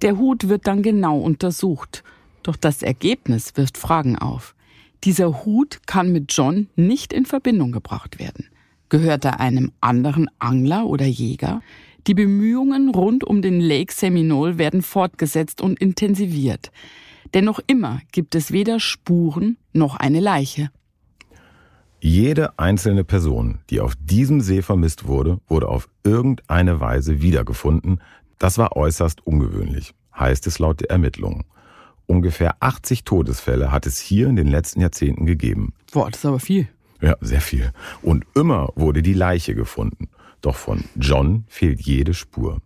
Der 0.00 0.16
Hut 0.16 0.48
wird 0.48 0.66
dann 0.66 0.82
genau 0.82 1.18
untersucht. 1.18 2.04
Doch 2.42 2.56
das 2.56 2.82
Ergebnis 2.82 3.54
wirft 3.58 3.76
Fragen 3.76 4.16
auf. 4.16 4.54
Dieser 5.04 5.44
Hut 5.44 5.80
kann 5.86 6.12
mit 6.12 6.32
John 6.32 6.68
nicht 6.76 7.12
in 7.12 7.26
Verbindung 7.26 7.72
gebracht 7.72 8.20
werden. 8.20 8.48
Gehört 8.88 9.24
er 9.24 9.40
einem 9.40 9.72
anderen 9.80 10.28
Angler 10.38 10.86
oder 10.86 11.06
Jäger? 11.06 11.60
Die 12.06 12.14
Bemühungen 12.14 12.90
rund 12.90 13.24
um 13.24 13.42
den 13.42 13.60
Lake 13.60 13.92
Seminole 13.92 14.58
werden 14.58 14.82
fortgesetzt 14.82 15.60
und 15.60 15.80
intensiviert. 15.80 16.70
Denn 17.34 17.44
noch 17.44 17.60
immer 17.66 18.00
gibt 18.12 18.34
es 18.34 18.52
weder 18.52 18.78
Spuren 18.78 19.56
noch 19.72 19.96
eine 19.96 20.20
Leiche. 20.20 20.70
Jede 22.00 22.58
einzelne 22.58 23.04
Person, 23.04 23.60
die 23.70 23.80
auf 23.80 23.94
diesem 23.96 24.40
See 24.40 24.62
vermisst 24.62 25.06
wurde, 25.06 25.38
wurde 25.48 25.68
auf 25.68 25.88
irgendeine 26.04 26.80
Weise 26.80 27.22
wiedergefunden. 27.22 28.00
Das 28.38 28.58
war 28.58 28.76
äußerst 28.76 29.24
ungewöhnlich, 29.24 29.94
heißt 30.18 30.46
es 30.48 30.58
laut 30.58 30.80
der 30.80 30.90
Ermittlungen. 30.90 31.44
Ungefähr 32.06 32.56
80 32.60 33.04
Todesfälle 33.04 33.70
hat 33.72 33.86
es 33.86 33.98
hier 33.98 34.28
in 34.28 34.36
den 34.36 34.48
letzten 34.48 34.80
Jahrzehnten 34.80 35.26
gegeben. 35.26 35.72
Boah, 35.92 36.10
das 36.10 36.20
ist 36.20 36.26
aber 36.26 36.40
viel. 36.40 36.68
Ja, 37.00 37.16
sehr 37.20 37.40
viel. 37.40 37.72
Und 38.02 38.24
immer 38.34 38.70
wurde 38.76 39.02
die 39.02 39.14
Leiche 39.14 39.54
gefunden. 39.54 40.08
Doch 40.40 40.56
von 40.56 40.84
John 40.96 41.44
fehlt 41.48 41.80
jede 41.80 42.14
Spur. 42.14 42.60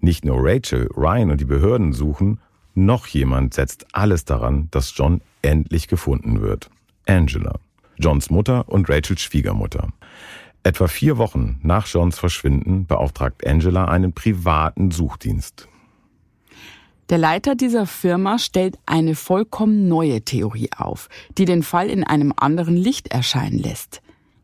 Nicht 0.00 0.24
nur 0.24 0.38
Rachel, 0.40 0.88
Ryan 0.96 1.30
und 1.30 1.40
die 1.40 1.44
Behörden 1.44 1.92
suchen, 1.92 2.40
noch 2.74 3.06
jemand 3.08 3.54
setzt 3.54 3.86
alles 3.92 4.24
daran, 4.24 4.68
dass 4.70 4.96
John 4.96 5.20
endlich 5.42 5.88
gefunden 5.88 6.40
wird. 6.40 6.70
Angela, 7.06 7.58
Johns 7.98 8.30
Mutter 8.30 8.68
und 8.68 8.88
Rachels 8.88 9.20
Schwiegermutter. 9.20 9.88
Etwa 10.62 10.86
vier 10.86 11.18
Wochen 11.18 11.58
nach 11.62 11.86
Johns 11.86 12.18
Verschwinden 12.18 12.86
beauftragt 12.86 13.46
Angela 13.46 13.86
einen 13.86 14.12
privaten 14.12 14.90
Suchdienst. 14.90 15.68
Der 17.10 17.16
Leiter 17.16 17.54
dieser 17.54 17.86
Firma 17.86 18.38
stellt 18.38 18.78
eine 18.84 19.14
vollkommen 19.14 19.88
neue 19.88 20.20
Theorie 20.20 20.68
auf, 20.76 21.08
die 21.38 21.46
den 21.46 21.62
Fall 21.62 21.88
in 21.88 22.04
einem 22.04 22.34
anderen 22.36 22.76
Licht 22.76 23.08
erscheinen 23.08 23.58
lässt. 23.58 24.02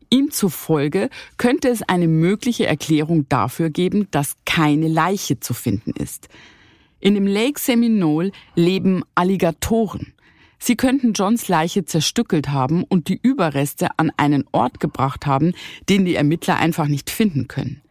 Ihm 0.09 0.31
zufolge 0.31 1.09
könnte 1.37 1.69
es 1.69 1.83
eine 1.83 2.07
mögliche 2.07 2.65
Erklärung 2.65 3.29
dafür 3.29 3.69
geben, 3.69 4.07
dass 4.09 4.37
keine 4.45 4.87
Leiche 4.87 5.39
zu 5.39 5.53
finden 5.53 5.91
ist. 5.91 6.27
In 6.99 7.13
dem 7.13 7.27
Lake 7.27 7.59
Seminole 7.59 8.31
leben 8.55 9.03
Alligatoren. 9.13 10.13
Sie 10.57 10.75
könnten 10.75 11.13
Johns 11.13 11.47
Leiche 11.47 11.85
zerstückelt 11.85 12.49
haben 12.49 12.83
und 12.83 13.09
die 13.09 13.19
Überreste 13.21 13.89
an 13.97 14.11
einen 14.17 14.45
Ort 14.51 14.79
gebracht 14.79 15.27
haben, 15.27 15.53
den 15.87 16.05
die 16.05 16.15
Ermittler 16.15 16.55
einfach 16.55 16.87
nicht 16.87 17.11
finden 17.11 17.47
können. 17.47 17.81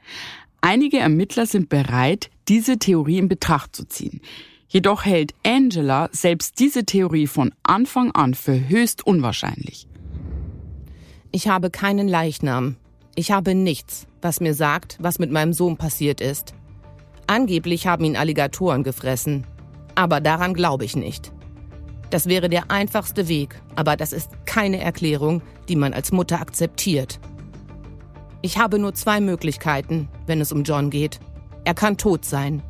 Einige 0.63 0.99
Ermittler 0.99 1.47
sind 1.47 1.69
bereit, 1.69 2.31
diese 2.49 2.79
Theorie 2.79 3.19
in 3.19 3.29
Betracht 3.29 3.77
zu 3.77 3.87
ziehen. 3.87 4.21
Jedoch 4.69 5.05
hält 5.05 5.35
Angela 5.45 6.09
selbst 6.13 6.59
diese 6.59 6.85
Theorie 6.85 7.27
von 7.27 7.53
Anfang 7.63 8.11
an 8.13 8.35
für 8.35 8.69
höchst 8.69 9.07
unwahrscheinlich. 9.07 9.87
Ich 11.31 11.49
habe 11.49 11.71
keinen 11.71 12.09
Leichnam. 12.09 12.77
Ich 13.15 13.31
habe 13.31 13.55
nichts, 13.55 14.07
was 14.23 14.41
mir 14.41 14.55
sagt, 14.55 14.97
was 15.01 15.19
mit 15.19 15.31
meinem 15.31 15.53
Sohn 15.53 15.77
passiert 15.77 16.21
ist. 16.21 16.55
Angeblich 17.27 17.87
haben 17.87 18.05
ihn 18.05 18.17
Alligatoren 18.17 18.83
gefressen. 18.83 19.47
Aber 19.95 20.21
daran 20.21 20.55
glaube 20.55 20.85
ich 20.85 20.97
nicht. 20.97 21.33
Das 22.11 22.27
wäre 22.27 22.49
der 22.49 22.71
einfachste 22.71 23.29
Weg, 23.29 23.61
aber 23.77 23.97
das 23.97 24.13
ist 24.13 24.31
keine 24.47 24.81
Erklärung, 24.81 25.43
die 25.69 25.77
man 25.77 25.95
als 25.95 26.13
Mutter 26.13 26.41
akzeptiert. 26.41 27.21
Ich 28.43 28.59
habe 28.59 28.79
nur 28.79 28.95
zwei 28.95 29.21
Möglichkeiten, 29.21 30.09
wenn 30.27 30.41
es 30.41 30.53
um 30.53 30.65
John 30.65 30.91
geht. 30.91 31.21
Er 31.65 31.75
kann 31.75 31.97
tot 31.97 32.25
sein 32.25 32.63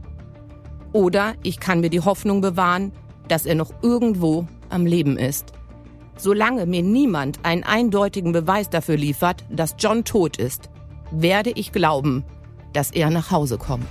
oder 0.95 1.35
ich 1.43 1.61
kann 1.61 1.81
mir 1.81 1.91
die 1.91 2.01
Hoffnung 2.01 2.41
bewahren, 2.41 2.93
dass 3.29 3.45
er 3.45 3.57
noch 3.57 3.73
irgendwo 3.83 4.47
am 4.71 4.87
Leben 4.87 5.19
ist. 5.19 5.53
Solange 6.17 6.67
mir 6.67 6.83
niemand 6.83 7.41
einen 7.43 7.65
eindeutigen 7.65 8.33
Beweis 8.33 8.71
dafür 8.71 8.97
liefert, 8.97 9.45
dass 9.51 9.75
John 9.79 10.05
tot 10.05 10.37
ist, 10.37 10.71
werde 11.11 11.51
ich 11.51 11.73
glauben, 11.73 12.25
dass 12.73 12.93
er 12.93 13.11
nach 13.11 13.31
Hause 13.33 13.59
kommt. 13.59 13.89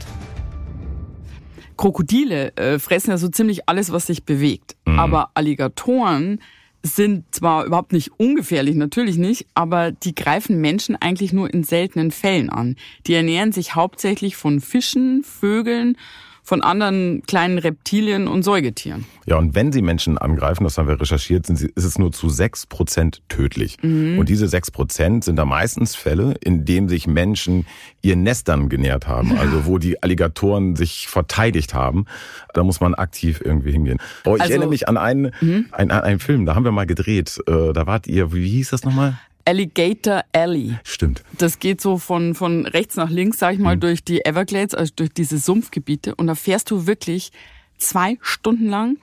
Krokodile 1.76 2.56
äh, 2.56 2.80
fressen 2.80 3.10
ja 3.10 3.18
so 3.18 3.28
ziemlich 3.28 3.68
alles, 3.68 3.92
was 3.92 4.08
sich 4.08 4.24
bewegt. 4.24 4.78
Mhm. 4.86 5.00
Aber 5.00 5.32
Alligatoren 5.34 6.40
sind 6.84 7.34
zwar 7.36 7.66
überhaupt 7.66 7.92
nicht 7.92 8.12
ungefährlich, 8.18 8.76
natürlich 8.76 9.18
nicht, 9.18 9.48
aber 9.54 9.92
die 9.92 10.16
greifen 10.16 10.62
Menschen 10.62 10.96
eigentlich 10.96 11.34
nur 11.34 11.54
in 11.54 11.64
seltenen 11.64 12.12
Fällen 12.12 12.50
an. 12.50 12.76
Die 13.08 13.14
ernähren 13.14 13.52
sich 13.52 13.76
hauptsächlich 13.76 14.36
von 14.38 14.62
Fischen, 14.62 15.24
Vögeln 15.24 15.98
von 16.44 16.62
anderen 16.62 17.24
kleinen 17.24 17.58
Reptilien 17.58 18.28
und 18.28 18.44
Säugetieren. 18.44 19.06
Ja, 19.26 19.38
und 19.38 19.56
wenn 19.56 19.72
sie 19.72 19.82
Menschen 19.82 20.18
angreifen, 20.18 20.66
das 20.66 20.78
haben 20.78 20.90
wir 20.90 21.00
recherchiert, 21.00 21.46
sind 21.46 21.56
sie, 21.56 21.72
ist 21.74 21.86
es 21.86 21.98
nur 21.98 22.12
zu 22.12 22.28
sechs 22.28 22.66
Prozent 22.66 23.22
tödlich. 23.30 23.78
Mhm. 23.82 24.20
Und 24.20 24.28
diese 24.28 24.50
sechs 24.50 24.70
Prozent 24.70 25.24
sind 25.24 25.38
da 25.38 25.46
meistens 25.46 25.96
Fälle, 25.96 26.36
in 26.44 26.66
denen 26.66 26.90
sich 26.90 27.08
Menschen 27.08 27.66
ihren 28.02 28.24
Nestern 28.24 28.68
genährt 28.68 29.08
haben, 29.08 29.38
also 29.38 29.66
wo 29.66 29.78
die 29.78 30.04
Alligatoren 30.04 30.76
sich 30.76 31.08
verteidigt 31.08 31.74
haben. 31.74 32.06
Da 32.54 32.64
muss 32.64 32.82
man 32.82 32.94
aktiv 32.94 33.42
irgendwie 33.44 33.72
hingehen. 33.72 34.00
Oh, 34.26 34.36
ich 34.36 34.42
also, 34.42 34.52
erinnere 34.52 34.70
mich 34.70 34.90
an 34.90 34.98
einen, 34.98 35.32
mhm. 35.40 35.68
einen, 35.72 35.92
einen 35.92 36.20
Film, 36.20 36.46
da 36.46 36.56
haben 36.56 36.66
wir 36.66 36.74
mal 36.74 36.86
gedreht. 36.86 37.40
Äh, 37.48 37.72
da 37.72 37.88
wart 37.88 38.06
ihr, 38.08 38.34
wie 38.34 38.50
hieß 38.50 38.72
das 38.72 38.84
nochmal? 38.84 39.18
Alligator 39.46 40.24
Alley. 40.32 40.78
Stimmt. 40.84 41.24
Das 41.38 41.60
geht 41.60 41.82
so 41.82 41.98
von, 41.98 42.36
von 42.36 42.66
rechts 42.66 42.96
nach 42.96 43.10
links, 43.10 43.40
sag 43.40 43.54
ich 43.54 43.60
mal, 43.60 43.76
mhm. 43.76 43.82
durch 43.82 44.04
die 44.04 44.26
Everglades, 44.26 44.74
also 44.74 44.94
durch 44.96 45.14
diese 45.14 45.38
Sumpfgebiete. 45.38 46.16
Und 46.16 46.28
da 46.28 46.36
fährst 46.36 46.72
du 46.72 46.88
wirklich 46.88 47.32
zwei 47.78 48.18
Stunden 48.22 48.70
lang 48.70 48.98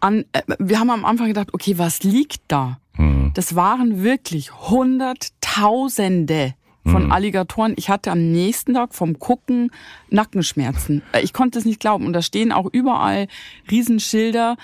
an. 0.00 0.24
Äh, 0.32 0.42
wir 0.58 0.80
haben 0.80 0.90
am 0.90 1.04
Anfang 1.04 1.28
gedacht, 1.28 1.48
okay, 1.52 1.78
was 1.78 2.02
liegt 2.02 2.42
da? 2.48 2.78
Mhm. 2.96 3.32
Das 3.34 3.54
waren 3.54 4.02
wirklich 4.02 4.52
Hunderttausende 4.52 6.54
von 6.84 7.06
mhm. 7.06 7.12
Alligatoren. 7.12 7.74
Ich 7.76 7.90
hatte 7.90 8.10
am 8.10 8.32
nächsten 8.32 8.74
Tag 8.74 8.94
vom 8.94 9.18
Gucken 9.18 9.70
Nackenschmerzen. 10.10 11.02
Äh, 11.12 11.22
ich 11.22 11.32
konnte 11.32 11.58
es 11.58 11.64
nicht 11.64 11.80
glauben. 11.80 12.06
Und 12.06 12.12
da 12.12 12.22
stehen 12.22 12.52
auch 12.52 12.68
überall 12.70 13.28
Riesenschilder 13.70 14.56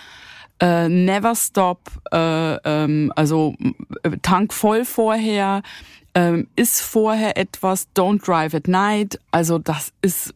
äh, 0.61 0.89
Never 0.89 1.35
Stop, 1.35 1.81
äh, 2.13 2.57
ähm, 2.65 3.13
also 3.17 3.55
äh, 4.03 4.11
Tank 4.23 4.53
voll 4.53 4.85
vorher, 4.85 5.63
äh, 6.15 6.45
ist 6.57 6.81
vorher 6.81 7.37
etwas, 7.37 7.89
Don't 7.97 8.25
Drive 8.25 8.55
at 8.55 8.69
Night. 8.69 9.19
Also 9.31 9.59
das 9.59 9.93
ist 10.03 10.35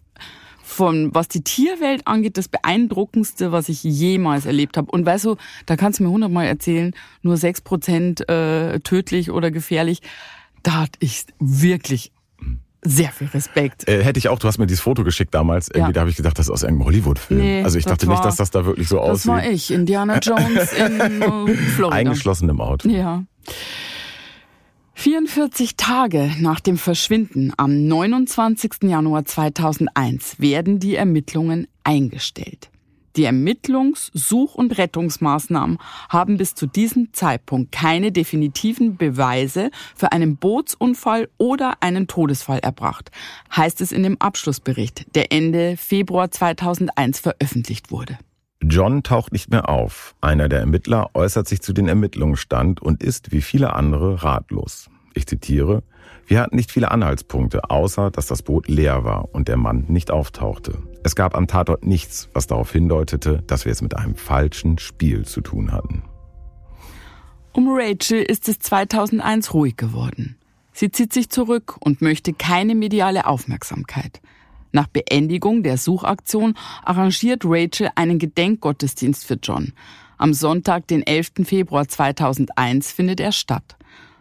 von 0.68 1.14
was 1.14 1.28
die 1.28 1.42
Tierwelt 1.42 2.06
angeht, 2.06 2.36
das 2.36 2.46
beeindruckendste, 2.46 3.52
was 3.52 3.68
ich 3.68 3.82
jemals 3.82 4.46
erlebt 4.46 4.76
habe. 4.76 4.90
Und 4.90 5.06
weißt 5.06 5.24
du, 5.24 5.36
da 5.66 5.76
kannst 5.76 5.98
du 5.98 6.04
mir 6.04 6.10
hundertmal 6.10 6.46
erzählen, 6.46 6.94
nur 7.22 7.36
sechs 7.36 7.60
Prozent 7.60 8.28
äh, 8.28 8.78
tödlich 8.80 9.30
oder 9.30 9.50
gefährlich. 9.50 10.02
Da 10.62 10.82
hatte 10.82 10.98
ich 11.00 11.24
wirklich 11.38 12.12
sehr 12.82 13.10
viel 13.10 13.28
Respekt. 13.28 13.88
Äh, 13.88 14.04
hätte 14.04 14.18
ich 14.18 14.28
auch, 14.28 14.38
du 14.38 14.46
hast 14.46 14.58
mir 14.58 14.66
dieses 14.66 14.80
Foto 14.80 15.04
geschickt 15.04 15.34
damals. 15.34 15.68
Irgendwie, 15.68 15.90
ja. 15.90 15.92
da 15.92 16.00
habe 16.00 16.10
ich 16.10 16.16
gedacht, 16.16 16.38
das 16.38 16.46
ist 16.46 16.50
aus 16.50 16.64
einem 16.64 16.84
Hollywood-Film. 16.84 17.40
Nee, 17.40 17.62
also 17.62 17.78
ich 17.78 17.84
dachte 17.84 18.06
war, 18.06 18.14
nicht, 18.14 18.24
dass 18.24 18.36
das 18.36 18.50
da 18.50 18.64
wirklich 18.64 18.88
so 18.88 19.00
aussieht. 19.00 19.32
Das 19.32 19.44
war 19.44 19.44
ich, 19.44 19.70
Indiana 19.70 20.18
Jones 20.18 20.72
in 20.72 21.00
äh, 21.00 21.54
Florida. 21.54 21.96
Eingeschlossen 21.96 22.48
im 22.48 22.60
Auto. 22.60 22.88
Ja. 22.88 23.24
44 24.94 25.76
Tage 25.76 26.32
nach 26.40 26.58
dem 26.58 26.76
Verschwinden 26.76 27.52
am 27.56 27.86
29. 27.86 28.82
Januar 28.82 29.24
2001 29.24 30.40
werden 30.40 30.80
die 30.80 30.96
Ermittlungen 30.96 31.68
eingestellt. 31.84 32.68
Die 33.18 33.26
Ermittlungs-, 33.26 34.12
Such- 34.14 34.54
und 34.54 34.78
Rettungsmaßnahmen 34.78 35.78
haben 36.08 36.36
bis 36.36 36.54
zu 36.54 36.66
diesem 36.66 37.12
Zeitpunkt 37.12 37.72
keine 37.72 38.12
definitiven 38.12 38.96
Beweise 38.96 39.72
für 39.96 40.12
einen 40.12 40.36
Bootsunfall 40.36 41.28
oder 41.36 41.78
einen 41.80 42.06
Todesfall 42.06 42.60
erbracht, 42.60 43.10
heißt 43.56 43.80
es 43.80 43.90
in 43.90 44.04
dem 44.04 44.20
Abschlussbericht, 44.20 45.16
der 45.16 45.32
Ende 45.32 45.76
Februar 45.76 46.30
2001 46.30 47.18
veröffentlicht 47.18 47.90
wurde. 47.90 48.18
John 48.62 49.02
taucht 49.02 49.32
nicht 49.32 49.50
mehr 49.50 49.68
auf. 49.68 50.14
Einer 50.20 50.48
der 50.48 50.60
Ermittler 50.60 51.10
äußert 51.14 51.48
sich 51.48 51.60
zu 51.60 51.72
den 51.72 51.88
Ermittlungsstand 51.88 52.80
und 52.80 53.02
ist, 53.02 53.32
wie 53.32 53.40
viele 53.40 53.72
andere, 53.72 54.22
ratlos. 54.22 54.90
Ich 55.14 55.26
zitiere, 55.26 55.82
wir 56.28 56.40
hatten 56.40 56.54
nicht 56.54 56.70
viele 56.70 56.92
Anhaltspunkte, 56.92 57.68
außer 57.68 58.12
dass 58.12 58.26
das 58.26 58.42
Boot 58.42 58.68
leer 58.68 59.02
war 59.02 59.34
und 59.34 59.48
der 59.48 59.56
Mann 59.56 59.86
nicht 59.88 60.12
auftauchte. 60.12 60.78
Es 61.04 61.14
gab 61.14 61.34
am 61.36 61.46
Tatort 61.46 61.86
nichts, 61.86 62.28
was 62.32 62.46
darauf 62.46 62.72
hindeutete, 62.72 63.42
dass 63.46 63.64
wir 63.64 63.72
es 63.72 63.82
mit 63.82 63.96
einem 63.96 64.14
falschen 64.14 64.78
Spiel 64.78 65.24
zu 65.24 65.40
tun 65.40 65.72
hatten. 65.72 66.02
Um 67.52 67.68
Rachel 67.70 68.22
ist 68.22 68.48
es 68.48 68.58
2001 68.58 69.54
ruhig 69.54 69.76
geworden. 69.76 70.36
Sie 70.72 70.90
zieht 70.90 71.12
sich 71.12 71.28
zurück 71.28 71.76
und 71.80 72.02
möchte 72.02 72.32
keine 72.32 72.74
mediale 72.74 73.26
Aufmerksamkeit. 73.26 74.20
Nach 74.70 74.86
Beendigung 74.86 75.62
der 75.62 75.78
Suchaktion 75.78 76.54
arrangiert 76.84 77.42
Rachel 77.44 77.90
einen 77.94 78.18
Gedenkgottesdienst 78.18 79.24
für 79.24 79.38
John. 79.42 79.72
Am 80.18 80.34
Sonntag, 80.34 80.86
den 80.88 81.06
11. 81.06 81.32
Februar 81.44 81.88
2001, 81.88 82.92
findet 82.92 83.20
er 83.20 83.32
statt. 83.32 83.76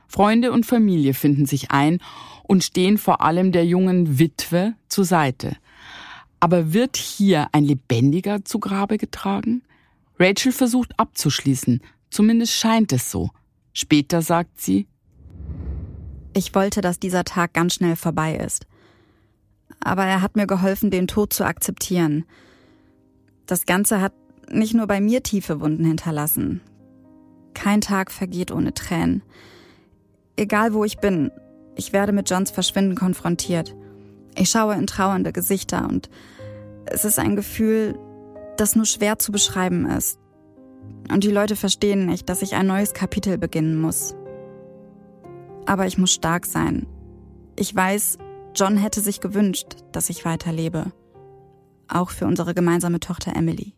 Freunde 0.07 0.51
und 0.51 0.65
Familie 0.65 1.13
finden 1.13 1.45
sich 1.45 1.71
ein 1.71 1.99
und 2.43 2.63
stehen 2.63 2.97
vor 2.97 3.21
allem 3.21 3.51
der 3.51 3.65
jungen 3.65 4.19
Witwe 4.19 4.73
zur 4.87 5.05
Seite. 5.05 5.57
Aber 6.39 6.73
wird 6.73 6.97
hier 6.97 7.47
ein 7.51 7.63
Lebendiger 7.63 8.45
zu 8.45 8.59
Grabe 8.59 8.97
getragen? 8.97 9.63
Rachel 10.19 10.51
versucht 10.51 10.97
abzuschließen, 10.97 11.81
zumindest 12.09 12.53
scheint 12.53 12.93
es 12.93 13.11
so. 13.11 13.29
Später 13.73 14.21
sagt 14.21 14.59
sie, 14.59 14.87
ich 16.33 16.53
wollte, 16.53 16.81
dass 16.81 16.99
dieser 16.99 17.23
Tag 17.23 17.53
ganz 17.53 17.73
schnell 17.73 17.95
vorbei 17.95 18.35
ist. 18.35 18.67
Aber 19.79 20.05
er 20.05 20.21
hat 20.21 20.35
mir 20.35 20.45
geholfen, 20.45 20.91
den 20.91 21.07
Tod 21.07 21.33
zu 21.33 21.43
akzeptieren. 21.43 22.25
Das 23.47 23.65
Ganze 23.65 24.01
hat 24.01 24.13
nicht 24.51 24.75
nur 24.75 24.85
bei 24.85 25.01
mir 25.01 25.23
tiefe 25.23 25.61
Wunden 25.61 25.85
hinterlassen. 25.85 26.61
Kein 27.55 27.81
Tag 27.81 28.11
vergeht 28.11 28.51
ohne 28.51 28.73
Tränen. 28.73 29.23
Egal 30.35 30.73
wo 30.73 30.83
ich 30.83 30.99
bin, 30.99 31.31
ich 31.75 31.91
werde 31.91 32.11
mit 32.11 32.29
Johns 32.29 32.51
Verschwinden 32.51 32.95
konfrontiert. 32.95 33.75
Ich 34.37 34.49
schaue 34.51 34.75
in 34.75 34.85
trauernde 34.85 35.33
Gesichter 35.33 35.87
und 35.89 36.09
es 36.85 37.05
ist 37.05 37.17
ein 37.17 37.35
Gefühl, 37.35 37.97
das 38.57 38.75
nur 38.75 38.85
schwer 38.85 39.17
zu 39.17 39.31
beschreiben 39.31 39.89
ist. 39.89 40.19
Und 41.11 41.23
die 41.23 41.31
Leute 41.31 41.55
verstehen 41.55 42.05
nicht, 42.05 42.29
dass 42.29 42.43
ich 42.43 42.53
ein 42.53 42.67
neues 42.67 42.93
Kapitel 42.93 43.37
beginnen 43.37 43.81
muss. 43.81 44.15
Aber 45.65 45.87
ich 45.87 45.97
muss 45.97 46.13
stark 46.13 46.45
sein. 46.45 46.85
Ich 47.55 47.75
weiß, 47.75 48.19
John 48.55 48.77
hätte 48.77 49.01
sich 49.01 49.21
gewünscht, 49.21 49.77
dass 49.91 50.09
ich 50.09 50.23
weiterlebe. 50.23 50.91
Auch 51.87 52.11
für 52.11 52.27
unsere 52.27 52.53
gemeinsame 52.53 52.99
Tochter 52.99 53.35
Emily. 53.35 53.73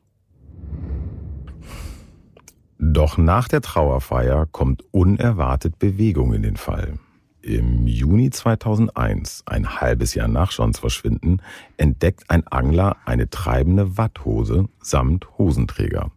Doch 2.78 3.18
nach 3.18 3.48
der 3.48 3.62
Trauerfeier 3.62 4.46
kommt 4.46 4.84
unerwartet 4.92 5.80
Bewegung 5.80 6.34
in 6.34 6.44
den 6.44 6.58
Fall. 6.58 7.00
Im 7.42 7.88
Juni 7.88 8.32
2001, 8.32 9.44
ein 9.46 9.80
halbes 9.80 10.14
Jahr 10.14 10.28
nach 10.28 10.52
Johns 10.52 10.80
Verschwinden, 10.80 11.42
entdeckt 11.78 12.30
ein 12.30 12.46
Angler 12.48 12.98
eine 13.06 13.30
treibende 13.30 13.98
Watthose 13.98 14.68
samt 14.82 15.26
Hosenträger. 15.38 16.12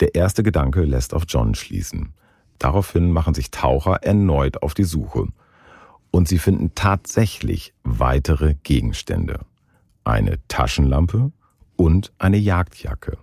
Der 0.00 0.16
erste 0.16 0.42
Gedanke 0.42 0.82
lässt 0.82 1.14
auf 1.14 1.24
John 1.28 1.54
schließen. 1.54 2.14
Daraufhin 2.58 3.12
machen 3.12 3.34
sich 3.34 3.52
Taucher 3.52 4.02
erneut 4.02 4.62
auf 4.62 4.74
die 4.74 4.84
Suche. 4.84 5.28
Und 6.10 6.26
sie 6.26 6.38
finden 6.38 6.74
tatsächlich 6.74 7.72
weitere 7.84 8.54
Gegenstände. 8.64 9.40
Eine 10.02 10.38
Taschenlampe 10.48 11.30
und 11.76 12.12
eine 12.18 12.38
Jagdjacke. 12.38 13.18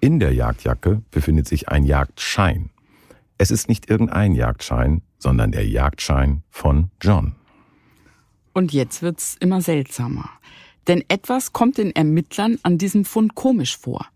In 0.00 0.20
der 0.20 0.34
Jagdjacke 0.34 1.00
befindet 1.10 1.48
sich 1.48 1.70
ein 1.70 1.84
Jagdschein. 1.84 2.70
Es 3.38 3.50
ist 3.50 3.68
nicht 3.68 3.88
irgendein 3.88 4.34
Jagdschein, 4.34 5.00
sondern 5.22 5.52
der 5.52 5.66
Jagdschein 5.66 6.42
von 6.50 6.90
John. 7.00 7.36
Und 8.52 8.72
jetzt 8.72 9.02
wird's 9.02 9.36
immer 9.40 9.60
seltsamer. 9.60 10.28
Denn 10.88 11.04
etwas 11.08 11.52
kommt 11.52 11.78
den 11.78 11.94
Ermittlern 11.94 12.58
an 12.64 12.76
diesem 12.76 13.04
Fund 13.04 13.34
komisch 13.34 13.78
vor. 13.78 14.06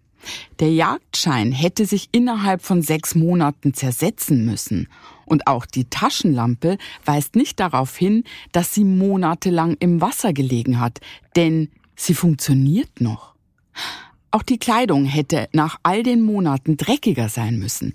Der 0.59 0.73
Jagdschein 0.73 1.53
hätte 1.53 1.87
sich 1.87 2.09
innerhalb 2.11 2.63
von 2.63 2.83
sechs 2.83 3.15
Monaten 3.15 3.73
zersetzen 3.73 4.45
müssen. 4.45 4.89
Und 5.25 5.47
auch 5.47 5.65
die 5.65 5.85
Taschenlampe 5.85 6.79
weist 7.05 7.37
nicht 7.37 7.61
darauf 7.61 7.97
hin, 7.97 8.25
dass 8.51 8.75
sie 8.75 8.85
monatelang 8.85 9.77
im 9.79 10.01
Wasser 10.01 10.33
gelegen 10.33 10.81
hat, 10.81 11.01
denn 11.37 11.71
sie 11.95 12.15
funktioniert 12.15 13.01
noch. 13.01 13.35
Auch 14.33 14.43
die 14.43 14.59
Kleidung 14.59 15.05
hätte 15.05 15.49
nach 15.53 15.79
all 15.85 16.03
den 16.03 16.23
Monaten 16.23 16.77
dreckiger 16.77 17.29
sein 17.29 17.59
müssen. 17.59 17.95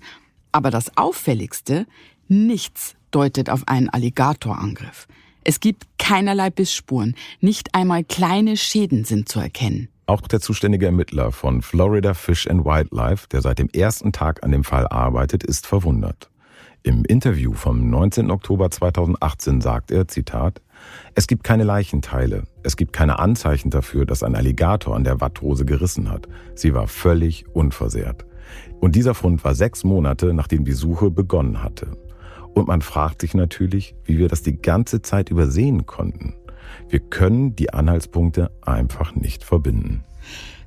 Aber 0.50 0.70
das 0.70 0.96
Auffälligste, 0.96 1.86
nichts 2.28 2.96
deutet 3.14 3.50
auf 3.50 3.62
einen 3.66 3.88
Alligatorangriff. 3.88 5.06
Es 5.44 5.60
gibt 5.60 5.86
keinerlei 5.98 6.50
Bissspuren, 6.50 7.16
nicht 7.40 7.74
einmal 7.74 8.04
kleine 8.04 8.56
Schäden 8.56 9.04
sind 9.04 9.28
zu 9.28 9.40
erkennen. 9.40 9.88
Auch 10.06 10.22
der 10.22 10.40
zuständige 10.40 10.86
Ermittler 10.86 11.32
von 11.32 11.62
Florida 11.62 12.14
Fish 12.14 12.46
and 12.46 12.64
Wildlife, 12.64 13.28
der 13.28 13.40
seit 13.40 13.58
dem 13.58 13.68
ersten 13.68 14.12
Tag 14.12 14.44
an 14.44 14.52
dem 14.52 14.64
Fall 14.64 14.86
arbeitet, 14.88 15.44
ist 15.44 15.66
verwundert. 15.66 16.28
Im 16.84 17.04
Interview 17.04 17.52
vom 17.52 17.88
19. 17.88 18.30
Oktober 18.32 18.68
2018 18.68 19.60
sagt 19.60 19.92
er, 19.92 20.08
Zitat, 20.08 20.60
es 21.14 21.28
gibt 21.28 21.44
keine 21.44 21.62
Leichenteile. 21.62 22.42
Es 22.64 22.76
gibt 22.76 22.92
keine 22.92 23.20
Anzeichen 23.20 23.70
dafür, 23.70 24.04
dass 24.04 24.24
ein 24.24 24.34
Alligator 24.34 24.96
an 24.96 25.04
der 25.04 25.20
Watthose 25.20 25.64
gerissen 25.64 26.10
hat. 26.10 26.26
Sie 26.56 26.74
war 26.74 26.88
völlig 26.88 27.46
unversehrt. 27.54 28.26
Und 28.80 28.96
dieser 28.96 29.14
Fund 29.14 29.44
war 29.44 29.54
sechs 29.54 29.84
Monate, 29.84 30.34
nachdem 30.34 30.64
die 30.64 30.72
Suche 30.72 31.10
begonnen 31.10 31.62
hatte. 31.62 31.96
Und 32.54 32.68
man 32.68 32.82
fragt 32.82 33.22
sich 33.22 33.34
natürlich, 33.34 33.94
wie 34.04 34.18
wir 34.18 34.28
das 34.28 34.42
die 34.42 34.60
ganze 34.60 35.02
Zeit 35.02 35.30
übersehen 35.30 35.86
konnten. 35.86 36.34
Wir 36.88 37.00
können 37.00 37.56
die 37.56 37.72
Anhaltspunkte 37.72 38.50
einfach 38.62 39.14
nicht 39.14 39.44
verbinden. 39.44 40.04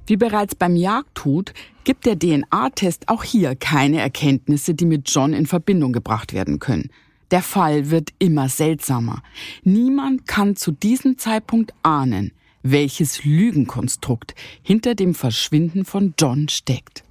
Wie 0.08 0.18
bereits 0.18 0.56
beim 0.56 0.76
Jagdtod 0.76 1.54
gibt 1.84 2.06
der 2.06 2.18
DNA-Test 2.18 3.10
auch 3.10 3.24
hier 3.24 3.56
keine 3.56 4.00
Erkenntnisse, 4.00 4.76
die 4.76 4.86
mit 4.86 5.10
John 5.10 5.34
in 5.34 5.46
Verbindung 5.46 5.94
gebracht 5.94 6.34
werden 6.34 6.60
können. 6.60 6.90
Der 7.32 7.42
Fall 7.42 7.90
wird 7.90 8.12
immer 8.20 8.50
seltsamer. 8.50 9.24
Niemand 9.64 10.28
kann 10.28 10.56
zu 10.56 10.72
diesem 10.72 11.18
Zeitpunkt 11.18 11.74
ahnen, 11.82 12.32
welches 12.62 13.24
Lügenkonstrukt 13.24 14.36
hinter 14.62 14.94
dem 14.94 15.16
Verschwinden 15.16 15.86
von 15.86 16.14
John 16.20 16.50
steckt. 16.50 17.05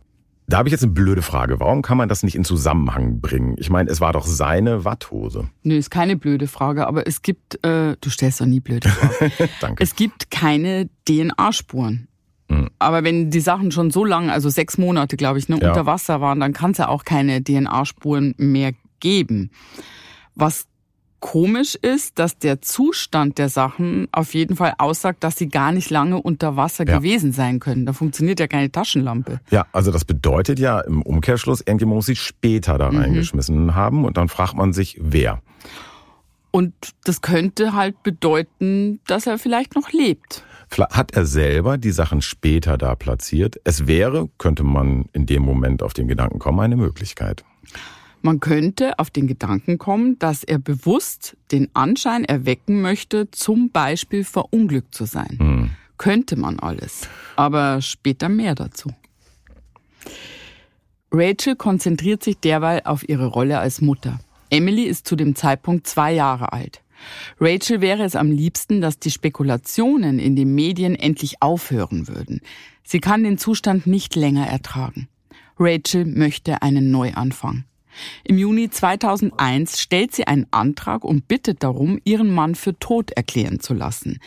Da 0.47 0.59
habe 0.59 0.69
ich 0.69 0.73
jetzt 0.73 0.83
eine 0.83 0.93
blöde 0.93 1.23
Frage. 1.23 1.59
Warum 1.59 1.81
kann 1.83 1.97
man 1.97 2.09
das 2.09 2.23
nicht 2.23 2.35
in 2.35 2.45
Zusammenhang 2.45 3.21
bringen? 3.21 3.57
Ich 3.59 3.71
meine, 3.71 3.91
es 3.91 4.01
war 4.01 4.13
doch 4.13 4.27
seine 4.27 4.85
Watthose. 4.85 5.49
Nö, 5.63 5.77
ist 5.77 5.91
keine 5.91 6.17
blöde 6.17 6.47
Frage, 6.49 6.87
aber 6.87 7.07
es 7.07 7.23
gibt, 7.23 7.65
äh, 7.65 7.97
du 7.99 8.11
stellst 8.11 8.41
doch 8.41 8.47
nie 8.47 8.61
blöde 8.61 8.89
Fragen. 8.89 9.33
Danke. 9.61 9.83
Es 9.83 9.97
gibt 9.97 10.31
keine 10.31 10.91
DNA-Spuren. 11.09 12.09
Mhm. 12.49 12.69
Aber 12.79 13.05
wenn 13.05 13.31
die 13.31 13.41
Sachen 13.41 13.71
schon 13.71 13.91
so 13.91 14.05
lange, 14.05 14.33
also 14.33 14.51
sechs 14.51 14.77
Monate, 14.77 15.17
glaube 15.17 15.39
ich, 15.39 15.49
ne, 15.49 15.59
ja. 15.61 15.69
unter 15.69 15.87
Wasser 15.87 16.21
waren, 16.21 16.41
dann 16.41 16.53
kann 16.53 16.73
es 16.73 16.79
ja 16.79 16.89
auch 16.89 17.05
keine 17.05 17.43
DNA-Spuren 17.43 18.35
mehr 18.37 18.73
geben. 19.01 19.51
Was 20.35 20.67
komisch 21.25 21.75
ist, 21.75 22.19
dass 22.19 22.37
der 22.37 22.61
Zustand 22.61 23.39
der 23.39 23.49
Sachen 23.49 24.09
auf 24.13 24.35
jeden 24.35 24.57
Fall 24.57 24.75
aussagt, 24.77 25.25
dass 25.25 25.39
sie 25.39 25.49
gar 25.49 25.73
nicht 25.73 25.89
lange 25.89 26.21
unter 26.21 26.59
Wasser 26.59 26.87
ja. 26.87 26.99
gewesen 26.99 27.33
sein 27.33 27.61
können. 27.61 27.87
Da 27.87 27.95
funktioniert 27.95 28.41
ja 28.41 28.47
keine 28.47 28.71
Taschenlampe. 28.71 29.41
Ja, 29.51 29.65
also 29.73 29.91
das 29.91 30.05
bedeutet 30.05 30.59
ja 30.59 30.81
im 30.81 31.01
Umkehrschluss, 31.01 31.63
irgendjemand 31.63 31.97
muss 31.97 32.07
sie 32.07 32.17
später 32.17 32.77
da 32.77 32.91
mhm. 32.91 32.99
reingeschmissen 32.99 33.75
haben 33.75 34.05
und 34.05 34.19
dann 34.19 34.29
fragt 34.29 34.55
man 34.55 34.75
sich, 34.75 34.99
wer. 35.01 35.41
Und 36.51 36.75
das 37.05 37.23
könnte 37.23 37.73
halt 37.73 38.03
bedeuten, 38.03 39.01
dass 39.07 39.27
er 39.27 39.39
vielleicht 39.39 39.77
noch 39.77 39.93
lebt. 39.93 40.45
Hat 40.79 41.13
er 41.15 41.25
selber 41.25 41.79
die 41.79 41.93
Sachen 41.93 42.21
später 42.21 42.77
da 42.77 42.97
platziert? 42.97 43.59
Es 43.65 43.87
wäre, 43.87 44.29
könnte 44.37 44.63
man 44.63 45.07
in 45.15 45.25
dem 45.25 45.43
Moment 45.43 45.83
auf 45.83 45.95
den 45.95 46.07
Gedanken 46.07 46.39
kommen, 46.39 46.61
eine 46.61 46.77
Möglichkeit. 46.77 47.45
Man 48.25 48.41
könnte 48.41 48.99
auf 48.99 49.11
den 49.11 49.27
Gedanken 49.27 49.77
kommen, 49.77 50.19
dass 50.19 50.45
er 50.45 50.59
bewusst 50.59 51.37
den 51.53 51.69
Anschein 51.75 52.25
erwecken 52.25 52.81
möchte, 52.81 53.31
zum 53.31 53.69
Beispiel 53.69 54.25
verunglückt 54.25 54.95
zu 54.95 55.05
sein. 55.05 55.37
Hm. 55.39 55.71
Könnte 55.99 56.37
man 56.37 56.59
alles. 56.59 57.07
Aber 57.37 57.83
später 57.83 58.31
mehr 58.31 58.55
dazu. 58.55 58.89
Rachel 61.13 61.55
konzentriert 61.55 62.25
sich 62.25 62.39
derweil 62.39 62.81
auf 62.87 63.07
ihre 63.07 63.27
Rolle 63.27 63.59
als 63.59 63.83
Mutter. 63.83 64.21
Emily 64.49 64.85
ist 64.85 65.07
zu 65.07 65.17
dem 65.17 65.35
Zeitpunkt 65.35 65.87
zwei 65.87 66.15
Jahre 66.15 66.55
alt. 66.55 66.81
Rachel 67.39 67.83
wäre 67.83 68.05
es 68.05 68.17
am 68.17 68.31
liebsten, 68.31 68.81
dass 68.81 68.99
die 68.99 69.11
Spekulationen 69.11 70.19
in 70.19 70.35
den 70.35 70.55
Medien 70.55 70.95
endlich 70.95 71.43
aufhören 71.43 72.09
würden. 72.09 72.41
Sie 72.85 73.01
kann 73.01 73.23
den 73.23 73.37
Zustand 73.37 73.87
nicht 73.87 74.17
länger 74.17 74.47
ertragen. 74.47 75.09
Rachel 75.59 76.07
möchte 76.07 76.63
einen 76.63 76.91
Neuanfang. 76.91 77.65
Im 78.25 78.39
Juni 78.39 78.71
2001 78.71 79.81
stellt 79.81 80.15
sie 80.15 80.27
einen 80.27 80.47
Antrag 80.51 81.05
und 81.05 81.29
bittet 81.29 81.63
darum, 81.63 82.01
ihren 82.05 82.33
Mann 82.33 82.55
für 82.55 82.79
tot 82.79 83.11
erklären 83.13 83.61
zu 83.61 83.75
lassen. 83.75 84.21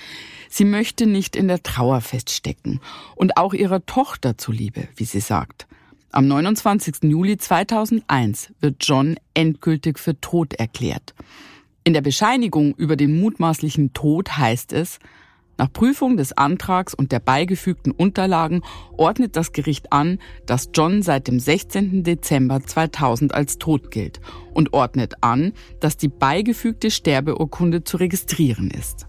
Sie 0.49 0.65
möchte 0.65 1.07
nicht 1.07 1.35
in 1.35 1.47
der 1.47 1.63
Trauer 1.63 2.01
feststecken 2.01 2.79
und 3.15 3.37
auch 3.37 3.53
ihrer 3.53 3.85
Tochter 3.85 4.37
zuliebe, 4.37 4.87
wie 4.95 5.05
sie 5.05 5.19
sagt. 5.19 5.67
Am 6.11 6.27
29. 6.27 7.03
Juli 7.03 7.37
2001 7.37 8.53
wird 8.59 8.77
John 8.79 9.17
endgültig 9.33 9.99
für 9.99 10.19
tot 10.19 10.53
erklärt. 10.53 11.13
In 11.83 11.93
der 11.93 12.01
Bescheinigung 12.01 12.73
über 12.75 12.95
den 12.95 13.19
mutmaßlichen 13.19 13.93
Tod 13.93 14.37
heißt 14.37 14.73
es, 14.73 14.99
nach 15.57 15.71
Prüfung 15.71 16.17
des 16.17 16.33
Antrags 16.33 16.93
und 16.93 17.11
der 17.11 17.19
beigefügten 17.19 17.91
Unterlagen 17.91 18.61
ordnet 18.95 19.35
das 19.35 19.51
Gericht 19.51 19.91
an, 19.91 20.19
dass 20.45 20.69
John 20.73 21.01
seit 21.01 21.27
dem 21.27 21.39
16. 21.39 22.03
Dezember 22.03 22.61
2000 22.61 23.33
als 23.33 23.57
tot 23.57 23.91
gilt 23.91 24.19
und 24.53 24.73
ordnet 24.73 25.15
an, 25.21 25.53
dass 25.79 25.97
die 25.97 26.09
beigefügte 26.09 26.91
Sterbeurkunde 26.91 27.83
zu 27.83 27.97
registrieren 27.97 28.69
ist. 28.69 29.07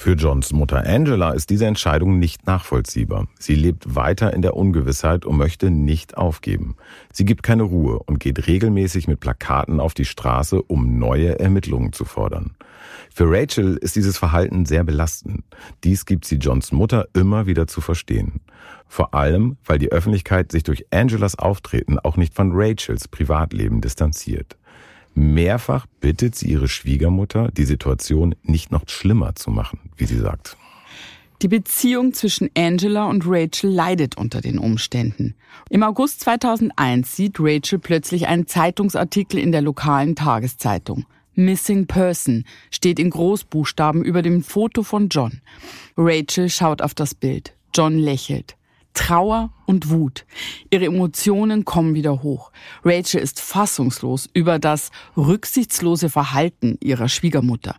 Für 0.00 0.12
Johns 0.12 0.52
Mutter 0.52 0.86
Angela 0.86 1.32
ist 1.32 1.50
diese 1.50 1.66
Entscheidung 1.66 2.20
nicht 2.20 2.46
nachvollziehbar. 2.46 3.26
Sie 3.40 3.56
lebt 3.56 3.96
weiter 3.96 4.32
in 4.32 4.42
der 4.42 4.54
Ungewissheit 4.54 5.26
und 5.26 5.36
möchte 5.36 5.72
nicht 5.72 6.16
aufgeben. 6.16 6.76
Sie 7.12 7.24
gibt 7.24 7.42
keine 7.42 7.64
Ruhe 7.64 7.98
und 8.06 8.20
geht 8.20 8.46
regelmäßig 8.46 9.08
mit 9.08 9.18
Plakaten 9.18 9.80
auf 9.80 9.94
die 9.94 10.04
Straße, 10.04 10.62
um 10.62 11.00
neue 11.00 11.40
Ermittlungen 11.40 11.92
zu 11.92 12.04
fordern. 12.04 12.54
Für 13.12 13.28
Rachel 13.28 13.76
ist 13.76 13.96
dieses 13.96 14.18
Verhalten 14.18 14.66
sehr 14.66 14.84
belastend. 14.84 15.42
Dies 15.82 16.06
gibt 16.06 16.26
sie 16.26 16.36
Johns 16.36 16.70
Mutter 16.70 17.08
immer 17.12 17.46
wieder 17.46 17.66
zu 17.66 17.80
verstehen. 17.80 18.40
Vor 18.86 19.14
allem, 19.14 19.56
weil 19.64 19.80
die 19.80 19.90
Öffentlichkeit 19.90 20.52
sich 20.52 20.62
durch 20.62 20.86
Angelas 20.92 21.36
Auftreten 21.36 21.98
auch 21.98 22.16
nicht 22.16 22.34
von 22.34 22.52
Rachels 22.54 23.08
Privatleben 23.08 23.80
distanziert. 23.80 24.57
Mehrfach 25.18 25.86
bittet 26.00 26.36
sie 26.36 26.48
ihre 26.48 26.68
Schwiegermutter, 26.68 27.50
die 27.50 27.64
Situation 27.64 28.36
nicht 28.42 28.70
noch 28.70 28.88
schlimmer 28.88 29.34
zu 29.34 29.50
machen, 29.50 29.90
wie 29.96 30.06
sie 30.06 30.18
sagt. 30.18 30.56
Die 31.42 31.48
Beziehung 31.48 32.14
zwischen 32.14 32.50
Angela 32.56 33.06
und 33.06 33.24
Rachel 33.26 33.70
leidet 33.70 34.16
unter 34.16 34.40
den 34.40 34.58
Umständen. 34.58 35.34
Im 35.70 35.82
August 35.82 36.20
2001 36.20 37.14
sieht 37.16 37.36
Rachel 37.38 37.78
plötzlich 37.78 38.26
einen 38.26 38.46
Zeitungsartikel 38.46 39.38
in 39.38 39.52
der 39.52 39.62
lokalen 39.62 40.16
Tageszeitung. 40.16 41.04
Missing 41.34 41.86
Person 41.86 42.44
steht 42.70 42.98
in 42.98 43.10
Großbuchstaben 43.10 44.04
über 44.04 44.22
dem 44.22 44.42
Foto 44.42 44.82
von 44.82 45.08
John. 45.08 45.40
Rachel 45.96 46.48
schaut 46.48 46.82
auf 46.82 46.94
das 46.94 47.14
Bild. 47.14 47.54
John 47.74 47.96
lächelt. 47.96 48.57
Trauer 48.98 49.50
und 49.64 49.90
Wut. 49.90 50.26
Ihre 50.70 50.86
Emotionen 50.86 51.64
kommen 51.64 51.94
wieder 51.94 52.24
hoch. 52.24 52.50
Rachel 52.84 53.20
ist 53.20 53.40
fassungslos 53.40 54.28
über 54.34 54.58
das 54.58 54.90
rücksichtslose 55.16 56.08
Verhalten 56.08 56.76
ihrer 56.80 57.08
Schwiegermutter. 57.08 57.76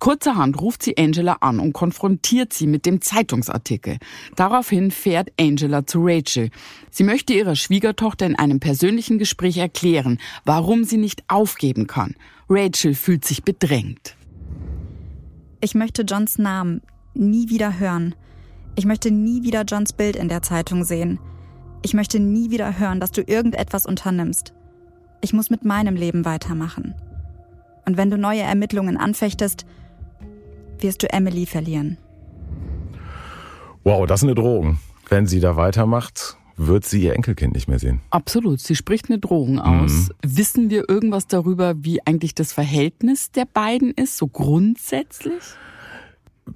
Kurzerhand 0.00 0.60
ruft 0.60 0.82
sie 0.82 0.98
Angela 0.98 1.34
an 1.34 1.60
und 1.60 1.72
konfrontiert 1.72 2.52
sie 2.52 2.66
mit 2.66 2.84
dem 2.84 3.00
Zeitungsartikel. 3.00 3.98
Daraufhin 4.34 4.90
fährt 4.90 5.30
Angela 5.38 5.86
zu 5.86 6.00
Rachel. 6.02 6.50
Sie 6.90 7.04
möchte 7.04 7.32
ihrer 7.32 7.54
Schwiegertochter 7.54 8.26
in 8.26 8.34
einem 8.34 8.58
persönlichen 8.58 9.18
Gespräch 9.18 9.58
erklären, 9.58 10.18
warum 10.44 10.82
sie 10.82 10.98
nicht 10.98 11.22
aufgeben 11.28 11.86
kann. 11.86 12.16
Rachel 12.48 12.94
fühlt 12.94 13.24
sich 13.24 13.44
bedrängt. 13.44 14.16
Ich 15.60 15.76
möchte 15.76 16.02
Johns 16.02 16.38
Namen 16.38 16.82
nie 17.14 17.50
wieder 17.50 17.78
hören. 17.78 18.16
Ich 18.78 18.84
möchte 18.84 19.10
nie 19.10 19.42
wieder 19.42 19.62
Johns 19.62 19.94
Bild 19.94 20.16
in 20.16 20.28
der 20.28 20.42
Zeitung 20.42 20.84
sehen. 20.84 21.18
Ich 21.82 21.94
möchte 21.94 22.20
nie 22.20 22.50
wieder 22.50 22.78
hören, 22.78 23.00
dass 23.00 23.10
du 23.10 23.22
irgendetwas 23.22 23.86
unternimmst. 23.86 24.52
Ich 25.22 25.32
muss 25.32 25.48
mit 25.48 25.64
meinem 25.64 25.96
Leben 25.96 26.26
weitermachen. 26.26 26.94
Und 27.86 27.96
wenn 27.96 28.10
du 28.10 28.18
neue 28.18 28.42
Ermittlungen 28.42 28.98
anfechtest, 28.98 29.64
wirst 30.78 31.02
du 31.02 31.10
Emily 31.10 31.46
verlieren. 31.46 31.96
Wow, 33.82 34.06
das 34.06 34.20
ist 34.20 34.24
eine 34.24 34.34
Drohung. 34.34 34.78
Wenn 35.08 35.26
sie 35.26 35.40
da 35.40 35.56
weitermacht, 35.56 36.36
wird 36.58 36.84
sie 36.84 37.02
ihr 37.02 37.14
Enkelkind 37.14 37.54
nicht 37.54 37.68
mehr 37.68 37.78
sehen. 37.78 38.02
Absolut. 38.10 38.60
Sie 38.60 38.74
spricht 38.76 39.08
eine 39.08 39.18
Drohung 39.18 39.58
aus. 39.58 39.92
Mhm. 39.92 40.36
Wissen 40.36 40.70
wir 40.70 40.88
irgendwas 40.88 41.26
darüber, 41.28 41.82
wie 41.82 42.04
eigentlich 42.06 42.34
das 42.34 42.52
Verhältnis 42.52 43.30
der 43.30 43.46
beiden 43.46 43.92
ist, 43.92 44.18
so 44.18 44.26
grundsätzlich? 44.26 45.42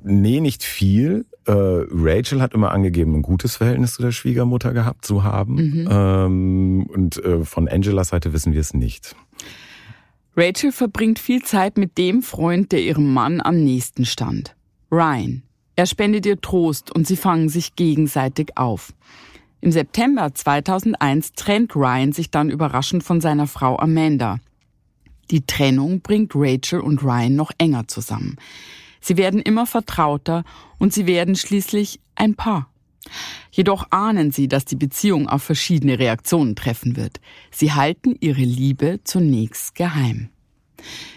Nee, 0.02 0.40
nicht 0.40 0.62
viel. 0.62 1.26
Äh, 1.46 1.52
Rachel 1.52 2.40
hat 2.40 2.54
immer 2.54 2.72
angegeben, 2.72 3.16
ein 3.16 3.22
gutes 3.22 3.56
Verhältnis 3.56 3.94
zu 3.94 4.02
der 4.02 4.12
Schwiegermutter 4.12 4.72
gehabt 4.72 5.04
zu 5.04 5.24
haben. 5.24 5.54
Mhm. 5.54 5.88
Ähm, 5.90 6.86
und 6.86 7.16
äh, 7.24 7.44
von 7.44 7.68
Angelas 7.68 8.08
Seite 8.08 8.32
wissen 8.32 8.52
wir 8.52 8.60
es 8.60 8.72
nicht. 8.72 9.16
Rachel 10.36 10.70
verbringt 10.70 11.18
viel 11.18 11.42
Zeit 11.42 11.76
mit 11.76 11.98
dem 11.98 12.22
Freund, 12.22 12.72
der 12.72 12.82
ihrem 12.82 13.12
Mann 13.12 13.40
am 13.40 13.62
nächsten 13.62 14.04
stand. 14.04 14.54
Ryan. 14.92 15.42
Er 15.76 15.86
spendet 15.86 16.26
ihr 16.26 16.40
Trost 16.40 16.94
und 16.94 17.06
sie 17.06 17.16
fangen 17.16 17.48
sich 17.48 17.74
gegenseitig 17.74 18.56
auf. 18.56 18.92
Im 19.60 19.72
September 19.72 20.32
2001 20.32 21.32
trennt 21.32 21.74
Ryan 21.74 22.12
sich 22.12 22.30
dann 22.30 22.50
überraschend 22.50 23.02
von 23.02 23.20
seiner 23.20 23.46
Frau 23.46 23.78
Amanda. 23.78 24.38
Die 25.30 25.46
Trennung 25.46 26.00
bringt 26.00 26.32
Rachel 26.34 26.80
und 26.80 27.02
Ryan 27.02 27.36
noch 27.36 27.50
enger 27.58 27.86
zusammen. 27.88 28.36
Sie 29.00 29.16
werden 29.16 29.40
immer 29.40 29.66
vertrauter 29.66 30.44
und 30.78 30.92
sie 30.92 31.06
werden 31.06 31.36
schließlich 31.36 32.00
ein 32.14 32.34
Paar. 32.34 32.70
Jedoch 33.50 33.86
ahnen 33.90 34.30
sie, 34.30 34.46
dass 34.46 34.64
die 34.64 34.76
Beziehung 34.76 35.28
auf 35.28 35.42
verschiedene 35.42 35.98
Reaktionen 35.98 36.54
treffen 36.54 36.96
wird. 36.96 37.20
Sie 37.50 37.72
halten 37.72 38.14
ihre 38.20 38.42
Liebe 38.42 39.00
zunächst 39.04 39.74
geheim. 39.74 40.28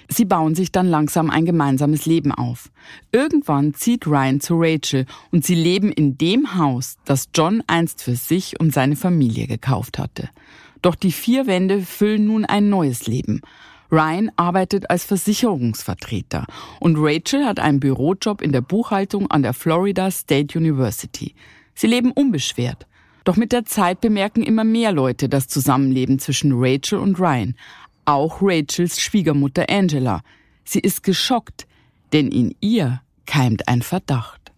Sie 0.09 0.25
bauen 0.25 0.55
sich 0.55 0.71
dann 0.71 0.87
langsam 0.87 1.29
ein 1.29 1.45
gemeinsames 1.45 2.05
Leben 2.05 2.31
auf. 2.31 2.69
Irgendwann 3.11 3.73
zieht 3.73 4.05
Ryan 4.05 4.39
zu 4.39 4.55
Rachel 4.57 5.05
und 5.31 5.45
sie 5.45 5.55
leben 5.55 5.91
in 5.91 6.17
dem 6.17 6.55
Haus, 6.55 6.97
das 7.05 7.29
John 7.33 7.63
einst 7.67 8.03
für 8.03 8.15
sich 8.15 8.59
und 8.59 8.73
seine 8.73 8.95
Familie 8.95 9.47
gekauft 9.47 9.97
hatte. 9.97 10.29
Doch 10.81 10.95
die 10.95 11.13
vier 11.13 11.47
Wände 11.47 11.81
füllen 11.81 12.25
nun 12.25 12.45
ein 12.45 12.69
neues 12.69 13.07
Leben. 13.07 13.41
Ryan 13.93 14.31
arbeitet 14.37 14.89
als 14.89 15.05
Versicherungsvertreter 15.05 16.47
und 16.79 16.97
Rachel 16.97 17.45
hat 17.45 17.59
einen 17.59 17.79
Bürojob 17.79 18.41
in 18.41 18.51
der 18.51 18.61
Buchhaltung 18.61 19.29
an 19.29 19.43
der 19.43 19.53
Florida 19.53 20.09
State 20.09 20.57
University. 20.57 21.35
Sie 21.75 21.85
leben 21.85 22.11
unbeschwert. 22.11 22.87
Doch 23.23 23.35
mit 23.35 23.51
der 23.51 23.65
Zeit 23.65 24.01
bemerken 24.01 24.41
immer 24.41 24.63
mehr 24.63 24.91
Leute 24.91 25.29
das 25.29 25.47
Zusammenleben 25.47 26.17
zwischen 26.17 26.53
Rachel 26.55 26.97
und 26.97 27.19
Ryan. 27.19 27.53
Auch 28.05 28.39
Rachels 28.41 28.99
Schwiegermutter 28.99 29.69
Angela. 29.69 30.21
Sie 30.63 30.79
ist 30.79 31.03
geschockt, 31.03 31.67
denn 32.13 32.29
in 32.29 32.55
ihr 32.61 33.01
keimt 33.27 33.67
ein 33.67 33.83
Verdacht. 33.83 34.51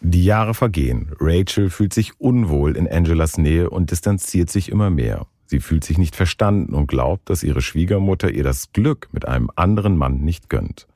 Die 0.00 0.24
Jahre 0.24 0.54
vergehen. 0.54 1.12
Rachel 1.20 1.68
fühlt 1.68 1.92
sich 1.92 2.18
unwohl 2.18 2.78
in 2.78 2.88
Angelas 2.88 3.36
Nähe 3.36 3.68
und 3.68 3.90
distanziert 3.90 4.48
sich 4.48 4.70
immer 4.70 4.88
mehr. 4.88 5.26
Sie 5.46 5.60
fühlt 5.60 5.84
sich 5.84 5.98
nicht 5.98 6.16
verstanden 6.16 6.74
und 6.74 6.88
glaubt, 6.88 7.30
dass 7.30 7.42
ihre 7.42 7.62
Schwiegermutter 7.62 8.30
ihr 8.30 8.44
das 8.44 8.72
Glück 8.72 9.08
mit 9.12 9.26
einem 9.26 9.50
anderen 9.54 9.96
Mann 9.96 10.18
nicht 10.18 10.50
gönnt. 10.50 10.86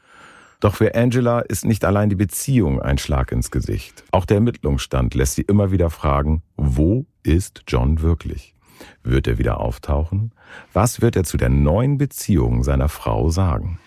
Doch 0.60 0.74
für 0.74 0.94
Angela 0.94 1.40
ist 1.40 1.64
nicht 1.64 1.84
allein 1.84 2.10
die 2.10 2.16
Beziehung 2.16 2.82
ein 2.82 2.98
Schlag 2.98 3.32
ins 3.32 3.50
Gesicht. 3.50 4.04
Auch 4.10 4.26
der 4.26 4.36
Ermittlungsstand 4.36 5.14
lässt 5.14 5.36
sie 5.36 5.42
immer 5.42 5.70
wieder 5.70 5.88
fragen, 5.88 6.42
wo 6.56 7.06
ist 7.22 7.62
John 7.66 8.02
wirklich? 8.02 8.54
Wird 9.02 9.26
er 9.26 9.38
wieder 9.38 9.60
auftauchen? 9.60 10.32
Was 10.72 11.00
wird 11.00 11.16
er 11.16 11.24
zu 11.24 11.38
der 11.38 11.48
neuen 11.48 11.96
Beziehung 11.96 12.62
seiner 12.62 12.88
Frau 12.88 13.30
sagen? 13.30 13.78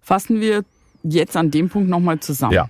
Fassen 0.00 0.40
wir 0.40 0.64
jetzt 1.02 1.36
an 1.36 1.50
dem 1.50 1.68
Punkt 1.68 1.88
nochmal 1.88 2.20
zusammen. 2.20 2.54
Ja. 2.54 2.68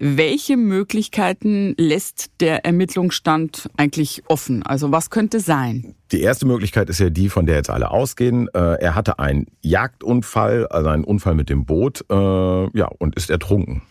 Welche 0.00 0.56
Möglichkeiten 0.56 1.74
lässt 1.76 2.30
der 2.40 2.64
Ermittlungsstand 2.64 3.68
eigentlich 3.76 4.22
offen? 4.28 4.62
Also 4.62 4.92
was 4.92 5.10
könnte 5.10 5.40
sein? 5.40 5.94
Die 6.12 6.20
erste 6.20 6.46
Möglichkeit 6.46 6.88
ist 6.88 7.00
ja 7.00 7.10
die, 7.10 7.28
von 7.28 7.46
der 7.46 7.56
jetzt 7.56 7.70
alle 7.70 7.90
ausgehen. 7.90 8.48
Äh, 8.54 8.80
er 8.80 8.94
hatte 8.94 9.18
einen 9.18 9.46
Jagdunfall, 9.60 10.66
also 10.68 10.88
einen 10.88 11.04
Unfall 11.04 11.34
mit 11.34 11.50
dem 11.50 11.64
Boot, 11.64 12.04
äh, 12.10 12.14
ja, 12.14 12.88
und 12.98 13.16
ist 13.16 13.30
ertrunken. 13.30 13.82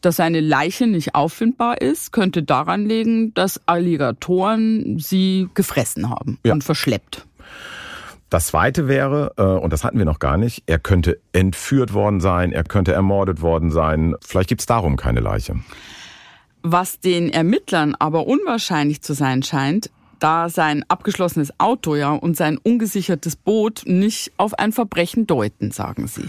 Dass 0.00 0.16
seine 0.16 0.40
Leiche 0.40 0.86
nicht 0.86 1.14
auffindbar 1.14 1.80
ist, 1.80 2.12
könnte 2.12 2.42
daran 2.42 2.84
liegen, 2.84 3.32
dass 3.34 3.60
Alligatoren 3.66 4.98
sie 4.98 5.48
gefressen 5.54 6.10
haben 6.10 6.38
ja. 6.44 6.52
und 6.52 6.62
verschleppt. 6.62 7.26
Das 8.34 8.48
zweite 8.48 8.88
wäre, 8.88 9.32
äh, 9.36 9.42
und 9.44 9.72
das 9.72 9.84
hatten 9.84 9.96
wir 9.96 10.04
noch 10.04 10.18
gar 10.18 10.36
nicht, 10.36 10.64
er 10.66 10.80
könnte 10.80 11.20
entführt 11.30 11.92
worden 11.92 12.18
sein, 12.18 12.50
er 12.50 12.64
könnte 12.64 12.92
ermordet 12.92 13.42
worden 13.42 13.70
sein. 13.70 14.16
Vielleicht 14.26 14.48
gibt 14.48 14.60
es 14.60 14.66
darum 14.66 14.96
keine 14.96 15.20
Leiche. 15.20 15.54
Was 16.60 16.98
den 16.98 17.28
Ermittlern 17.28 17.94
aber 17.96 18.26
unwahrscheinlich 18.26 19.02
zu 19.02 19.12
sein 19.12 19.44
scheint, 19.44 19.88
da 20.18 20.48
sein 20.48 20.84
abgeschlossenes 20.88 21.52
Auto 21.60 21.94
ja 21.94 22.10
und 22.10 22.36
sein 22.36 22.58
ungesichertes 22.60 23.36
Boot 23.36 23.84
nicht 23.86 24.32
auf 24.36 24.58
ein 24.58 24.72
Verbrechen 24.72 25.28
deuten, 25.28 25.70
sagen 25.70 26.08
sie. 26.08 26.28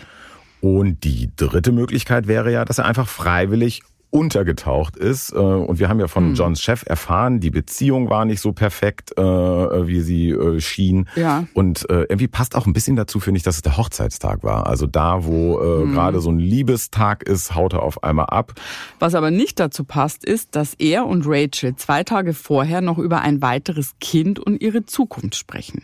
Und 0.61 1.05
die 1.05 1.31
dritte 1.35 1.71
Möglichkeit 1.71 2.27
wäre 2.27 2.51
ja, 2.51 2.65
dass 2.65 2.77
er 2.77 2.85
einfach 2.85 3.07
freiwillig 3.07 3.81
untergetaucht 4.15 4.95
ist. 4.95 5.33
Äh, 5.33 5.35
und 5.35 5.77
wir 5.77 5.89
haben 5.89 5.99
ja 5.99 6.07
von 6.07 6.29
mhm. 6.29 6.35
Johns 6.35 6.61
Chef 6.61 6.83
erfahren, 6.87 7.41
die 7.41 7.49
Beziehung 7.49 8.09
war 8.09 8.23
nicht 8.23 8.39
so 8.39 8.53
perfekt, 8.53 9.11
äh, 9.17 9.21
wie 9.21 9.99
sie 9.99 10.29
äh, 10.29 10.61
schien. 10.61 11.09
Ja. 11.15 11.45
Und 11.53 11.85
irgendwie 11.89 12.27
passt 12.27 12.55
auch 12.55 12.65
ein 12.65 12.73
bisschen 12.73 12.95
dazu, 12.95 13.19
finde 13.19 13.37
ich, 13.37 13.43
dass 13.43 13.57
es 13.57 13.61
der 13.61 13.77
Hochzeitstag 13.77 14.43
war. 14.43 14.67
Also 14.67 14.87
da, 14.87 15.25
wo 15.25 15.59
mhm. 15.59 15.93
gerade 15.93 16.21
so 16.21 16.31
ein 16.31 16.39
Liebestag 16.39 17.23
ist, 17.23 17.53
haut 17.55 17.73
er 17.73 17.83
auf 17.83 18.03
einmal 18.03 18.27
ab. 18.27 18.53
Was 18.99 19.15
aber 19.15 19.31
nicht 19.31 19.59
dazu 19.59 19.83
passt, 19.83 20.23
ist, 20.23 20.55
dass 20.55 20.73
er 20.75 21.05
und 21.05 21.25
Rachel 21.27 21.75
zwei 21.75 22.03
Tage 22.03 22.33
vorher 22.33 22.81
noch 22.81 22.97
über 22.97 23.21
ein 23.21 23.41
weiteres 23.41 23.95
Kind 23.99 24.39
und 24.39 24.61
ihre 24.61 24.85
Zukunft 24.85 25.35
sprechen. 25.35 25.83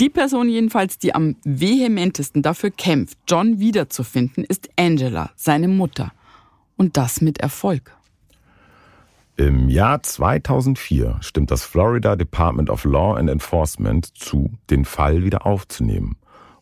Die 0.00 0.08
Person 0.08 0.48
jedenfalls, 0.48 0.98
die 0.98 1.14
am 1.14 1.36
vehementesten 1.44 2.42
dafür 2.42 2.70
kämpft, 2.70 3.18
John 3.28 3.60
wiederzufinden, 3.60 4.44
ist 4.44 4.70
Angela, 4.76 5.30
seine 5.36 5.68
Mutter. 5.68 6.12
Und 6.76 6.96
das 6.96 7.20
mit 7.20 7.38
Erfolg. 7.38 7.96
Im 9.36 9.68
Jahr 9.68 10.02
2004 10.02 11.18
stimmt 11.20 11.50
das 11.50 11.64
Florida 11.64 12.14
Department 12.14 12.70
of 12.70 12.84
Law 12.84 13.16
and 13.16 13.28
Enforcement 13.28 14.06
zu, 14.16 14.52
den 14.70 14.84
Fall 14.84 15.24
wieder 15.24 15.44
aufzunehmen. 15.44 16.16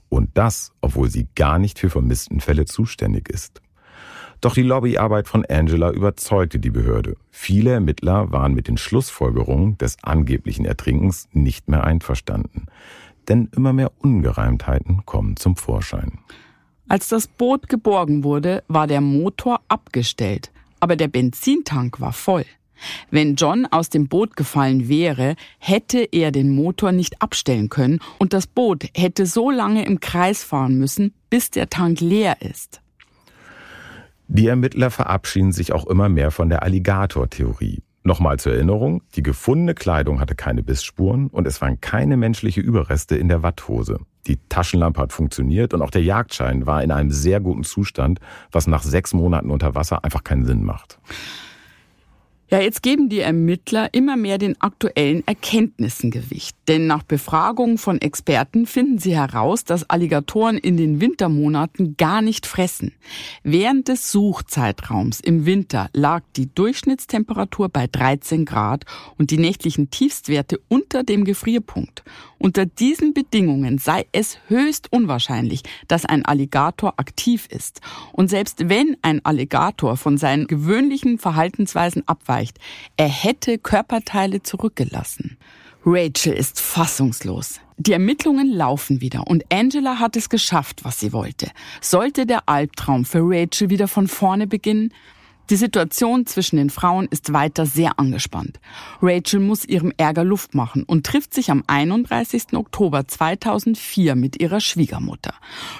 Und 0.09 0.31
das, 0.35 0.73
obwohl 0.81 1.11
sie 1.11 1.29
gar 1.35 1.59
nicht 1.59 1.79
für 1.79 1.91
Vermisstenfälle 1.91 2.65
zuständig 2.65 3.29
ist. 3.29 3.61
Doch 4.43 4.55
die 4.55 4.63
Lobbyarbeit 4.63 5.29
von 5.29 5.45
Angela 5.45 5.91
überzeugte 5.93 6.59
die 6.59 6.71
Behörde. 6.71 7.17
Viele 7.31 7.71
Ermittler 7.71 8.33
waren 8.33 8.55
mit 8.55 8.69
den 8.69 8.77
Schlussfolgerungen 8.77 9.79
des 9.79 9.99
angeblichen 10.03 10.65
Ertrinkens 10.65 11.29
nicht 11.33 11.69
mehr 11.69 11.85
einverstanden. 11.85 12.67
Denn 13.29 13.51
immer 13.55 13.73
mehr 13.73 13.93
Ungereimtheiten 13.99 15.07
kommen 15.07 15.37
zum 15.37 15.57
Vorschein. 15.57 16.19
Als 16.93 17.09
das 17.09 17.27
Boot 17.27 17.71
geborgen 17.71 18.23
wurde, 18.23 18.65
war 18.69 18.87
der 18.87 19.01
Motor 19.01 19.63
abgestellt, 19.69 20.53
aber 20.79 20.95
der 20.95 21.09
Benzintank 21.09 22.03
war 22.03 22.13
voll. 22.13 22.45
Wenn 23.11 23.35
John 23.37 23.65
aus 23.65 23.89
dem 23.89 24.09
Boot 24.09 24.37
gefallen 24.37 24.91
wäre, 24.91 25.37
hätte 25.59 26.07
er 26.13 26.33
den 26.33 26.55
Motor 26.55 26.93
nicht 26.93 27.23
abstellen 27.23 27.71
können 27.71 28.01
und 28.19 28.35
das 28.35 28.47
Boot 28.47 28.85
hätte 28.95 29.25
so 29.25 29.51
lange 29.51 29.87
im 29.87 30.01
Kreis 30.01 30.45
fahren 30.45 30.77
müssen, 30.77 31.15
bis 31.31 31.51
der 31.51 31.71
Tank 31.71 32.03
leer 32.03 32.43
ist. 32.43 32.83
Die 34.29 34.49
Ermittler 34.49 34.91
verabschieden 34.91 35.53
sich 35.53 35.73
auch 35.73 35.87
immer 35.87 36.11
mehr 36.11 36.31
von 36.31 36.51
der 36.51 36.63
Alligator-Theorie. 36.63 37.81
Nochmal 38.05 38.41
zur 38.41 38.55
Erinnerung, 38.55 39.03
die 39.15 39.23
gefundene 39.23 39.75
Kleidung 39.75 40.19
hatte 40.19 40.35
keine 40.35 40.65
Bissspuren 40.65 41.29
und 41.29 41.47
es 41.47 41.61
waren 41.61 41.81
keine 41.81 42.17
menschliche 42.17 42.61
Überreste 42.61 43.15
in 43.17 43.29
der 43.29 43.45
Watthose. 43.45 44.01
Die 44.27 44.39
Taschenlampe 44.49 45.01
hat 45.01 45.13
funktioniert 45.13 45.73
und 45.73 45.83
auch 45.83 45.91
der 45.91 46.03
Jagdschein 46.03 46.67
war 46.67 46.83
in 46.83 46.91
einem 46.91 47.13
sehr 47.13 47.39
guten 47.39 47.63
Zustand, 47.63 48.19
was 48.51 48.67
nach 48.67 48.83
sechs 48.83 49.15
Monaten 49.15 49.51
unter 49.51 49.77
Wasser 49.77 50.05
einfach 50.05 50.25
keinen 50.25 50.45
Sinn 50.45 50.65
macht. 50.65 50.99
Ja, 52.53 52.61
jetzt 52.61 52.83
geben 52.83 53.09
die 53.09 53.21
Ermittler 53.21 53.95
immer 53.95 54.19
mehr 54.19 54.37
den 54.37 54.61
aktuellen 54.61 55.27
Erkenntnissen 55.27 56.11
Gewicht. 56.11 56.55
Denn 56.69 56.87
nach 56.87 57.03
Befragungen 57.03 57.79
von 57.79 57.99
Experten 57.99 58.67
finden 58.67 58.99
sie 58.99 59.17
heraus, 59.17 59.65
dass 59.65 59.89
Alligatoren 59.89 60.59
in 60.59 60.77
den 60.77 61.01
Wintermonaten 61.01 61.97
gar 61.97 62.21
nicht 62.21 62.45
fressen. 62.45 62.93
Während 63.43 63.89
des 63.89 64.13
Suchzeitraums 64.13 65.21
im 65.21 65.47
Winter 65.47 65.89
lag 65.95 66.25
die 66.37 66.55
Durchschnittstemperatur 66.55 67.71
bei 67.71 67.87
13 67.87 68.45
Grad 68.45 68.85
und 69.17 69.31
die 69.31 69.39
nächtlichen 69.39 69.89
Tiefstwerte 69.89 70.61
unter 70.69 71.05
dem 71.05 71.25
Gefrierpunkt. 71.25 72.05
Unter 72.43 72.67
diesen 72.67 73.15
Bedingungen 73.15 73.79
sei 73.79 74.05
es 74.11 74.37
höchst 74.49 74.93
unwahrscheinlich, 74.93 75.63
dass 75.87 76.05
ein 76.05 76.25
Alligator 76.25 76.95
aktiv 76.99 77.47
ist. 77.49 77.81
Und 78.13 78.31
selbst 78.31 78.69
wenn 78.69 78.97
ein 79.01 79.25
Alligator 79.25 79.97
von 79.97 80.19
seinen 80.19 80.49
gewöhnlichen 80.49 81.19
Verhaltensweisen 81.19 82.03
abweicht, 82.09 82.42
er 82.97 83.09
hätte 83.09 83.59
Körperteile 83.59 84.43
zurückgelassen. 84.43 85.39
Rachel 85.85 86.35
ist 86.35 86.61
fassungslos. 86.61 87.61
Die 87.77 87.93
Ermittlungen 87.93 88.53
laufen 88.53 89.01
wieder 89.01 89.27
und 89.27 89.45
Angela 89.53 89.99
hat 89.99 90.17
es 90.17 90.29
geschafft, 90.29 90.85
was 90.85 91.01
sie 91.01 91.13
wollte. 91.13 91.51
Sollte 91.81 92.27
der 92.27 92.49
Albtraum 92.49 93.05
für 93.05 93.23
Rachel 93.23 93.71
wieder 93.71 93.89
von 93.89 94.07
vorne 94.07 94.47
beginnen? 94.47 94.93
Die 95.53 95.57
Situation 95.57 96.25
zwischen 96.25 96.57
den 96.57 96.71
Frauen 96.71 97.09
ist 97.11 97.35
weiter 97.35 97.67
sehr 97.67 97.99
angespannt. 97.99 98.59
Rachel 99.03 99.39
muss 99.39 99.67
ihrem 99.67 99.93
Ärger 99.99 100.25
Luft 100.25 100.55
machen 100.55 100.83
und 100.83 101.05
trifft 101.05 101.35
sich 101.35 101.51
am 101.51 101.63
31. 101.67 102.55
Oktober 102.55 103.07
2004 103.07 104.15
mit 104.15 104.41
ihrer 104.41 104.61
Schwiegermutter. 104.61 105.35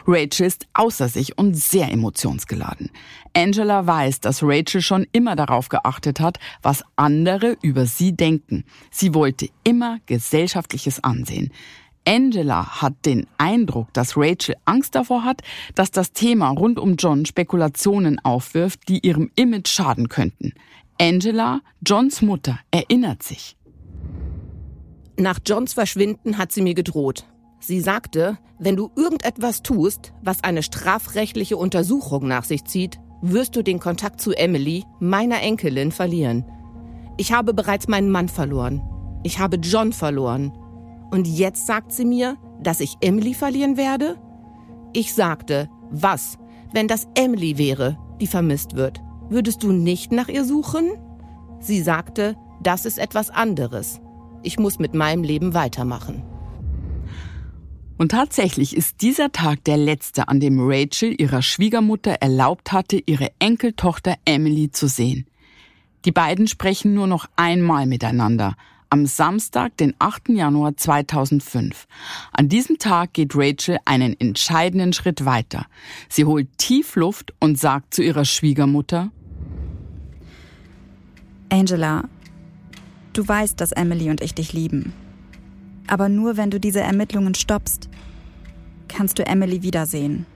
Rachel 0.07 0.45
ist 0.45 0.67
außer 0.75 1.09
sich 1.09 1.39
und 1.39 1.55
sehr 1.55 1.91
emotionsgeladen. 1.91 2.91
Angela 3.33 3.87
weiß, 3.87 4.21
dass 4.21 4.43
Rachel 4.43 4.83
schon 4.83 5.07
immer 5.11 5.37
darauf 5.37 5.71
geachtet 5.71 6.21
hat, 6.21 6.39
was 6.61 6.85
andere 6.97 7.57
über 7.63 7.87
sie 7.87 8.15
denken. 8.15 8.65
Sie 8.91 9.15
wollte 9.15 9.49
immer 9.65 10.01
gesellschaftliches 10.05 11.03
Ansehen. 11.03 11.51
Angela 12.05 12.83
hat 12.83 12.95
den 13.05 13.27
Eindruck, 13.39 13.93
dass 13.93 14.17
Rachel 14.17 14.57
Angst 14.65 14.95
davor 14.95 15.25
hat, 15.25 15.43
dass 15.75 15.91
das 15.91 16.13
Thema 16.13 16.51
rund 16.51 16.79
um 16.79 16.97
John 16.97 17.27
Spekulationen 17.27 18.19
aufwirft, 18.21 18.89
die 18.89 19.07
ihrem 19.07 19.31
Image 19.37 19.69
schaden 19.69 20.09
könnten. 20.09 20.53
Angela, 21.01 21.61
Johns 21.87 22.23
Mutter, 22.23 22.59
erinnert 22.71 23.23
sich. 23.23 23.57
Nach 25.19 25.39
Johns 25.45 25.75
Verschwinden 25.75 26.39
hat 26.39 26.53
sie 26.53 26.63
mir 26.63 26.75
gedroht. 26.75 27.25
Sie 27.61 27.81
sagte, 27.81 28.39
wenn 28.59 28.77
du 28.77 28.91
irgendetwas 28.97 29.63
tust, 29.63 30.13
was 30.23 30.43
eine 30.43 30.63
strafrechtliche 30.63 31.57
Untersuchung 31.57 32.27
nach 32.27 32.45
sich 32.45 32.65
zieht, 32.65 32.99
wirst 33.21 33.55
du 33.55 33.63
den 33.63 33.79
Kontakt 33.79 34.21
zu 34.21 34.33
Emily, 34.33 34.85
meiner 34.99 35.41
Enkelin, 35.41 35.93
verlieren. 35.93 36.45
Ich 37.19 37.33
habe 37.33 37.55
bereits 37.55 37.87
meinen 37.89 38.11
Mann 38.11 38.29
verloren. 38.29 38.83
Ich 39.23 39.39
habe 39.39 39.57
John 39.59 39.93
verloren. 39.93 40.53
Und 41.13 41.29
jetzt 41.29 41.67
sagt 41.67 41.93
sie 41.93 42.07
mir, 42.07 42.39
dass 42.63 42.81
ich 42.81 42.97
Emily 43.03 43.35
verlieren 43.35 43.77
werde? 43.77 44.19
Ich 44.95 45.13
sagte, 45.13 45.69
was, 45.91 46.39
wenn 46.73 46.89
das 46.89 47.07
Emily 47.15 47.59
wäre, 47.59 47.99
die 48.19 48.27
vermisst 48.27 48.77
wird? 48.77 48.99
Würdest 49.29 49.63
du 49.63 49.73
nicht 49.73 50.11
nach 50.11 50.29
ihr 50.29 50.47
suchen? 50.47 50.91
Sie 51.61 51.83
sagte, 51.83 52.35
das 52.63 52.87
ist 52.87 52.99
etwas 52.99 53.29
anderes. 53.29 54.01
Ich 54.43 54.59
muss 54.59 54.79
mit 54.79 54.95
meinem 54.95 55.23
Leben 55.23 55.53
weitermachen. 55.53 56.23
Und 57.99 58.13
tatsächlich 58.13 58.75
ist 58.75 59.03
dieser 59.03 59.33
Tag 59.33 59.65
der 59.65 59.77
letzte, 59.77 60.29
an 60.29 60.41
dem 60.41 60.59
Rachel 60.61 61.15
ihrer 61.21 61.43
Schwiegermutter 61.43 62.13
erlaubt 62.23 62.73
hatte, 62.73 63.03
ihre 63.05 63.29
Enkeltochter 63.39 64.17
Emily 64.25 64.71
zu 64.71 64.89
sehen. 64.89 65.27
Die 66.07 66.11
beiden 66.11 66.49
sprechen 66.49 66.95
nur 66.95 67.07
noch 67.07 67.27
einmal 67.37 67.85
miteinander, 67.87 68.57
am 68.93 69.07
Samstag, 69.07 69.75
den 69.79 69.95
8. 69.99 70.29
Januar 70.29 70.77
2005. 70.77 71.87
An 72.31 72.51
diesem 72.51 72.77
Tag 72.77 73.15
geht 73.15 73.33
Rachel 73.35 73.79
einen 73.87 74.15
entscheidenden 74.21 74.93
Schritt 74.93 75.25
weiter. 75.25 75.65
Sie 76.11 76.27
holt 76.27 76.47
tief 76.59 76.95
Luft 76.95 77.33
und 77.41 77.59
sagt 77.59 77.95
zu 77.95 78.03
ihrer 78.03 78.27
Schwiegermutter, 78.27 79.11
Angela, 81.49 82.05
du 83.15 83.27
weißt, 83.27 83.59
dass 83.59 83.73
Emily 83.73 84.11
und 84.11 84.21
ich 84.21 84.35
dich 84.35 84.53
lieben. 84.53 84.93
Aber 85.87 86.11
nur 86.11 86.37
wenn 86.37 86.51
du 86.51 86.61
diese 86.61 86.81
Ermittlungen 86.81 87.35
stoppst, 87.35 87.89
kannst 88.89 89.19
du 89.19 89.27
Emily 89.27 89.63
wiedersehen. 89.63 90.27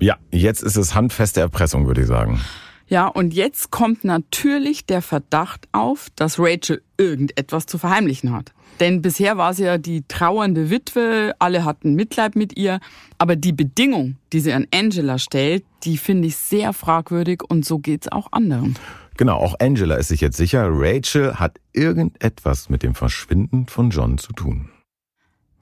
Ja, 0.00 0.16
jetzt 0.30 0.62
ist 0.62 0.76
es 0.76 0.94
handfeste 0.94 1.40
Erpressung, 1.40 1.88
würde 1.88 2.02
ich 2.02 2.06
sagen. 2.06 2.40
Ja, 2.86 3.06
und 3.06 3.32
jetzt 3.32 3.70
kommt 3.70 4.04
natürlich 4.04 4.86
der 4.86 5.00
Verdacht 5.00 5.68
auf, 5.72 6.08
dass 6.16 6.38
Rachel 6.38 6.82
irgendetwas 6.98 7.66
zu 7.66 7.78
verheimlichen 7.78 8.32
hat. 8.32 8.52
Denn 8.80 9.02
bisher 9.02 9.36
war 9.36 9.54
sie 9.54 9.64
ja 9.64 9.78
die 9.78 10.02
trauernde 10.06 10.68
Witwe, 10.68 11.34
alle 11.38 11.64
hatten 11.64 11.94
Mitleid 11.94 12.36
mit 12.36 12.58
ihr. 12.58 12.80
Aber 13.18 13.36
die 13.36 13.52
Bedingung, 13.52 14.16
die 14.32 14.40
sie 14.40 14.52
an 14.52 14.66
Angela 14.74 15.18
stellt, 15.18 15.64
die 15.84 15.96
finde 15.96 16.28
ich 16.28 16.36
sehr 16.36 16.72
fragwürdig 16.72 17.42
und 17.48 17.64
so 17.64 17.78
geht's 17.78 18.08
auch 18.08 18.32
anderen. 18.32 18.76
Genau, 19.16 19.36
auch 19.36 19.54
Angela 19.60 19.94
ist 19.94 20.08
sich 20.08 20.20
jetzt 20.20 20.36
sicher, 20.36 20.66
Rachel 20.68 21.36
hat 21.36 21.60
irgendetwas 21.72 22.68
mit 22.68 22.82
dem 22.82 22.96
Verschwinden 22.96 23.66
von 23.66 23.90
John 23.90 24.18
zu 24.18 24.32
tun. 24.32 24.70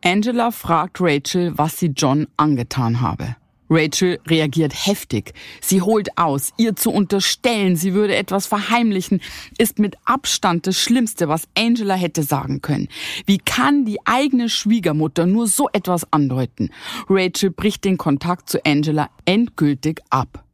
Angela 0.03 0.51
fragt 0.51 1.01
Rachel, 1.01 1.57
was 1.57 1.79
sie 1.79 1.93
John 1.95 2.27
angetan 2.37 3.03
habe. 3.03 3.37
Rachel 3.73 4.20
reagiert 4.27 4.87
heftig. 4.87 5.33
Sie 5.61 5.81
holt 5.81 6.18
aus. 6.18 6.53
Ihr 6.59 6.77
zu 6.77 6.91
unterstellen, 6.91 7.75
sie 7.77 7.95
würde 7.95 8.14
etwas 8.14 8.47
verheimlichen, 8.47 9.20
ist 9.57 9.79
mit 9.79 9.97
Abstand 10.05 10.66
das 10.66 10.79
Schlimmste, 10.79 11.29
was 11.29 11.49
Angela 11.57 11.95
hätte 11.95 12.23
sagen 12.23 12.61
können. 12.61 12.89
Wie 13.25 13.39
kann 13.39 13.87
die 13.87 13.99
eigene 14.05 14.51
Schwiegermutter 14.51 15.27
nur 15.27 15.47
so 15.47 15.68
etwas 15.73 16.12
andeuten? 16.12 16.70
Rachel 17.09 17.51
bricht 17.51 17.85
den 17.85 17.97
Kontakt 17.97 18.51
zu 18.51 18.64
Angela 18.64 19.09
endgültig 19.25 20.01
ab. 20.11 20.45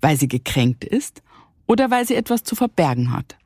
Weil 0.00 0.16
sie 0.16 0.28
gekränkt 0.28 0.84
ist 0.84 1.22
oder 1.66 1.90
weil 1.90 2.06
sie 2.06 2.16
etwas 2.16 2.42
zu 2.42 2.56
verbergen 2.56 3.12
hat? 3.12 3.36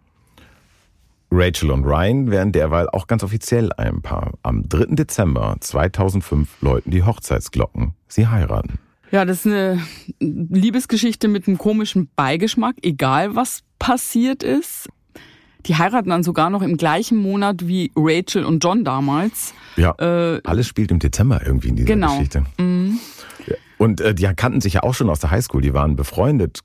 Rachel 1.33 1.73
und 1.73 1.85
Ryan 1.85 2.31
werden 2.31 2.53
derweil 2.53 2.89
auch 2.89 3.09
ganz 3.09 3.25
offiziell 3.25 3.73
ein 3.73 4.01
Paar. 4.01 4.35
Am 4.43 4.69
3. 4.69 4.95
Dezember 4.95 5.57
2005 5.61 6.63
läuten 6.63 6.93
die 6.93 7.03
Hochzeitsglocken. 7.03 7.95
Sie 8.07 8.29
heiraten. 8.29 8.79
Ja, 9.11 9.25
das 9.25 9.45
ist 9.45 9.53
eine 9.53 9.81
Liebesgeschichte 10.21 11.29
mit 11.29 11.47
einem 11.47 11.59
komischen 11.59 12.09
Beigeschmack, 12.17 12.77
egal 12.83 13.37
was 13.37 13.63
passiert 13.79 14.43
ist. 14.43 14.89
Die 15.67 15.77
heiraten 15.77 16.11
dann 16.11 16.23
sogar 16.23 16.51
noch 16.51 16.63
im 16.63 16.77
gleichen 16.77 17.19
Monat 17.19 17.67
wie 17.67 17.91
Rachel 17.97 18.45
und 18.45 18.63
John 18.63 18.85
damals. 18.85 19.53
Ja, 19.77 19.95
äh, 19.99 20.41
alles 20.45 20.69
spielt 20.69 20.91
im 20.91 21.01
Dezember 21.01 21.45
irgendwie 21.45 21.69
in 21.69 21.77
dieser 21.77 21.87
genau. 21.87 22.13
Geschichte. 22.13 22.45
Mhm. 22.59 22.99
Und 23.79 24.01
äh, 24.01 24.15
die 24.15 24.27
kannten 24.35 24.61
sich 24.61 24.75
ja 24.75 24.83
auch 24.83 24.95
schon 24.95 25.11
aus 25.11 25.21
der 25.21 25.31
Highschool, 25.31 25.63
die 25.63 25.75
waren 25.75 25.97
befreundet. 25.97 26.61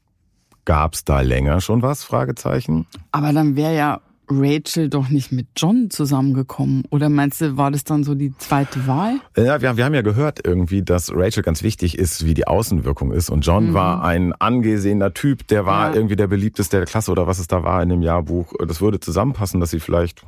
Gab's 0.65 1.03
da 1.03 1.21
länger 1.21 1.59
schon 1.59 1.81
was? 1.81 2.03
Fragezeichen. 2.03 2.85
Aber 3.11 3.33
dann 3.33 3.55
wäre 3.55 3.75
ja 3.75 4.01
Rachel 4.39 4.89
doch 4.89 5.09
nicht 5.09 5.32
mit 5.32 5.47
John 5.55 5.89
zusammengekommen? 5.89 6.84
Oder 6.89 7.09
meinst 7.09 7.41
du, 7.41 7.57
war 7.57 7.71
das 7.71 7.84
dann 7.84 8.03
so 8.03 8.15
die 8.15 8.34
zweite 8.38 8.88
Wahl? 8.88 9.19
Ja, 9.36 9.61
wir, 9.61 9.77
wir 9.77 9.86
haben 9.86 9.93
ja 9.93 10.01
gehört 10.01 10.39
irgendwie, 10.45 10.82
dass 10.82 11.11
Rachel 11.13 11.43
ganz 11.43 11.63
wichtig 11.63 11.97
ist, 11.97 12.25
wie 12.25 12.34
die 12.34 12.47
Außenwirkung 12.47 13.11
ist. 13.11 13.29
Und 13.29 13.45
John 13.45 13.69
mhm. 13.69 13.73
war 13.73 14.03
ein 14.03 14.34
angesehener 14.34 15.13
Typ, 15.13 15.47
der 15.47 15.65
war 15.65 15.89
ja. 15.89 15.95
irgendwie 15.95 16.15
der 16.15 16.27
beliebteste 16.27 16.77
der 16.77 16.86
Klasse 16.86 17.11
oder 17.11 17.27
was 17.27 17.39
es 17.39 17.47
da 17.47 17.63
war 17.63 17.82
in 17.84 17.89
dem 17.89 18.01
Jahrbuch. 18.01 18.53
Das 18.67 18.82
würde 18.82 18.99
zusammenpassen, 18.99 19.59
dass 19.59 19.71
sie 19.71 19.79
vielleicht 19.79 20.23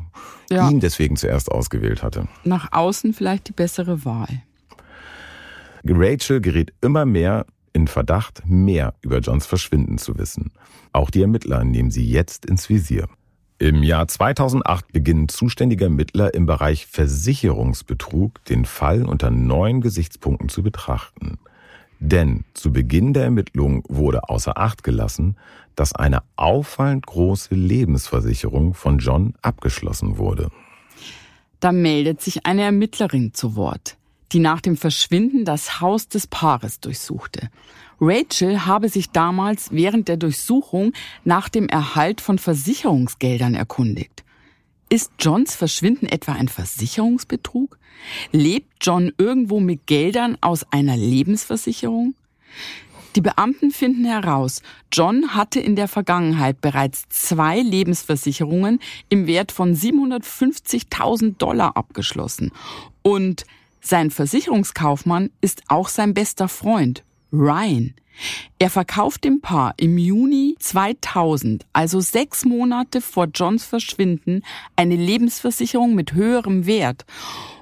ja. 0.49 0.70
ihn 0.70 0.80
deswegen 0.80 1.16
zuerst 1.16 1.51
ausgewählt 1.51 2.04
hatte. 2.04 2.28
Nach 2.43 2.72
außen 2.72 3.14
vielleicht 3.14 3.47
die 3.47 3.54
bessere 3.54 4.06
Wahl. 4.06 4.41
Rachel 5.86 6.41
gerät 6.41 6.74
immer 6.82 7.06
mehr 7.06 7.45
in 7.74 7.88
Verdacht, 7.88 8.43
mehr 8.45 8.93
über 9.01 9.20
Johns 9.20 9.45
Verschwinden 9.45 9.97
zu 9.97 10.18
wissen. 10.18 10.51
Auch 10.93 11.10
die 11.10 11.22
Ermittler 11.22 11.64
nehmen 11.64 11.91
sie 11.91 12.06
jetzt 12.06 12.45
ins 12.45 12.70
Visier. 12.70 13.08
Im 13.64 13.82
Jahr 13.82 14.09
2008 14.09 14.91
beginnen 14.91 15.30
zuständige 15.30 15.86
Ermittler 15.86 16.34
im 16.34 16.45
Bereich 16.45 16.86
Versicherungsbetrug 16.86 18.43
den 18.43 18.66
Fall 18.66 19.05
unter 19.05 19.30
neuen 19.32 19.80
Gesichtspunkten 19.80 20.49
zu 20.49 20.64
betrachten. 20.64 21.39
Denn 22.01 22.43
zu 22.53 22.74
Beginn 22.74 23.14
der 23.14 23.24
Ermittlungen 23.24 23.84
wurde 23.88 24.28
außer 24.28 24.57
Acht 24.57 24.84
gelassen, 24.84 25.38
dass 25.78 25.95
eine 25.95 26.24
auffallend 26.36 27.05
große 27.05 27.55
Lebensversicherung 27.55 28.74
von 28.74 28.97
John 28.97 29.34
abgeschlossen 29.41 30.18
wurde. 30.18 30.49
Da 31.61 31.72
meldet 31.72 32.20
sich 32.20 32.45
eine 32.45 32.64
Ermittlerin 32.64 33.34
zu 33.34 33.55
Wort. 33.55 33.95
die 34.34 34.39
nach 34.39 34.61
dem 34.61 34.76
Verschwinden 34.76 35.45
das 35.45 35.80
Haus 35.80 36.07
des 36.07 36.26
Paares 36.26 36.80
durchsuchte. 36.80 37.49
Rachel 38.06 38.66
habe 38.66 38.89
sich 38.89 39.12
damals 39.12 39.72
während 39.72 40.10
der 40.10 40.18
Durchsuchung 40.18 40.91
nach 41.24 41.47
dem 41.47 41.70
Erhalt 41.70 42.20
von 42.20 42.38
Versicherungsgeldern 42.38 43.56
erkundigt. 43.56 44.26
Ist 44.89 45.14
Johns 45.20 45.56
Verschwinden 45.56 46.06
etwa 46.06 46.34
ein 46.34 46.49
Versicherungsbetrug? 46.49 47.78
Lebt 48.34 48.74
John 48.82 49.14
irgendwo 49.18 49.62
mit 49.62 49.88
Geldern 49.88 50.38
aus 50.41 50.66
einer 50.72 50.97
Lebensversicherung? 50.97 52.16
Die 53.16 53.22
Beamten 53.22 53.72
finden 53.72 54.04
heraus, 54.04 54.62
John 54.91 55.34
hatte 55.34 55.62
in 55.62 55.78
der 55.78 55.88
Vergangenheit 55.88 56.60
bereits 56.60 57.08
zwei 57.10 57.62
Lebensversicherungen 57.62 58.80
im 59.08 59.28
Wert 59.28 59.54
von 59.54 59.76
750.000 59.76 61.38
Dollar 61.38 61.78
abgeschlossen. 61.78 62.51
Und 63.01 63.45
sein 63.80 64.12
Versicherungskaufmann 64.12 65.30
ist 65.41 65.64
auch 65.70 65.88
sein 65.88 66.14
bester 66.14 66.49
Freund, 66.49 67.04
Ryan. 67.34 67.96
Er 68.60 68.70
verkauft 68.70 69.24
dem 69.24 69.42
Paar 69.42 69.74
im 69.78 69.98
Juni 69.98 70.56
2000, 70.60 71.66
also 71.74 72.00
sechs 72.00 72.46
Monate 72.46 73.02
vor 73.02 73.28
Johns 73.34 73.66
Verschwinden, 73.66 74.44
eine 74.76 74.96
Lebensversicherung 74.96 75.96
mit 75.96 76.14
höherem 76.14 76.66
Wert. 76.66 77.06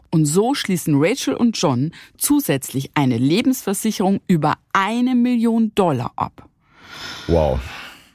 Und 0.10 0.26
so 0.26 0.54
schließen 0.54 0.96
Rachel 0.98 1.36
und 1.36 1.58
John 1.58 1.92
zusätzlich 2.18 2.92
eine 2.96 3.18
Lebensversicherung 3.18 4.20
über 4.28 4.56
eine 4.74 5.16
Million 5.16 5.72
Dollar 5.74 6.12
ab. 6.18 6.50
Wow. 7.28 7.60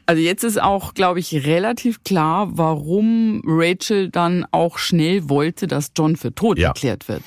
Also 0.04 0.22
jetzt 0.22 0.44
ist 0.44 0.62
auch, 0.62 0.94
glaube 0.94 1.18
ich, 1.18 1.32
relativ 1.46 2.04
klar, 2.04 2.50
warum 2.52 3.42
Rachel 3.44 4.10
dann 4.10 4.46
auch 4.52 4.78
schnell 4.78 5.28
wollte, 5.28 5.66
dass 5.66 5.90
John 5.96 6.16
für 6.16 6.32
tot 6.34 6.58
ja. 6.58 6.68
erklärt 6.68 7.08
wird. 7.08 7.22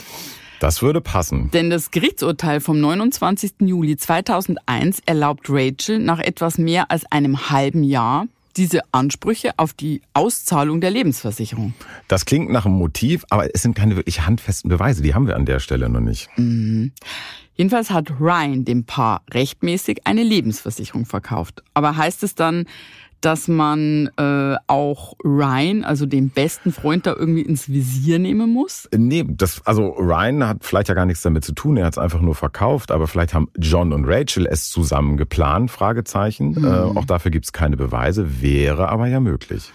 Das 0.59 0.81
würde 0.81 1.01
passen. 1.01 1.49
Denn 1.51 1.69
das 1.69 1.91
Gerichtsurteil 1.91 2.59
vom 2.59 2.79
29. 2.79 3.53
Juli 3.61 3.97
2001 3.97 5.01
erlaubt 5.05 5.47
Rachel 5.49 5.99
nach 5.99 6.19
etwas 6.19 6.57
mehr 6.57 6.91
als 6.91 7.09
einem 7.11 7.49
halben 7.49 7.83
Jahr 7.83 8.27
diese 8.57 8.81
Ansprüche 8.91 9.51
auf 9.57 9.73
die 9.73 10.01
Auszahlung 10.13 10.81
der 10.81 10.91
Lebensversicherung. 10.91 11.73
Das 12.07 12.25
klingt 12.25 12.49
nach 12.49 12.65
einem 12.65 12.75
Motiv, 12.75 13.23
aber 13.29 13.47
es 13.53 13.61
sind 13.61 13.73
keine 13.73 13.95
wirklich 13.95 14.25
handfesten 14.25 14.69
Beweise. 14.69 15.01
Die 15.01 15.13
haben 15.13 15.27
wir 15.27 15.35
an 15.35 15.45
der 15.45 15.59
Stelle 15.59 15.87
noch 15.87 16.01
nicht. 16.01 16.29
Mhm. 16.35 16.91
Jedenfalls 17.55 17.89
hat 17.91 18.11
Ryan 18.19 18.65
dem 18.65 18.85
Paar 18.85 19.21
rechtmäßig 19.31 20.01
eine 20.05 20.23
Lebensversicherung 20.23 21.05
verkauft. 21.05 21.63
Aber 21.73 21.97
heißt 21.97 22.23
es 22.23 22.35
dann, 22.35 22.65
dass 23.21 23.47
man 23.47 24.09
äh, 24.17 24.55
auch 24.67 25.13
Ryan, 25.23 25.83
also 25.83 26.05
den 26.05 26.29
besten 26.29 26.71
Freund, 26.71 27.05
da 27.05 27.13
irgendwie 27.15 27.41
ins 27.41 27.69
Visier 27.69 28.19
nehmen 28.19 28.51
muss? 28.51 28.87
Nee, 28.95 29.25
das, 29.27 29.65
also 29.65 29.89
Ryan 29.89 30.47
hat 30.47 30.57
vielleicht 30.63 30.89
ja 30.89 30.95
gar 30.95 31.05
nichts 31.05 31.21
damit 31.21 31.43
zu 31.43 31.53
tun, 31.53 31.77
er 31.77 31.85
hat 31.85 31.93
es 31.93 31.97
einfach 31.97 32.21
nur 32.21 32.35
verkauft, 32.35 32.91
aber 32.91 33.07
vielleicht 33.07 33.33
haben 33.33 33.49
John 33.57 33.93
und 33.93 34.05
Rachel 34.05 34.47
es 34.47 34.69
zusammen 34.69 35.17
geplant, 35.17 35.71
Fragezeichen. 35.71 36.51
Mhm. 36.51 36.65
Äh, 36.65 36.69
auch 36.69 37.05
dafür 37.05 37.31
gibt 37.31 37.45
es 37.45 37.53
keine 37.53 37.77
Beweise, 37.77 38.41
wäre 38.41 38.89
aber 38.89 39.07
ja 39.07 39.19
möglich. 39.19 39.71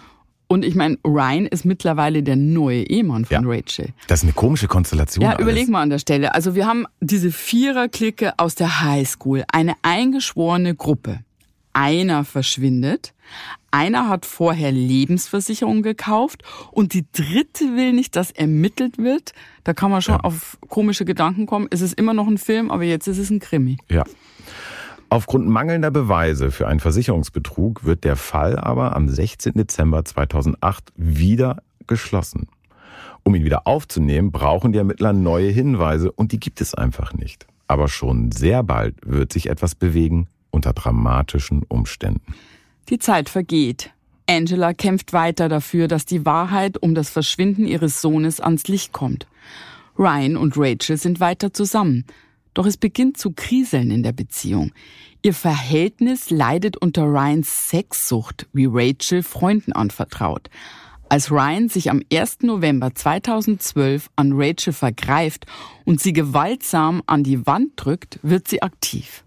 Und 0.47 0.65
ich 0.65 0.75
meine, 0.75 0.99
Ryan 1.05 1.47
ist 1.47 1.65
mittlerweile 1.65 2.23
der 2.23 2.37
neue 2.37 2.83
Ehemann 2.83 3.25
von 3.25 3.45
ja. 3.45 3.51
Rachel. 3.51 3.89
Das 4.09 4.21
ist 4.21 4.25
eine 4.25 4.35
komische 4.35 4.69
Konstellation. 4.69 5.23
Ja, 5.23 5.31
alles. 5.31 5.43
überleg 5.43 5.69
mal 5.69 5.83
an 5.83 5.91
der 5.91 5.99
Stelle. 5.99 6.35
Also 6.35 6.55
wir 6.55 6.67
haben 6.67 6.87
diese 7.01 7.31
Viererklicke 7.31 8.35
aus 8.37 8.55
der 8.55 8.83
Highschool, 8.83 9.45
eine 9.51 9.75
eingeschworene 9.83 10.75
Gruppe 10.75 11.24
einer 11.75 12.25
verschwindet, 12.25 13.13
einer 13.71 14.09
hat 14.09 14.25
vorher 14.25 14.73
Lebensversicherung 14.73 15.83
gekauft 15.83 16.43
und 16.71 16.95
die 16.95 17.05
dritte 17.13 17.77
will 17.77 17.93
nicht, 17.93 18.17
dass 18.17 18.31
ermittelt 18.31 18.99
wird. 18.99 19.33
Da 19.65 19.75
kann 19.75 19.91
man 19.91 20.01
schon 20.01 20.15
ja. 20.15 20.21
auf 20.21 20.57
komische 20.69 21.05
Gedanken 21.05 21.47
kommen. 21.47 21.67
Es 21.71 21.81
ist 21.81 21.95
immer 21.95 22.15
noch 22.15 22.29
ein 22.29 22.39
Film, 22.39 22.71
aber 22.71 22.85
jetzt 22.85 23.09
ist 23.09 23.19
es 23.19 23.31
ein 23.31 23.41
Krimi. 23.41 23.77
Ja. 23.91 24.05
Aufgrund 25.11 25.49
mangelnder 25.49 25.91
Beweise 25.91 26.51
für 26.51 26.67
einen 26.67 26.81
Versicherungsbetrug 26.81 27.85
wird 27.85 28.05
der 28.05 28.17
Fall 28.17 28.59
aber 28.59 28.97
am 28.97 29.09
16. 29.09 29.53
Dezember 29.55 30.05
2008 30.05 30.93
wieder 30.97 31.63
geschlossen. 31.87 32.49
Um 33.23 33.35
ihn 33.35 33.45
wieder 33.45 33.67
aufzunehmen, 33.67 34.33
brauchen 34.33 34.73
die 34.73 34.79
Ermittler 34.79 35.13
neue 35.13 35.51
Hinweise 35.51 36.13
und 36.13 36.33
die 36.33 36.41
gibt 36.41 36.61
es 36.61 36.75
einfach 36.75 37.13
nicht. 37.15 37.47
Aber 37.67 37.89
schon 37.89 38.33
sehr 38.33 38.63
bald 38.63 38.97
wird 39.05 39.33
sich 39.33 39.49
etwas 39.49 39.75
bewegen, 39.75 40.29
unter 40.55 40.73
dramatischen 40.73 41.65
Umständen. 41.69 42.35
Die 42.89 42.99
Zeit 42.99 43.29
vergeht. 43.29 43.91
Angela 44.27 44.73
kämpft 44.73 45.13
weiter 45.13 45.49
dafür, 45.49 45.89
dass 45.89 46.07
die 46.07 46.25
Wahrheit 46.25 46.83
um 46.83 46.95
das 46.95 47.11
Verschwinden 47.11 47.67
ihres 47.67 48.01
Sohnes 48.01 48.41
ans 48.41 48.69
Licht 48.69 48.93
kommt. 48.93 49.27
Ryan 49.99 50.37
und 50.37 50.55
Rachel 50.57 50.97
sind 50.97 51.21
weiter 51.21 51.53
zusammen. 51.53 52.05
Doch 52.55 52.67
es 52.67 52.77
beginnt 52.77 53.19
zu 53.19 53.33
kriseln 53.33 53.91
in 53.91 54.03
der 54.03 54.13
Beziehung. 54.13 54.73
Ihr 55.23 55.35
Verhältnis 55.35 56.31
leidet 56.31 56.77
unter 56.77 57.05
Ryans 57.05 57.69
Sexsucht, 57.69 58.47
wie 58.53 58.69
Rachel 58.71 59.23
Freunden 59.23 59.73
anvertraut. 59.73 60.51
Als 61.09 61.31
Ryan 61.31 61.69
sich 61.69 61.91
am 61.91 62.03
1. 62.13 62.43
November 62.43 62.95
2012 62.95 64.09
an 64.17 64.33
Rachel 64.35 64.73
vergreift 64.73 65.47
und 65.85 66.01
sie 66.01 66.13
gewaltsam 66.13 67.03
an 67.07 67.25
die 67.25 67.47
Wand 67.47 67.73
drückt, 67.77 68.19
wird 68.23 68.49
sie 68.49 68.63
aktiv. 68.63 69.24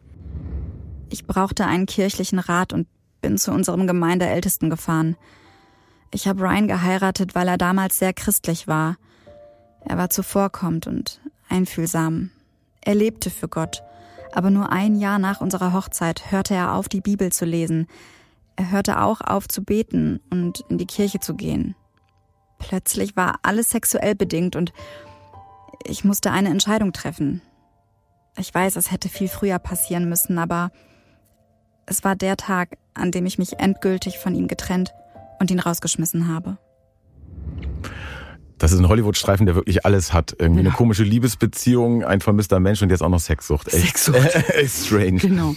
Ich 1.10 1.26
brauchte 1.26 1.66
einen 1.66 1.86
kirchlichen 1.86 2.40
Rat 2.40 2.74
und 2.74 2.88
bin 3.22 3.38
zu 3.38 3.52
unserem 3.52 3.88
Gemeindeältesten 3.88 4.70
gefahren. 4.70 5.16
Ich 6.14 6.28
habe 6.28 6.42
Ryan 6.42 6.68
geheiratet, 6.68 7.36
weil 7.36 7.48
er 7.48 7.58
damals 7.58 7.98
sehr 8.00 8.14
christlich 8.14 8.68
war. 8.68 8.98
Er 9.86 9.98
war 9.98 10.10
zuvorkommend 10.10 10.88
und 10.88 11.22
einfühlsam. 11.50 12.32
Er 12.82 12.96
lebte 12.96 13.30
für 13.30 13.48
Gott. 13.48 13.84
Aber 14.34 14.50
nur 14.50 14.72
ein 14.72 14.96
Jahr 14.96 15.20
nach 15.20 15.42
unserer 15.42 15.74
Hochzeit 15.74 16.32
hörte 16.32 16.54
er 16.54 16.74
auf, 16.74 16.90
die 16.90 17.02
Bibel 17.02 17.32
zu 17.32 17.46
lesen. 17.46 17.88
Er 18.56 18.72
hörte 18.72 19.02
auch 19.02 19.22
auf 19.22 19.48
zu 19.48 19.64
beten 19.64 20.20
und 20.30 20.66
in 20.70 20.78
die 20.78 20.86
Kirche 20.86 21.20
zu 21.20 21.36
gehen. 21.36 21.76
Plötzlich 22.60 23.16
war 23.16 23.40
alles 23.44 23.70
sexuell 23.70 24.16
bedingt 24.16 24.56
und 24.56 24.74
ich 25.86 26.04
musste 26.04 26.32
eine 26.32 26.50
Entscheidung 26.50 26.92
treffen. 26.92 27.42
Ich 28.38 28.54
weiß, 28.54 28.76
es 28.76 28.92
hätte 28.92 29.10
viel 29.10 29.28
früher 29.28 29.60
passieren 29.60 30.10
müssen, 30.10 30.38
aber 30.38 30.72
es 31.88 32.04
war 32.04 32.16
der 32.16 32.38
Tag, 32.38 32.78
an 32.94 33.12
dem 33.12 33.26
ich 33.26 33.40
mich 33.40 33.60
endgültig 33.60 34.20
von 34.20 34.36
ihm 34.36 34.48
getrennt 34.48 34.94
und 35.40 35.50
ihn 35.50 35.60
rausgeschmissen 35.60 36.28
habe. 36.28 36.58
Das 38.60 38.72
ist 38.72 38.80
ein 38.80 38.88
Hollywood-Streifen, 38.88 39.46
der 39.46 39.56
wirklich 39.56 39.86
alles 39.86 40.14
hat. 40.14 40.36
Irgendwie 40.38 40.64
ja. 40.64 40.70
eine 40.70 40.76
komische 40.76 41.04
Liebesbeziehung, 41.04 42.04
ein 42.04 42.22
vermisster 42.22 42.60
Mensch 42.60 42.82
und 42.82 42.90
jetzt 42.90 43.02
auch 43.02 43.10
noch 43.10 43.20
Sexsucht. 43.20 43.74
Echt, 43.74 43.98
Sexsucht. 43.98 44.36
echt 44.50 44.86
strange. 44.86 45.20
Genau. 45.20 45.56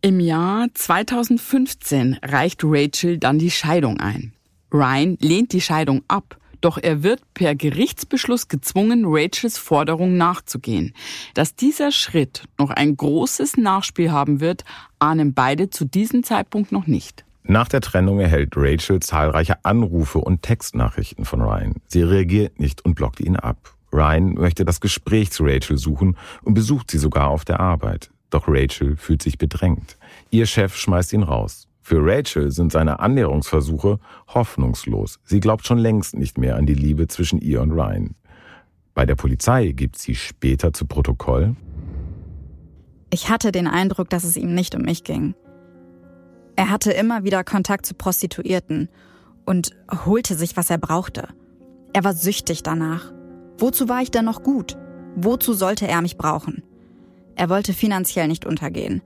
Im 0.00 0.20
Jahr 0.20 0.68
2015 0.72 2.18
reicht 2.22 2.62
Rachel 2.64 3.18
dann 3.18 3.38
die 3.38 3.50
Scheidung 3.50 4.00
ein. 4.00 4.32
Ryan 4.72 5.18
lehnt 5.20 5.52
die 5.52 5.60
Scheidung 5.60 6.02
ab 6.08 6.39
doch 6.60 6.78
er 6.78 7.02
wird 7.02 7.22
per 7.34 7.54
Gerichtsbeschluss 7.54 8.48
gezwungen, 8.48 9.04
Rachels 9.06 9.58
Forderung 9.58 10.16
nachzugehen. 10.16 10.94
Dass 11.34 11.54
dieser 11.54 11.92
Schritt 11.92 12.44
noch 12.58 12.70
ein 12.70 12.96
großes 12.96 13.56
Nachspiel 13.56 14.12
haben 14.12 14.40
wird, 14.40 14.64
ahnen 14.98 15.34
beide 15.34 15.70
zu 15.70 15.84
diesem 15.84 16.22
Zeitpunkt 16.22 16.72
noch 16.72 16.86
nicht. 16.86 17.24
Nach 17.42 17.68
der 17.68 17.80
Trennung 17.80 18.20
erhält 18.20 18.52
Rachel 18.56 19.00
zahlreiche 19.00 19.64
Anrufe 19.64 20.18
und 20.18 20.42
Textnachrichten 20.42 21.24
von 21.24 21.40
Ryan. 21.40 21.74
Sie 21.86 22.02
reagiert 22.02 22.60
nicht 22.60 22.84
und 22.84 22.94
blockt 22.94 23.20
ihn 23.20 23.36
ab. 23.36 23.74
Ryan 23.92 24.34
möchte 24.34 24.64
das 24.64 24.80
Gespräch 24.80 25.32
zu 25.32 25.44
Rachel 25.44 25.78
suchen 25.78 26.16
und 26.42 26.54
besucht 26.54 26.90
sie 26.90 26.98
sogar 26.98 27.28
auf 27.28 27.44
der 27.44 27.60
Arbeit. 27.60 28.10
Doch 28.30 28.44
Rachel 28.46 28.96
fühlt 28.96 29.22
sich 29.22 29.38
bedrängt. 29.38 29.96
Ihr 30.30 30.46
Chef 30.46 30.76
schmeißt 30.76 31.12
ihn 31.12 31.24
raus. 31.24 31.66
Für 31.80 32.04
Rachel 32.04 32.50
sind 32.50 32.72
seine 32.72 33.00
Annäherungsversuche 33.00 33.98
hoffnungslos. 34.28 35.18
Sie 35.24 35.40
glaubt 35.40 35.66
schon 35.66 35.78
längst 35.78 36.14
nicht 36.14 36.38
mehr 36.38 36.56
an 36.56 36.66
die 36.66 36.74
Liebe 36.74 37.08
zwischen 37.08 37.40
ihr 37.40 37.62
und 37.62 37.72
Ryan. 37.72 38.14
Bei 38.94 39.06
der 39.06 39.14
Polizei 39.14 39.72
gibt 39.72 39.98
sie 39.98 40.14
später 40.14 40.72
zu 40.72 40.86
Protokoll. 40.86 41.56
Ich 43.10 43.28
hatte 43.28 43.50
den 43.50 43.66
Eindruck, 43.66 44.10
dass 44.10 44.24
es 44.24 44.36
ihm 44.36 44.54
nicht 44.54 44.74
um 44.74 44.82
mich 44.82 45.04
ging. 45.04 45.34
Er 46.56 46.68
hatte 46.70 46.92
immer 46.92 47.24
wieder 47.24 47.42
Kontakt 47.42 47.86
zu 47.86 47.94
Prostituierten 47.94 48.88
und 49.46 49.70
holte 50.04 50.34
sich, 50.34 50.56
was 50.56 50.70
er 50.70 50.78
brauchte. 50.78 51.28
Er 51.92 52.04
war 52.04 52.12
süchtig 52.12 52.62
danach. 52.62 53.12
Wozu 53.58 53.88
war 53.88 54.02
ich 54.02 54.10
denn 54.10 54.26
noch 54.26 54.42
gut? 54.42 54.76
Wozu 55.16 55.54
sollte 55.54 55.88
er 55.88 56.02
mich 56.02 56.16
brauchen? 56.16 56.62
Er 57.34 57.48
wollte 57.48 57.72
finanziell 57.72 58.28
nicht 58.28 58.44
untergehen. 58.44 59.02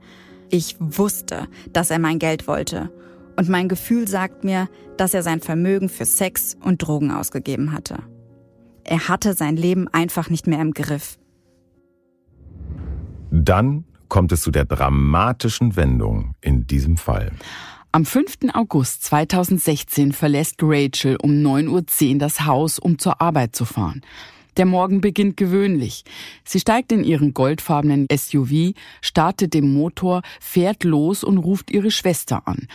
Ich 0.49 0.75
wusste, 0.79 1.47
dass 1.73 1.89
er 1.89 1.99
mein 1.99 2.19
Geld 2.19 2.47
wollte. 2.47 2.91
Und 3.37 3.49
mein 3.49 3.67
Gefühl 3.67 4.07
sagt 4.07 4.43
mir, 4.43 4.69
dass 4.97 5.13
er 5.13 5.23
sein 5.23 5.41
Vermögen 5.41 5.89
für 5.89 6.05
Sex 6.05 6.55
und 6.63 6.77
Drogen 6.77 7.11
ausgegeben 7.11 7.71
hatte. 7.71 7.99
Er 8.83 9.07
hatte 9.07 9.33
sein 9.33 9.57
Leben 9.57 9.87
einfach 9.87 10.29
nicht 10.29 10.47
mehr 10.47 10.61
im 10.61 10.73
Griff. 10.73 11.17
Dann 13.31 13.85
kommt 14.07 14.31
es 14.31 14.41
zu 14.41 14.51
der 14.51 14.65
dramatischen 14.65 15.75
Wendung 15.75 16.35
in 16.41 16.67
diesem 16.67 16.95
Fall. 16.95 17.31
Am 17.91 18.05
5. 18.05 18.53
August 18.53 19.05
2016 19.05 20.11
verlässt 20.11 20.57
Rachel 20.61 21.17
um 21.21 21.31
9.10 21.31 22.13
Uhr 22.13 22.19
das 22.19 22.45
Haus, 22.45 22.77
um 22.77 22.99
zur 22.99 23.21
Arbeit 23.21 23.55
zu 23.55 23.65
fahren. 23.65 24.01
Der 24.57 24.65
Morgen 24.65 25.01
beginnt 25.01 25.35
gewöhnlich. 25.35 26.05
Sie 26.45 26.59
steigt 26.59 26.91
in 26.91 27.03
ihren 27.03 27.33
goldfarbenen 27.33 28.07
SUV, 28.11 28.73
startet 29.01 29.53
den 29.53 29.73
Motor, 29.73 30.21
fährt 30.39 30.83
los 30.83 31.23
und 31.23 31.37
ruft 31.37 31.71
ihre 31.71 31.91
Schwester 31.91 32.47
an. 32.47 32.67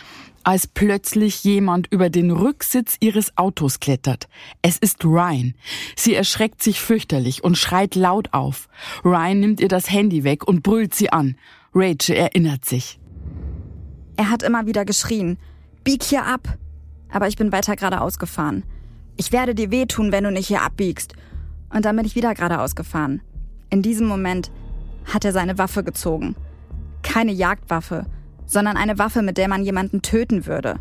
Als 0.43 0.67
plötzlich 0.67 1.43
jemand 1.43 1.87
über 1.91 2.09
den 2.09 2.31
Rücksitz 2.31 2.97
ihres 2.99 3.37
Autos 3.37 3.79
klettert. 3.79 4.27
Es 4.61 4.77
ist 4.77 5.05
Ryan. 5.05 5.53
Sie 5.95 6.15
erschreckt 6.15 6.63
sich 6.63 6.79
fürchterlich 6.79 7.43
und 7.43 7.57
schreit 7.57 7.95
laut 7.95 8.33
auf. 8.33 8.67
Ryan 9.03 9.39
nimmt 9.39 9.59
ihr 9.59 9.67
das 9.67 9.91
Handy 9.91 10.23
weg 10.23 10.47
und 10.47 10.63
brüllt 10.63 10.95
sie 10.95 11.11
an. 11.11 11.35
Rachel 11.73 12.15
erinnert 12.15 12.65
sich. 12.65 12.99
Er 14.17 14.29
hat 14.29 14.43
immer 14.43 14.67
wieder 14.67 14.85
geschrien. 14.85 15.37
Bieg 15.83 16.03
hier 16.03 16.25
ab! 16.25 16.57
Aber 17.11 17.27
ich 17.27 17.37
bin 17.37 17.51
weiter 17.51 17.75
geradeaus 17.75 18.19
gefahren. 18.19 18.63
Ich 19.17 19.31
werde 19.31 19.53
dir 19.53 19.71
wehtun, 19.71 20.11
wenn 20.11 20.23
du 20.23 20.31
nicht 20.31 20.47
hier 20.47 20.61
abbiegst. 20.61 21.13
Und 21.73 21.85
dann 21.85 21.95
bin 21.95 22.05
ich 22.05 22.15
wieder 22.15 22.33
geradeaus 22.33 22.75
gefahren. 22.75 23.21
In 23.69 23.81
diesem 23.81 24.07
Moment 24.07 24.51
hat 25.05 25.25
er 25.25 25.31
seine 25.31 25.57
Waffe 25.57 25.83
gezogen. 25.83 26.35
Keine 27.03 27.31
Jagdwaffe, 27.31 28.05
sondern 28.45 28.77
eine 28.77 28.99
Waffe, 28.99 29.21
mit 29.21 29.37
der 29.37 29.47
man 29.47 29.63
jemanden 29.63 30.01
töten 30.01 30.45
würde. 30.45 30.79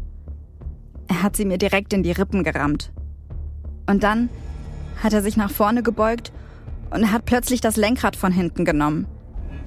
Er 1.08 1.22
hat 1.22 1.36
sie 1.36 1.44
mir 1.44 1.58
direkt 1.58 1.92
in 1.92 2.02
die 2.02 2.12
Rippen 2.12 2.44
gerammt. 2.44 2.92
Und 3.86 4.02
dann 4.02 4.28
hat 5.02 5.12
er 5.12 5.22
sich 5.22 5.36
nach 5.36 5.50
vorne 5.50 5.82
gebeugt 5.82 6.32
und 6.90 7.12
hat 7.12 7.24
plötzlich 7.24 7.60
das 7.60 7.76
Lenkrad 7.76 8.16
von 8.16 8.32
hinten 8.32 8.64
genommen. 8.64 9.06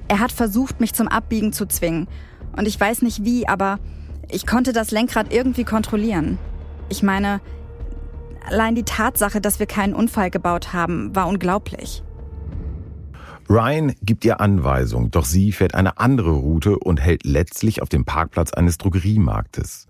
Er 0.08 0.20
hat 0.20 0.32
versucht, 0.32 0.80
mich 0.80 0.94
zum 0.94 1.08
Abbiegen 1.08 1.52
zu 1.52 1.66
zwingen. 1.66 2.08
Und 2.56 2.68
ich 2.68 2.78
weiß 2.78 3.02
nicht 3.02 3.24
wie, 3.24 3.48
aber 3.48 3.78
ich 4.30 4.46
konnte 4.46 4.72
das 4.72 4.90
Lenkrad 4.90 5.32
irgendwie 5.32 5.64
kontrollieren. 5.64 6.38
Ich 6.88 7.02
meine, 7.02 7.40
allein 8.46 8.74
die 8.74 8.84
Tatsache, 8.84 9.40
dass 9.40 9.58
wir 9.58 9.66
keinen 9.66 9.94
Unfall 9.94 10.30
gebaut 10.30 10.72
haben, 10.72 11.14
war 11.14 11.28
unglaublich. 11.28 12.02
Ryan 13.48 13.94
gibt 14.02 14.24
ihr 14.24 14.40
Anweisung, 14.40 15.10
doch 15.10 15.26
sie 15.26 15.52
fährt 15.52 15.74
eine 15.74 15.98
andere 15.98 16.30
Route 16.30 16.78
und 16.78 17.00
hält 17.00 17.24
letztlich 17.24 17.82
auf 17.82 17.90
dem 17.90 18.04
Parkplatz 18.04 18.52
eines 18.52 18.78
Drogeriemarktes. 18.78 19.86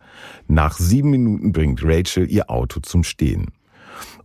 Nach 0.48 0.76
sieben 0.76 1.10
Minuten 1.10 1.52
bringt 1.52 1.80
Rachel 1.84 2.30
ihr 2.30 2.50
Auto 2.50 2.80
zum 2.80 3.04
Stehen. 3.04 3.52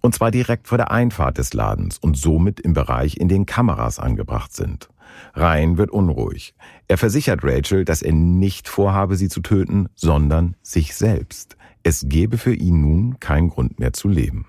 Und 0.02 0.16
zwar 0.16 0.32
direkt 0.32 0.68
vor 0.68 0.78
der 0.78 0.92
Einfahrt 0.92 1.38
des 1.38 1.54
Ladens 1.54 2.00
und 2.00 2.18
somit 2.18 2.60
im 2.60 2.74
Bereich, 2.74 3.18
in 3.18 3.28
dem 3.28 3.46
Kameras 3.46 4.00
angebracht 4.00 4.54
sind. 4.54 4.90
Ryan 5.36 5.78
wird 5.78 5.92
unruhig. 5.92 6.56
Er 6.88 6.98
versichert 6.98 7.42
Rachel, 7.44 7.86
dass 7.86 8.02
er 8.02 8.14
nicht 8.14 8.68
vorhabe, 8.68 9.16
sie 9.16 9.30
zu 9.30 9.42
töten, 9.42 9.90
sondern 9.96 10.56
sich 10.62 10.96
selbst. 10.96 11.56
Es 11.84 12.06
gebe 12.08 12.38
für 12.38 12.54
ihn 12.54 12.82
nun 12.82 13.20
keinen 13.20 13.50
Grund 13.50 13.80
mehr 13.80 13.94
zu 13.94 14.08
leben. 14.08 14.46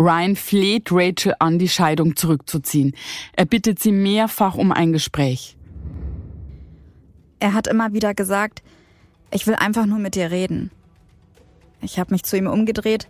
Ryan 0.00 0.34
fleht 0.36 0.88
Rachel 0.90 1.34
an, 1.38 1.58
die 1.58 1.68
Scheidung 1.68 2.16
zurückzuziehen. 2.16 2.94
Er 3.34 3.44
bittet 3.44 3.78
sie 3.78 3.92
mehrfach 3.92 4.54
um 4.54 4.72
ein 4.72 4.92
Gespräch. 4.92 5.56
Er 7.38 7.54
hat 7.54 7.66
immer 7.66 7.92
wieder 7.92 8.14
gesagt, 8.14 8.62
ich 9.30 9.46
will 9.46 9.54
einfach 9.54 9.86
nur 9.86 9.98
mit 9.98 10.14
dir 10.14 10.30
reden. 10.30 10.70
Ich 11.82 11.98
habe 11.98 12.12
mich 12.12 12.22
zu 12.22 12.36
ihm 12.36 12.46
umgedreht, 12.46 13.08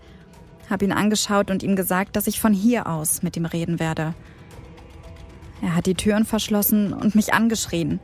habe 0.68 0.84
ihn 0.84 0.92
angeschaut 0.92 1.51
und 1.51 1.62
ihm 1.62 1.76
gesagt, 1.76 2.16
dass 2.16 2.26
ich 2.26 2.40
von 2.40 2.53
hier 2.53 2.86
aus 2.86 3.22
mit 3.22 3.36
ihm 3.36 3.46
reden 3.46 3.80
werde. 3.80 4.14
Er 5.62 5.74
hat 5.74 5.86
die 5.86 5.94
Türen 5.94 6.24
verschlossen 6.24 6.92
und 6.92 7.14
mich 7.14 7.34
angeschrien. 7.34 8.01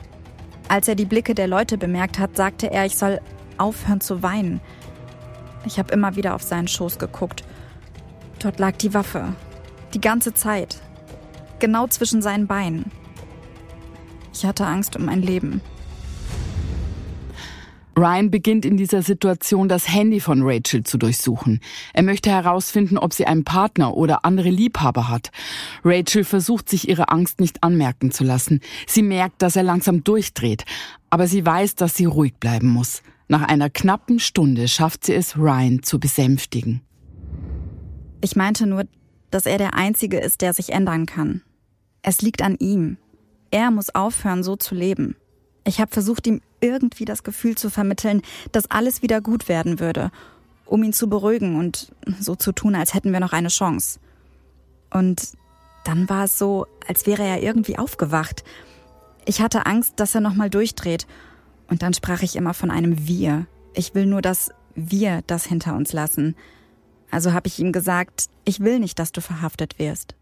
Als 0.68 0.88
er 0.88 0.94
die 0.94 1.04
Blicke 1.04 1.34
der 1.34 1.46
Leute 1.46 1.78
bemerkt 1.78 2.18
hat, 2.18 2.36
sagte 2.36 2.70
er, 2.70 2.86
ich 2.86 2.96
soll 2.96 3.20
aufhören 3.56 4.00
zu 4.00 4.22
weinen. 4.22 4.60
Ich 5.66 5.78
habe 5.78 5.92
immer 5.92 6.14
wieder 6.16 6.34
auf 6.34 6.42
seinen 6.42 6.68
Schoß 6.68 6.98
geguckt. 6.98 7.44
Dort 8.38 8.58
lag 8.58 8.76
die 8.76 8.94
Waffe. 8.94 9.34
Die 9.94 10.00
ganze 10.00 10.32
Zeit. 10.32 10.80
Genau 11.58 11.88
zwischen 11.88 12.22
seinen 12.22 12.46
Beinen. 12.46 12.92
Ich 14.32 14.44
hatte 14.44 14.66
Angst 14.66 14.96
um 14.96 15.06
mein 15.06 15.22
Leben. 15.22 15.60
Ryan 17.98 18.30
beginnt 18.30 18.66
in 18.66 18.76
dieser 18.76 19.00
Situation 19.00 19.70
das 19.70 19.88
Handy 19.88 20.20
von 20.20 20.42
Rachel 20.42 20.84
zu 20.84 20.98
durchsuchen. 20.98 21.60
Er 21.94 22.02
möchte 22.02 22.30
herausfinden, 22.30 22.98
ob 22.98 23.14
sie 23.14 23.26
einen 23.26 23.44
Partner 23.44 23.96
oder 23.96 24.26
andere 24.26 24.50
Liebhaber 24.50 25.08
hat. 25.08 25.30
Rachel 25.82 26.24
versucht 26.24 26.68
sich 26.68 26.90
ihre 26.90 27.08
Angst 27.08 27.40
nicht 27.40 27.62
anmerken 27.62 28.10
zu 28.10 28.22
lassen. 28.22 28.60
Sie 28.86 29.02
merkt, 29.02 29.40
dass 29.40 29.56
er 29.56 29.62
langsam 29.62 30.04
durchdreht, 30.04 30.66
aber 31.08 31.26
sie 31.26 31.46
weiß, 31.46 31.74
dass 31.74 31.96
sie 31.96 32.04
ruhig 32.04 32.34
bleiben 32.34 32.68
muss. 32.68 33.02
Nach 33.28 33.42
einer 33.42 33.70
knappen 33.70 34.20
Stunde 34.20 34.68
schafft 34.68 35.04
sie 35.04 35.14
es, 35.14 35.36
Ryan 35.36 35.82
zu 35.82 35.98
besänftigen. 35.98 36.82
Ich 38.20 38.36
meinte 38.36 38.66
nur, 38.66 38.84
dass 39.30 39.46
er 39.46 39.58
der 39.58 39.74
Einzige 39.74 40.18
ist, 40.18 40.40
der 40.40 40.52
sich 40.52 40.70
ändern 40.72 41.06
kann. 41.06 41.42
Es 42.02 42.22
liegt 42.22 42.42
an 42.42 42.56
ihm. 42.58 42.98
Er 43.50 43.70
muss 43.70 43.94
aufhören, 43.94 44.42
so 44.42 44.56
zu 44.56 44.74
leben. 44.74 45.16
Ich 45.64 45.80
habe 45.80 45.90
versucht, 45.90 46.26
ihm 46.26 46.40
irgendwie 46.60 47.04
das 47.04 47.24
Gefühl 47.24 47.56
zu 47.56 47.70
vermitteln, 47.70 48.22
dass 48.52 48.70
alles 48.70 49.02
wieder 49.02 49.20
gut 49.20 49.48
werden 49.48 49.80
würde, 49.80 50.10
um 50.64 50.84
ihn 50.84 50.92
zu 50.92 51.08
beruhigen 51.08 51.56
und 51.56 51.92
so 52.20 52.36
zu 52.36 52.52
tun, 52.52 52.76
als 52.76 52.94
hätten 52.94 53.12
wir 53.12 53.20
noch 53.20 53.32
eine 53.32 53.48
Chance. 53.48 53.98
Und 54.90 55.32
dann 55.84 56.08
war 56.08 56.24
es 56.24 56.38
so, 56.38 56.66
als 56.86 57.06
wäre 57.06 57.24
er 57.24 57.42
irgendwie 57.42 57.78
aufgewacht. 57.78 58.44
Ich 59.24 59.40
hatte 59.40 59.66
Angst, 59.66 59.94
dass 59.96 60.14
er 60.14 60.20
nochmal 60.20 60.50
durchdreht. 60.50 61.06
Und 61.68 61.82
dann 61.82 61.94
sprach 61.94 62.22
ich 62.22 62.36
immer 62.36 62.54
von 62.54 62.70
einem 62.70 63.06
Wir. 63.06 63.46
Ich 63.74 63.94
will 63.94 64.06
nur, 64.06 64.22
dass 64.22 64.50
wir 64.74 65.22
das 65.26 65.46
hinter 65.46 65.74
uns 65.74 65.92
lassen. 65.92 66.36
Also 67.10 67.32
habe 67.32 67.48
ich 67.48 67.58
ihm 67.58 67.72
gesagt, 67.72 68.26
ich 68.44 68.60
will 68.60 68.78
nicht, 68.78 68.98
dass 68.98 69.12
du 69.12 69.20
verhaftet 69.20 69.78
wirst. 69.78 70.14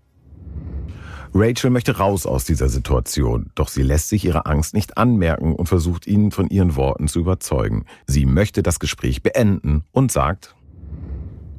Rachel 1.37 1.71
möchte 1.71 1.99
raus 1.99 2.27
aus 2.27 2.45
dieser 2.45 2.69
Situation, 2.69 3.51
doch 3.57 3.67
sie 3.67 3.83
lässt 3.83 4.09
sich 4.09 4.25
ihre 4.25 4.47
Angst 4.47 4.73
nicht 4.73 4.97
anmerken 4.97 5.57
und 5.57 5.67
versucht 5.67 6.07
ihn 6.07 6.31
von 6.31 6.49
ihren 6.49 6.77
Worten 6.77 7.09
zu 7.09 7.19
überzeugen. 7.19 7.87
Sie 8.07 8.25
möchte 8.25 8.63
das 8.63 8.79
Gespräch 8.79 9.23
beenden 9.23 9.83
und 9.91 10.13
sagt, 10.13 10.55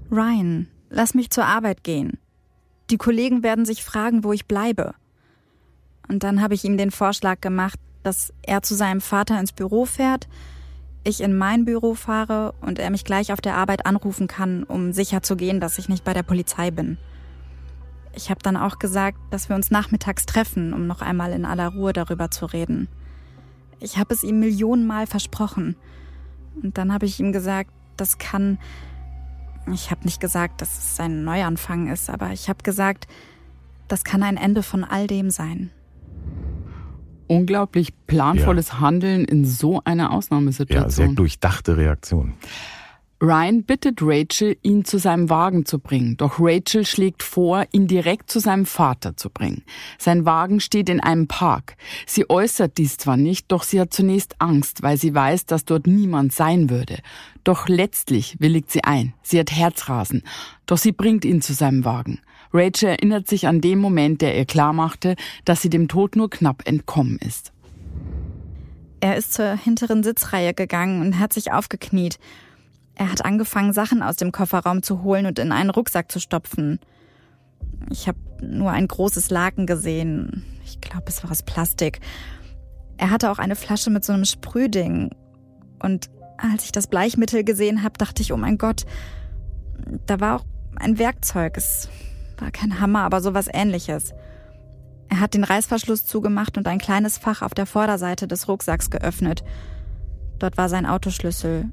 Ryan, 0.10 0.68
lass 0.90 1.14
mich 1.14 1.30
zur 1.30 1.46
Arbeit 1.46 1.84
gehen. 1.84 2.18
Die 2.90 2.98
Kollegen 2.98 3.44
werden 3.44 3.66
sich 3.66 3.84
fragen, 3.84 4.24
wo 4.24 4.32
ich 4.32 4.46
bleibe. 4.46 4.94
Und 6.08 6.24
dann 6.24 6.42
habe 6.42 6.54
ich 6.54 6.64
ihm 6.64 6.78
den 6.78 6.92
Vorschlag 6.92 7.42
gemacht, 7.42 7.80
dass 8.06 8.34
er 8.43 8.62
zu 8.62 8.76
seinem 8.76 9.01
Vater 9.01 9.39
ins 9.39 9.51
Büro 9.51 9.86
fährt, 9.86 10.28
ich 11.03 11.22
in 11.22 11.38
mein 11.38 11.66
Büro 11.66 11.93
fahre 11.93 12.53
und 12.62 12.80
er 12.80 12.89
mich 12.89 13.06
gleich 13.06 13.32
auf 13.32 13.41
der 13.41 13.56
Arbeit 13.56 13.86
anrufen 13.86 14.28
kann, 14.28 14.64
um 14.64 14.91
sicher 14.91 15.22
zu 15.22 15.36
gehen, 15.36 15.60
dass 15.60 15.78
ich 15.78 15.88
nicht 15.88 16.03
bei 16.03 16.14
der 16.14 16.24
Polizei 16.24 16.72
bin. 16.72 16.97
Ich 18.14 18.30
habe 18.30 18.41
dann 18.41 18.58
auch 18.58 18.80
gesagt, 18.80 19.18
dass 19.30 19.49
wir 19.49 19.56
uns 19.56 19.72
nachmittags 19.72 20.26
treffen, 20.26 20.74
um 20.74 20.88
noch 20.88 21.01
einmal 21.01 21.32
in 21.32 21.45
aller 21.45 21.68
Ruhe 21.68 21.93
darüber 21.93 22.32
zu 22.32 22.45
reden. 22.45 22.88
Ich 23.80 23.97
habe 23.97 24.14
es 24.14 24.24
ihm 24.24 24.39
Millionenmal 24.39 25.06
versprochen. 25.06 25.76
Und 26.62 26.78
dann 26.78 26.93
habe 26.93 27.06
ich 27.06 27.20
ihm 27.20 27.32
gesagt, 27.32 27.72
das 27.97 28.18
kann. 28.18 28.58
Ich 29.74 29.91
habe 29.91 30.06
nicht 30.06 30.22
gesagt, 30.22 30.62
dass 30.62 30.78
es 30.78 30.99
ein 30.99 31.24
Neuanfang 31.24 31.88
ist, 31.91 32.10
aber 32.10 32.32
ich 32.32 32.49
habe 32.49 32.64
gesagt, 32.64 33.08
das 33.88 34.03
kann 34.03 34.24
ein 34.24 34.38
Ende 34.38 34.64
von 34.64 34.84
all 34.84 35.08
dem 35.08 35.30
sein. 35.30 35.72
Unglaublich 37.28 37.94
planvolles 38.08 38.70
ja. 38.70 38.80
Handeln 38.80 39.26
in 39.26 39.46
so 39.46 39.82
einer 39.84 40.12
Ausnahmesituation. 40.12 40.84
Ja, 40.84 40.90
sehr 40.90 41.08
durchdachte 41.10 41.78
Reaktion. 41.78 42.34
Ryan 43.22 43.64
bittet 43.64 44.00
Rachel, 44.02 44.58
ihn 44.62 44.84
zu 44.84 45.00
seinem 45.00 45.30
Wagen 45.30 45.66
zu 45.66 45.80
bringen, 45.80 46.18
doch 46.18 46.36
Rachel 46.38 46.86
schlägt 46.86 47.24
vor, 47.24 47.66
ihn 47.72 47.88
direkt 47.88 48.30
zu 48.30 48.40
seinem 48.40 48.66
Vater 48.66 49.16
zu 49.16 49.30
bringen. 49.30 49.64
Sein 49.98 50.26
Wagen 50.26 50.60
steht 50.60 50.90
in 50.90 51.00
einem 51.00 51.28
Park. 51.28 51.78
Sie 52.06 52.30
äußert 52.30 52.78
dies 52.78 52.98
zwar 52.98 53.16
nicht, 53.16 53.52
doch 53.54 53.64
sie 53.64 53.80
hat 53.80 53.94
zunächst 53.94 54.36
Angst, 54.40 54.84
weil 54.84 54.98
sie 54.98 55.16
weiß, 55.16 55.46
dass 55.46 55.64
dort 55.64 55.88
niemand 55.88 56.34
sein 56.34 56.70
würde. 56.70 57.00
Doch 57.46 57.70
letztlich 57.70 58.36
willigt 58.40 58.70
sie 58.70 58.84
ein. 58.84 59.14
Sie 59.24 59.40
hat 59.40 59.52
Herzrasen. 59.52 60.24
Doch 60.66 60.78
sie 60.78 60.92
bringt 60.92 61.24
ihn 61.24 61.42
zu 61.42 61.54
seinem 61.54 61.86
Wagen. 61.86 62.20
Rachel 62.56 62.89
erinnert 62.89 63.28
sich 63.28 63.47
an 63.47 63.62
den 63.62 63.80
Moment, 63.80 64.22
der 64.22 64.38
ihr 64.38 64.45
klarmachte, 64.45 65.16
dass 65.43 65.62
sie 65.62 65.70
dem 65.70 65.88
Tod 65.88 66.16
nur 66.16 66.30
knapp 66.30 66.68
entkommen 66.68 67.18
ist. 67.20 67.51
Er 69.01 69.18
ist 69.18 69.34
zur 69.34 69.56
hinteren 69.56 70.03
Sitzreihe 70.03 70.53
gegangen 70.53 71.01
und 71.01 71.20
hat 71.20 71.34
sich 71.34 71.51
aufgekniet. 71.51 72.18
Er 72.95 73.12
hat 73.12 73.26
angefangen, 73.26 73.74
Sachen 73.74 74.01
aus 74.01 74.16
dem 74.16 74.32
Kofferraum 74.32 74.82
zu 74.82 75.03
holen 75.03 75.26
und 75.26 75.38
in 75.38 75.51
einen 75.51 75.70
Rucksack 75.70 76.12
zu 76.12 76.20
stopfen. 76.20 76.80
Ich 77.91 78.08
habe 78.08 78.18
nur 78.41 78.72
ein 78.72 78.88
großes 78.88 79.30
Laken 79.30 79.68
gesehen. 79.68 80.45
Ich 80.64 80.80
glaube, 80.80 81.06
es 81.08 81.24
war 81.24 81.32
aus 81.32 81.43
Plastik. 81.43 81.99
Er 82.97 83.12
hatte 83.12 83.30
auch 83.32 83.38
eine 83.38 83.58
Flasche 83.58 83.89
mit 83.89 84.06
so 84.06 84.14
einem 84.14 84.26
Sprühding. 84.26 85.14
Und 85.80 86.10
als 86.38 86.64
ich 86.64 86.72
das 86.72 86.88
Bleichmittel 86.88 87.43
gesehen 87.43 87.84
habe, 87.84 87.97
dachte 87.97 88.22
ich, 88.22 88.32
oh 88.32 88.38
mein 88.38 88.58
Gott, 88.58 88.86
da 90.06 90.22
war 90.22 90.38
auch 90.38 90.45
ein 90.78 90.97
Werkzeug. 90.97 91.58
Es 91.58 91.89
war 92.38 92.52
kein 92.52 92.80
Hammer, 92.80 93.04
aber 93.04 93.22
sowas 93.22 93.48
ähnliches. 93.52 94.14
Er 95.10 95.20
hat 95.20 95.34
den 95.34 95.44
Reißverschluss 95.44 96.06
zugemacht 96.06 96.58
und 96.58 96.68
ein 96.68 96.80
kleines 96.80 97.18
Fach 97.18 97.42
auf 97.42 97.54
der 97.54 97.66
Vorderseite 97.66 98.28
des 98.28 98.48
Rucksacks 98.48 98.90
geöffnet. 98.90 99.44
Dort 100.40 100.58
war 100.58 100.68
sein 100.68 100.86
Autoschlüssel 100.86 101.70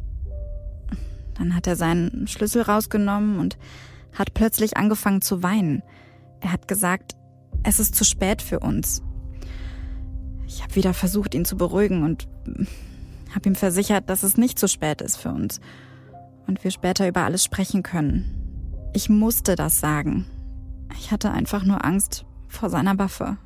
dann 1.35 1.55
hat 1.55 1.67
er 1.67 1.77
seinen 1.77 2.29
Schlüssel 2.29 2.63
rausgenommen 2.63 3.39
und 3.39 3.57
hat 4.13 4.35
plötzlich 4.35 4.77
angefangen 4.77 5.23
zu 5.23 5.43
weinen. 5.43 5.83
Er 6.41 6.53
hat 6.53 6.69
gesagt, 6.69 7.17
Es 7.65 7.79
ist 7.79 7.95
zu 7.95 8.05
spät 8.05 8.43
für 8.43 8.59
uns. 8.59 9.03
Ich 10.49 10.63
habe 10.63 10.75
wieder 10.75 10.95
versucht, 10.95 11.35
ihn 11.35 11.45
zu 11.45 11.57
beruhigen 11.57 12.03
und 12.03 12.27
habe 13.33 13.49
ihm 13.49 13.55
versichert, 13.55 14.09
dass 14.11 14.25
es 14.25 14.37
nicht 14.37 14.59
zu 14.59 14.67
spät 14.69 15.01
ist 15.01 15.17
für 15.17 15.31
uns 15.31 15.61
und 16.47 16.65
wir 16.65 16.73
später 16.73 17.07
über 17.07 17.21
alles 17.21 17.45
sprechen 17.45 17.83
können. 17.83 18.91
Ich 18.95 19.09
musste 19.09 19.55
das 19.55 19.79
sagen. 19.79 20.27
Ich 20.99 21.11
hatte 21.11 21.31
einfach 21.31 21.65
nur 21.65 21.85
Angst 21.85 22.25
vor 22.49 22.71
seiner 22.71 22.99
Waffe. 22.99 23.37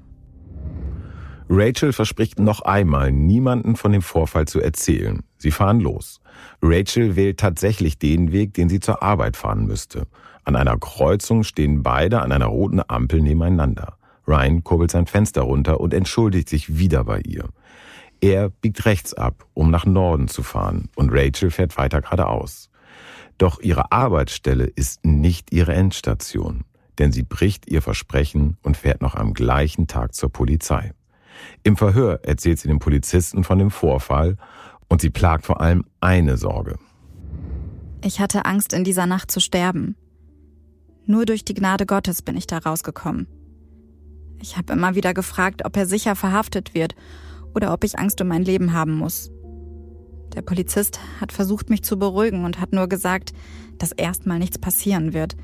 Rachel 1.48 1.92
verspricht 1.92 2.40
noch 2.40 2.62
einmal, 2.62 3.12
niemanden 3.12 3.76
von 3.76 3.92
dem 3.92 4.02
Vorfall 4.02 4.46
zu 4.46 4.60
erzählen. 4.60 5.22
Sie 5.38 5.52
fahren 5.52 5.78
los. 5.78 6.20
Rachel 6.60 7.14
wählt 7.14 7.38
tatsächlich 7.38 7.98
den 7.98 8.32
Weg, 8.32 8.54
den 8.54 8.68
sie 8.68 8.80
zur 8.80 9.02
Arbeit 9.02 9.36
fahren 9.36 9.66
müsste. 9.66 10.06
An 10.44 10.56
einer 10.56 10.76
Kreuzung 10.76 11.44
stehen 11.44 11.82
beide 11.82 12.20
an 12.20 12.32
einer 12.32 12.46
roten 12.46 12.82
Ampel 12.86 13.22
nebeneinander. 13.22 13.96
Ryan 14.26 14.64
kurbelt 14.64 14.90
sein 14.90 15.06
Fenster 15.06 15.42
runter 15.42 15.78
und 15.78 15.94
entschuldigt 15.94 16.48
sich 16.48 16.78
wieder 16.78 17.04
bei 17.04 17.20
ihr. 17.20 17.48
Er 18.20 18.48
biegt 18.48 18.84
rechts 18.84 19.14
ab, 19.14 19.46
um 19.54 19.70
nach 19.70 19.86
Norden 19.86 20.26
zu 20.26 20.42
fahren, 20.42 20.88
und 20.96 21.10
Rachel 21.12 21.50
fährt 21.50 21.76
weiter 21.76 22.00
geradeaus. 22.00 22.70
Doch 23.38 23.60
ihre 23.60 23.92
Arbeitsstelle 23.92 24.64
ist 24.64 25.04
nicht 25.04 25.52
ihre 25.52 25.74
Endstation, 25.74 26.64
denn 26.98 27.12
sie 27.12 27.22
bricht 27.22 27.68
ihr 27.70 27.82
Versprechen 27.82 28.56
und 28.62 28.76
fährt 28.76 29.02
noch 29.02 29.14
am 29.14 29.34
gleichen 29.34 29.86
Tag 29.86 30.14
zur 30.14 30.30
Polizei. 30.30 30.92
Im 31.62 31.76
Verhör 31.76 32.20
erzählt 32.24 32.58
sie 32.58 32.68
dem 32.68 32.78
Polizisten 32.78 33.44
von 33.44 33.58
dem 33.58 33.70
Vorfall 33.70 34.36
und 34.88 35.00
sie 35.00 35.10
plagt 35.10 35.44
vor 35.44 35.60
allem 35.60 35.84
eine 36.00 36.36
Sorge. 36.36 36.78
Ich 38.02 38.20
hatte 38.20 38.44
Angst, 38.44 38.72
in 38.72 38.84
dieser 38.84 39.06
Nacht 39.06 39.30
zu 39.30 39.40
sterben. 39.40 39.96
Nur 41.06 41.24
durch 41.24 41.44
die 41.44 41.54
Gnade 41.54 41.86
Gottes 41.86 42.22
bin 42.22 42.36
ich 42.36 42.46
da 42.46 42.58
rausgekommen. 42.58 43.26
Ich 44.40 44.56
habe 44.56 44.72
immer 44.72 44.94
wieder 44.94 45.14
gefragt, 45.14 45.64
ob 45.64 45.76
er 45.76 45.86
sicher 45.86 46.14
verhaftet 46.14 46.74
wird 46.74 46.94
oder 47.54 47.72
ob 47.72 47.84
ich 47.84 47.98
Angst 47.98 48.20
um 48.20 48.28
mein 48.28 48.44
Leben 48.44 48.72
haben 48.72 48.94
muss. 48.94 49.30
Der 50.34 50.42
Polizist 50.42 51.00
hat 51.20 51.32
versucht, 51.32 51.70
mich 51.70 51.82
zu 51.82 51.98
beruhigen 51.98 52.44
und 52.44 52.60
hat 52.60 52.72
nur 52.72 52.88
gesagt, 52.88 53.32
dass 53.78 53.92
erstmal 53.92 54.38
nichts 54.38 54.58
passieren 54.58 55.14
wird. 55.14 55.36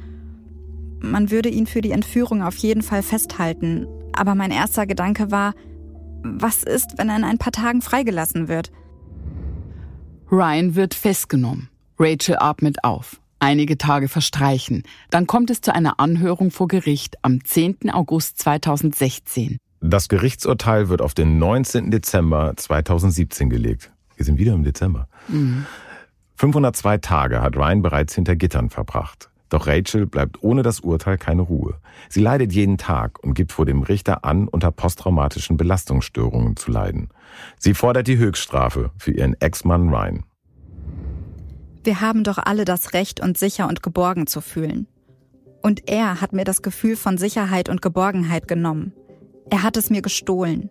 Man 1.03 1.31
würde 1.31 1.49
ihn 1.49 1.67
für 1.67 1.81
die 1.81 1.91
Entführung 1.91 2.43
auf 2.43 2.57
jeden 2.57 2.83
Fall 2.83 3.03
festhalten, 3.03 3.87
aber 4.13 4.35
mein 4.35 4.51
erster 4.51 4.87
Gedanke 4.87 5.31
war, 5.31 5.55
was 6.23 6.63
ist, 6.63 6.97
wenn 6.97 7.09
er 7.09 7.17
in 7.17 7.25
ein 7.25 7.39
paar 7.39 7.53
Tagen 7.53 7.83
freigelassen 7.83 8.47
wird? 8.47 8.71
Ryan 10.31 10.77
wird 10.77 10.95
festgenommen. 10.95 11.69
Rachel 11.99 12.37
atmet 12.39 12.85
auf. 12.85 13.21
Einige 13.41 13.77
Tage 13.77 14.09
verstreichen. 14.09 14.85
Dann 15.11 15.27
kommt 15.27 15.51
es 15.51 15.61
zu 15.61 15.75
einer 15.75 15.99
Anhörung 15.99 16.53
vor 16.53 16.69
Gericht 16.69 17.17
am 17.23 17.45
10. 17.45 17.91
August 17.91 18.39
2016. 18.39 19.59
Das 19.81 20.09
Gerichtsurteil 20.09 20.89
wird 20.89 21.03
auf 21.03 21.13
den 21.13 21.39
19. 21.39 21.91
Dezember 21.91 22.55
2017 22.57 23.51
gelegt. 23.51 23.91
Wir 24.15 24.25
sind 24.25 24.39
wieder 24.39 24.55
im 24.55 24.63
Dezember. 24.63 25.09
Mhm. 25.27 25.67
502 26.37 26.99
Tage 26.99 27.43
hat 27.43 27.57
Ryan 27.57 27.83
bereits 27.83 28.15
hinter 28.15 28.37
Gittern 28.37 28.71
verbracht. 28.71 29.32
Doch 29.53 29.67
Rachel 29.67 30.07
bleibt 30.07 30.43
ohne 30.43 30.63
das 30.63 30.81
Urteil 30.81 31.19
keine 31.19 31.43
Ruhe. 31.43 31.75
Sie 32.09 32.21
leidet 32.21 32.53
jeden 32.53 32.79
Tag 32.79 33.23
und 33.23 33.35
gibt 33.35 33.53
vor 33.53 33.67
dem 33.67 33.83
Richter 33.83 34.25
an, 34.25 34.49
unter 34.49 34.71
posttraumatischen 34.71 35.57
Belastungsstörungen 35.57 36.57
zu 36.57 36.71
leiden. 36.71 37.11
Sie 37.59 37.75
fordert 37.75 38.09
die 38.09 38.17
Höchststrafe 38.17 38.91
für 38.97 39.13
ihren 39.13 39.39
Ex-Mann 39.41 39.91
Ryan. 39.91 40.25
Wir 41.85 42.01
haben 42.01 42.25
doch 42.25 42.39
alle 42.39 42.65
das 42.65 42.95
Recht, 42.95 43.21
uns 43.21 43.41
sicher 43.41 43.69
und 43.69 43.83
geborgen 43.83 44.27
zu 44.27 44.41
fühlen. 44.41 44.87
Und 45.61 45.89
er 45.89 46.21
hat 46.21 46.33
mir 46.33 46.45
das 46.45 46.63
Gefühl 46.63 46.97
von 46.97 47.19
Sicherheit 47.19 47.69
und 47.69 47.83
Geborgenheit 47.83 48.49
genommen. 48.49 48.93
Er 49.51 49.63
hat 49.63 49.77
es 49.77 49.91
mir 49.91 50.01
gestohlen. 50.01 50.71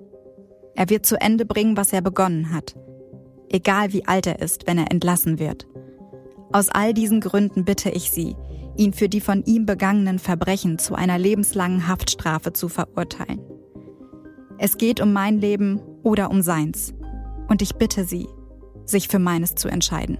Er 0.75 0.89
wird 0.89 1.05
zu 1.05 1.19
Ende 1.21 1.45
bringen, 1.45 1.77
was 1.77 1.93
er 1.93 2.01
begonnen 2.01 2.51
hat 2.51 2.75
egal 3.53 3.93
wie 3.93 4.07
alt 4.07 4.27
er 4.27 4.39
ist, 4.39 4.67
wenn 4.67 4.77
er 4.77 4.91
entlassen 4.91 5.39
wird. 5.39 5.67
Aus 6.51 6.69
all 6.69 6.93
diesen 6.93 7.21
Gründen 7.21 7.65
bitte 7.65 7.89
ich 7.89 8.11
Sie, 8.11 8.35
ihn 8.77 8.93
für 8.93 9.09
die 9.09 9.21
von 9.21 9.43
ihm 9.43 9.65
begangenen 9.65 10.19
Verbrechen 10.19 10.79
zu 10.79 10.95
einer 10.95 11.17
lebenslangen 11.17 11.87
Haftstrafe 11.87 12.53
zu 12.53 12.69
verurteilen. 12.69 13.39
Es 14.57 14.77
geht 14.77 15.01
um 15.01 15.13
mein 15.13 15.39
Leben 15.39 15.79
oder 16.03 16.29
um 16.29 16.41
seins. 16.41 16.93
Und 17.47 17.61
ich 17.61 17.75
bitte 17.75 18.05
Sie, 18.05 18.27
sich 18.85 19.07
für 19.07 19.19
meines 19.19 19.55
zu 19.55 19.67
entscheiden. 19.67 20.17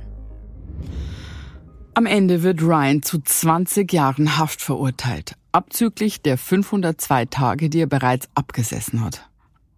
Am 1.94 2.06
Ende 2.06 2.42
wird 2.42 2.62
Ryan 2.62 3.04
zu 3.04 3.20
20 3.20 3.92
Jahren 3.92 4.38
Haft 4.38 4.62
verurteilt, 4.62 5.36
abzüglich 5.52 6.22
der 6.22 6.38
502 6.38 7.26
Tage, 7.26 7.70
die 7.70 7.82
er 7.82 7.88
bereits 7.88 8.30
abgesessen 8.34 9.04
hat. 9.04 9.30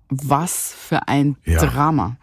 Was 0.09 0.73
für 0.77 1.07
ein 1.07 1.37
ja. 1.43 1.59
Drama. 1.65 2.17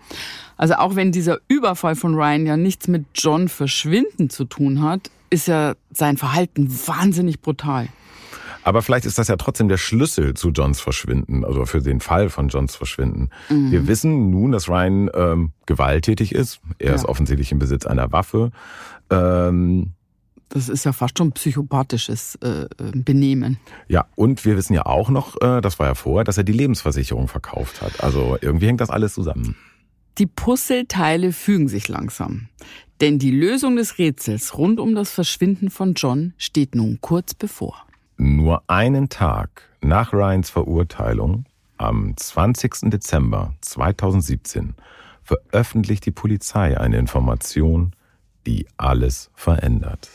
Also 0.56 0.74
auch 0.74 0.94
wenn 0.94 1.10
dieser 1.10 1.38
Überfall 1.48 1.96
von 1.96 2.14
Ryan 2.14 2.46
ja 2.46 2.56
nichts 2.56 2.86
mit 2.86 3.04
John 3.14 3.48
Verschwinden 3.48 4.30
zu 4.30 4.44
tun 4.44 4.82
hat, 4.82 5.10
ist 5.30 5.48
ja 5.48 5.74
sein 5.92 6.16
Verhalten 6.16 6.70
wahnsinnig 6.86 7.40
brutal. 7.40 7.88
Aber 8.62 8.82
vielleicht 8.82 9.06
ist 9.06 9.18
das 9.18 9.28
ja 9.28 9.36
trotzdem 9.36 9.68
der 9.68 9.78
Schlüssel 9.78 10.34
zu 10.34 10.50
Johns 10.50 10.80
Verschwinden, 10.80 11.44
also 11.44 11.64
für 11.64 11.80
den 11.80 12.00
Fall 12.00 12.28
von 12.28 12.48
Johns 12.48 12.76
Verschwinden. 12.76 13.30
Mhm. 13.48 13.70
Wir 13.70 13.88
wissen 13.88 14.30
nun, 14.30 14.52
dass 14.52 14.68
Ryan 14.68 15.10
ähm, 15.14 15.52
gewalttätig 15.66 16.34
ist. 16.34 16.60
Er 16.78 16.90
ja. 16.90 16.94
ist 16.94 17.06
offensichtlich 17.06 17.52
im 17.52 17.58
Besitz 17.58 17.86
einer 17.86 18.12
Waffe. 18.12 18.50
Ähm, 19.08 19.92
das 20.50 20.68
ist 20.68 20.84
ja 20.84 20.92
fast 20.92 21.16
schon 21.16 21.32
psychopathisches 21.32 22.34
äh, 22.42 22.62
äh, 22.62 22.66
Benehmen. 22.92 23.58
Ja, 23.88 24.06
und 24.16 24.44
wir 24.44 24.56
wissen 24.56 24.74
ja 24.74 24.84
auch 24.84 25.08
noch, 25.08 25.40
äh, 25.40 25.60
das 25.60 25.78
war 25.78 25.86
ja 25.86 25.94
vorher, 25.94 26.24
dass 26.24 26.38
er 26.38 26.44
die 26.44 26.52
Lebensversicherung 26.52 27.28
verkauft 27.28 27.80
hat. 27.80 28.02
Also 28.02 28.36
irgendwie 28.40 28.66
hängt 28.66 28.80
das 28.80 28.90
alles 28.90 29.14
zusammen. 29.14 29.56
Die 30.18 30.26
Puzzleteile 30.26 31.32
fügen 31.32 31.68
sich 31.68 31.88
langsam. 31.88 32.48
Denn 33.00 33.18
die 33.18 33.30
Lösung 33.30 33.76
des 33.76 33.98
Rätsels 33.98 34.58
rund 34.58 34.78
um 34.78 34.94
das 34.94 35.10
Verschwinden 35.10 35.70
von 35.70 35.94
John 35.94 36.34
steht 36.36 36.74
nun 36.74 36.98
kurz 37.00 37.32
bevor. 37.32 37.86
Nur 38.18 38.62
einen 38.66 39.08
Tag 39.08 39.62
nach 39.80 40.12
Ryans 40.12 40.50
Verurteilung, 40.50 41.46
am 41.78 42.14
20. 42.14 42.90
Dezember 42.90 43.54
2017, 43.62 44.74
veröffentlicht 45.22 46.04
die 46.04 46.10
Polizei 46.10 46.78
eine 46.78 46.98
Information, 46.98 47.96
die 48.46 48.66
alles 48.76 49.30
verändert. 49.34 50.10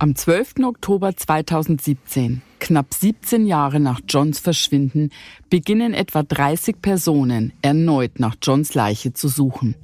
Am 0.00 0.16
12. 0.16 0.64
Oktober 0.64 1.16
2017, 1.16 2.42
knapp 2.60 2.94
17 2.94 3.46
Jahre 3.46 3.80
nach 3.80 4.00
Johns 4.08 4.38
Verschwinden, 4.38 5.10
beginnen 5.50 5.94
etwa 5.94 6.22
30 6.22 6.80
Personen 6.80 7.52
erneut 7.62 8.20
nach 8.20 8.36
Johns 8.42 8.74
Leiche 8.74 9.12
zu 9.12 9.28
suchen. 9.28 9.74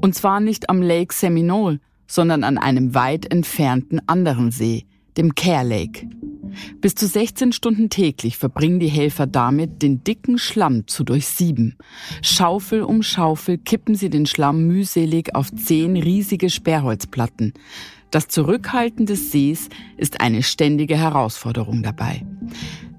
Und 0.00 0.14
zwar 0.14 0.40
nicht 0.40 0.70
am 0.70 0.82
Lake 0.82 1.14
Seminole, 1.14 1.80
sondern 2.06 2.44
an 2.44 2.58
einem 2.58 2.94
weit 2.94 3.32
entfernten 3.32 4.00
anderen 4.06 4.50
See, 4.50 4.84
dem 5.16 5.34
Care 5.34 5.66
Lake. 5.66 6.08
Bis 6.80 6.94
zu 6.94 7.06
16 7.06 7.52
Stunden 7.52 7.88
täglich 7.88 8.36
verbringen 8.36 8.80
die 8.80 8.88
Helfer 8.88 9.26
damit, 9.26 9.82
den 9.82 10.04
dicken 10.04 10.38
Schlamm 10.38 10.86
zu 10.86 11.04
durchsieben. 11.04 11.76
Schaufel 12.20 12.82
um 12.82 13.02
Schaufel 13.02 13.58
kippen 13.58 13.94
sie 13.94 14.10
den 14.10 14.26
Schlamm 14.26 14.66
mühselig 14.66 15.34
auf 15.34 15.50
zehn 15.54 15.96
riesige 15.96 16.50
Sperrholzplatten. 16.50 17.54
Das 18.12 18.28
Zurückhalten 18.28 19.06
des 19.06 19.32
Sees 19.32 19.70
ist 19.96 20.20
eine 20.20 20.42
ständige 20.42 20.98
Herausforderung 20.98 21.82
dabei. 21.82 22.26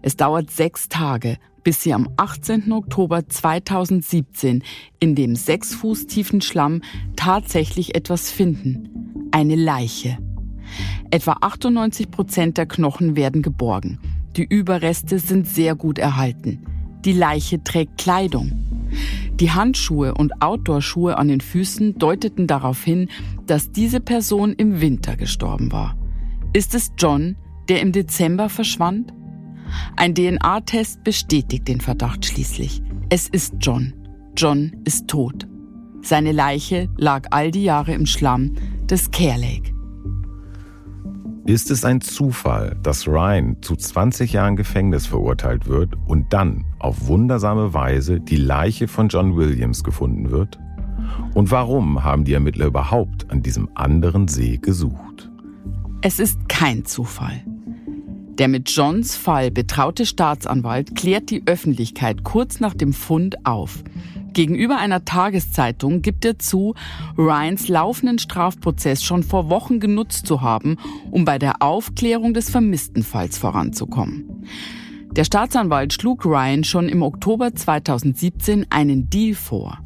Es 0.02 0.18
dauert 0.18 0.50
sechs 0.50 0.90
Tage, 0.90 1.38
bis 1.64 1.84
sie 1.84 1.94
am 1.94 2.10
18. 2.18 2.72
Oktober 2.72 3.30
2017 3.30 4.64
in 5.00 5.14
dem 5.14 5.36
sechs 5.36 5.76
Fuß 5.76 6.08
tiefen 6.08 6.42
Schlamm 6.42 6.82
tatsächlich 7.16 7.94
etwas 7.94 8.32
finden. 8.32 9.30
Eine 9.30 9.56
Leiche. 9.56 10.18
Etwa 11.12 11.38
98 11.42 12.10
Prozent 12.10 12.58
der 12.58 12.66
Knochen 12.66 13.16
werden 13.16 13.44
geborgen. 13.44 14.00
Die 14.36 14.46
Überreste 14.46 15.20
sind 15.20 15.48
sehr 15.48 15.76
gut 15.76 16.00
erhalten. 16.00 16.66
Die 17.06 17.14
Leiche 17.14 17.64
trägt 17.64 17.98
Kleidung. 17.98 18.52
Die 19.40 19.52
Handschuhe 19.52 20.14
und 20.14 20.42
Outdoorschuhe 20.42 21.18
an 21.18 21.28
den 21.28 21.42
Füßen 21.42 21.98
deuteten 21.98 22.48
darauf 22.48 22.84
hin, 22.84 23.10
dass 23.46 23.72
diese 23.72 24.00
Person 24.00 24.54
im 24.54 24.80
Winter 24.80 25.18
gestorben 25.18 25.72
war. 25.72 25.98
Ist 26.54 26.76
es 26.76 26.94
John, 26.98 27.36
der 27.68 27.82
im 27.82 27.92
Dezember 27.92 28.48
verschwand? 28.48 29.12
Ein 29.96 30.14
DNA-Test 30.14 31.04
bestätigt 31.04 31.68
den 31.68 31.82
Verdacht 31.82 32.26
schließlich. 32.26 32.82
Es 33.10 33.28
ist 33.28 33.56
John. 33.60 33.94
John 34.38 34.76
ist 34.86 35.08
tot. 35.08 35.48
Seine 36.02 36.32
Leiche 36.32 36.90
lag 36.98 37.28
all 37.32 37.52
die 37.52 37.64
Jahre 37.64 37.94
im 37.94 38.06
Schlamm 38.06 38.54
des 38.90 39.10
Care 39.12 39.40
Lake. 39.40 39.73
Ist 41.46 41.72
es 41.72 41.84
ein 41.84 42.00
Zufall, 42.00 42.78
dass 42.84 43.06
Ryan 43.06 43.58
zu 43.62 43.76
20 43.76 44.32
Jahren 44.32 44.56
Gefängnis 44.56 45.06
verurteilt 45.06 45.68
wird 45.68 45.96
und 46.08 46.32
dann 46.32 46.64
auf 46.80 47.08
wundersame 47.08 47.74
Weise 47.74 48.22
die 48.22 48.38
Leiche 48.38 48.88
von 48.88 49.10
John 49.10 49.36
Williams 49.36 49.84
gefunden 49.84 50.32
wird? 50.32 50.58
Und 51.34 51.52
warum 51.52 52.06
haben 52.06 52.24
die 52.24 52.32
Ermittler 52.32 52.68
überhaupt 52.68 53.30
an 53.30 53.44
diesem 53.44 53.68
anderen 53.76 54.30
See 54.30 54.58
gesucht? 54.58 55.30
Es 56.02 56.20
ist 56.20 56.48
kein 56.48 56.86
Zufall. 56.86 57.44
Der 58.38 58.48
mit 58.48 58.70
Johns 58.72 59.18
Fall 59.18 59.52
betraute 59.52 60.06
Staatsanwalt 60.06 60.96
klärt 60.96 61.30
die 61.30 61.44
Öffentlichkeit 61.46 62.24
kurz 62.24 62.62
nach 62.62 62.74
dem 62.74 62.94
Fund 62.94 63.46
auf. 63.46 63.84
Gegenüber 64.34 64.78
einer 64.78 65.06
Tageszeitung 65.06 66.02
gibt 66.02 66.26
er 66.26 66.40
zu, 66.40 66.76
Ryans 67.18 67.68
laufenden 67.68 68.20
Strafprozess 68.20 69.04
schon 69.04 69.24
vor 69.24 69.50
Wochen 69.50 69.80
genutzt 69.80 70.28
zu 70.28 70.42
haben, 70.42 70.78
um 71.12 71.26
bei 71.26 71.40
der 71.40 71.62
Aufklärung 71.62 72.34
des 72.34 72.50
Vermisstenfalls 72.50 73.38
voranzukommen. 73.38 74.46
Der 75.12 75.26
Staatsanwalt 75.26 75.94
schlug 75.94 76.26
Ryan 76.26 76.64
schon 76.64 76.90
im 76.90 77.04
Oktober 77.04 77.54
2017 77.54 78.66
einen 78.72 79.12
Deal 79.12 79.36
vor. 79.36 79.83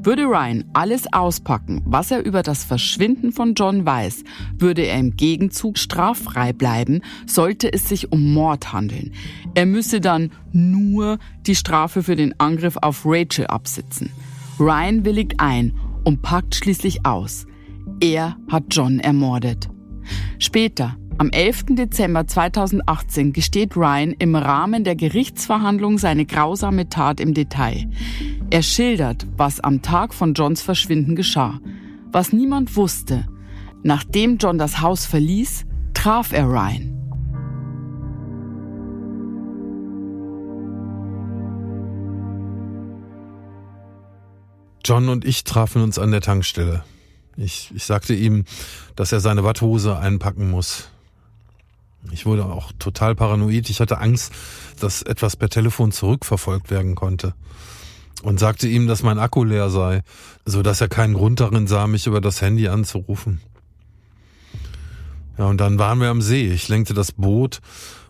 Würde 0.00 0.24
Ryan 0.24 0.64
alles 0.74 1.12
auspacken, 1.12 1.82
was 1.84 2.10
er 2.10 2.24
über 2.24 2.42
das 2.42 2.64
Verschwinden 2.64 3.32
von 3.32 3.54
John 3.54 3.84
weiß, 3.84 4.22
würde 4.56 4.82
er 4.82 4.98
im 4.98 5.16
Gegenzug 5.16 5.76
straffrei 5.76 6.52
bleiben, 6.52 7.00
sollte 7.26 7.72
es 7.72 7.88
sich 7.88 8.12
um 8.12 8.32
Mord 8.32 8.72
handeln. 8.72 9.12
Er 9.54 9.66
müsse 9.66 10.00
dann 10.00 10.30
nur 10.52 11.18
die 11.46 11.56
Strafe 11.56 12.02
für 12.02 12.16
den 12.16 12.38
Angriff 12.38 12.76
auf 12.80 13.02
Rachel 13.04 13.48
absitzen. 13.48 14.10
Ryan 14.60 15.04
willigt 15.04 15.34
ein 15.38 15.74
und 16.04 16.22
packt 16.22 16.54
schließlich 16.54 17.04
aus. 17.04 17.46
Er 18.00 18.36
hat 18.50 18.64
John 18.70 19.00
ermordet. 19.00 19.68
Später, 20.38 20.96
am 21.18 21.30
11. 21.30 21.66
Dezember 21.70 22.28
2018 22.28 23.32
gesteht 23.32 23.76
Ryan 23.76 24.12
im 24.12 24.36
Rahmen 24.36 24.84
der 24.84 24.94
Gerichtsverhandlung 24.94 25.98
seine 25.98 26.24
grausame 26.24 26.88
Tat 26.88 27.18
im 27.18 27.34
Detail. 27.34 27.90
Er 28.50 28.62
schildert, 28.62 29.26
was 29.36 29.58
am 29.58 29.82
Tag 29.82 30.14
von 30.14 30.34
Johns 30.34 30.62
Verschwinden 30.62 31.16
geschah. 31.16 31.60
Was 32.12 32.32
niemand 32.32 32.76
wusste, 32.76 33.26
nachdem 33.82 34.38
John 34.38 34.58
das 34.58 34.80
Haus 34.80 35.06
verließ, 35.06 35.66
traf 35.92 36.32
er 36.32 36.46
Ryan. 36.46 36.94
John 44.84 45.08
und 45.08 45.24
ich 45.24 45.42
trafen 45.42 45.82
uns 45.82 45.98
an 45.98 46.12
der 46.12 46.20
Tankstelle. 46.20 46.84
Ich, 47.36 47.72
ich 47.74 47.84
sagte 47.84 48.14
ihm, 48.14 48.44
dass 48.94 49.10
er 49.10 49.18
seine 49.18 49.42
Watthose 49.42 49.98
einpacken 49.98 50.50
muss. 50.50 50.88
Ich 52.12 52.26
wurde 52.26 52.46
auch 52.46 52.72
total 52.78 53.14
paranoid. 53.14 53.68
Ich 53.70 53.80
hatte 53.80 53.98
Angst, 53.98 54.32
dass 54.80 55.02
etwas 55.02 55.36
per 55.36 55.48
Telefon 55.48 55.92
zurückverfolgt 55.92 56.70
werden 56.70 56.94
konnte. 56.94 57.34
Und 58.22 58.40
sagte 58.40 58.66
ihm, 58.66 58.86
dass 58.86 59.02
mein 59.02 59.18
Akku 59.18 59.44
leer 59.44 59.70
sei, 59.70 60.02
so 60.44 60.62
dass 60.62 60.80
er 60.80 60.88
keinen 60.88 61.14
Grund 61.14 61.40
darin 61.40 61.66
sah, 61.66 61.86
mich 61.86 62.06
über 62.06 62.20
das 62.20 62.40
Handy 62.42 62.68
anzurufen. 62.68 63.40
Ja, 65.36 65.44
und 65.44 65.60
dann 65.60 65.78
waren 65.78 66.00
wir 66.00 66.08
am 66.08 66.20
See. 66.20 66.50
Ich 66.52 66.68
lenkte 66.68 66.94
das 66.94 67.12
Boot 67.12 67.60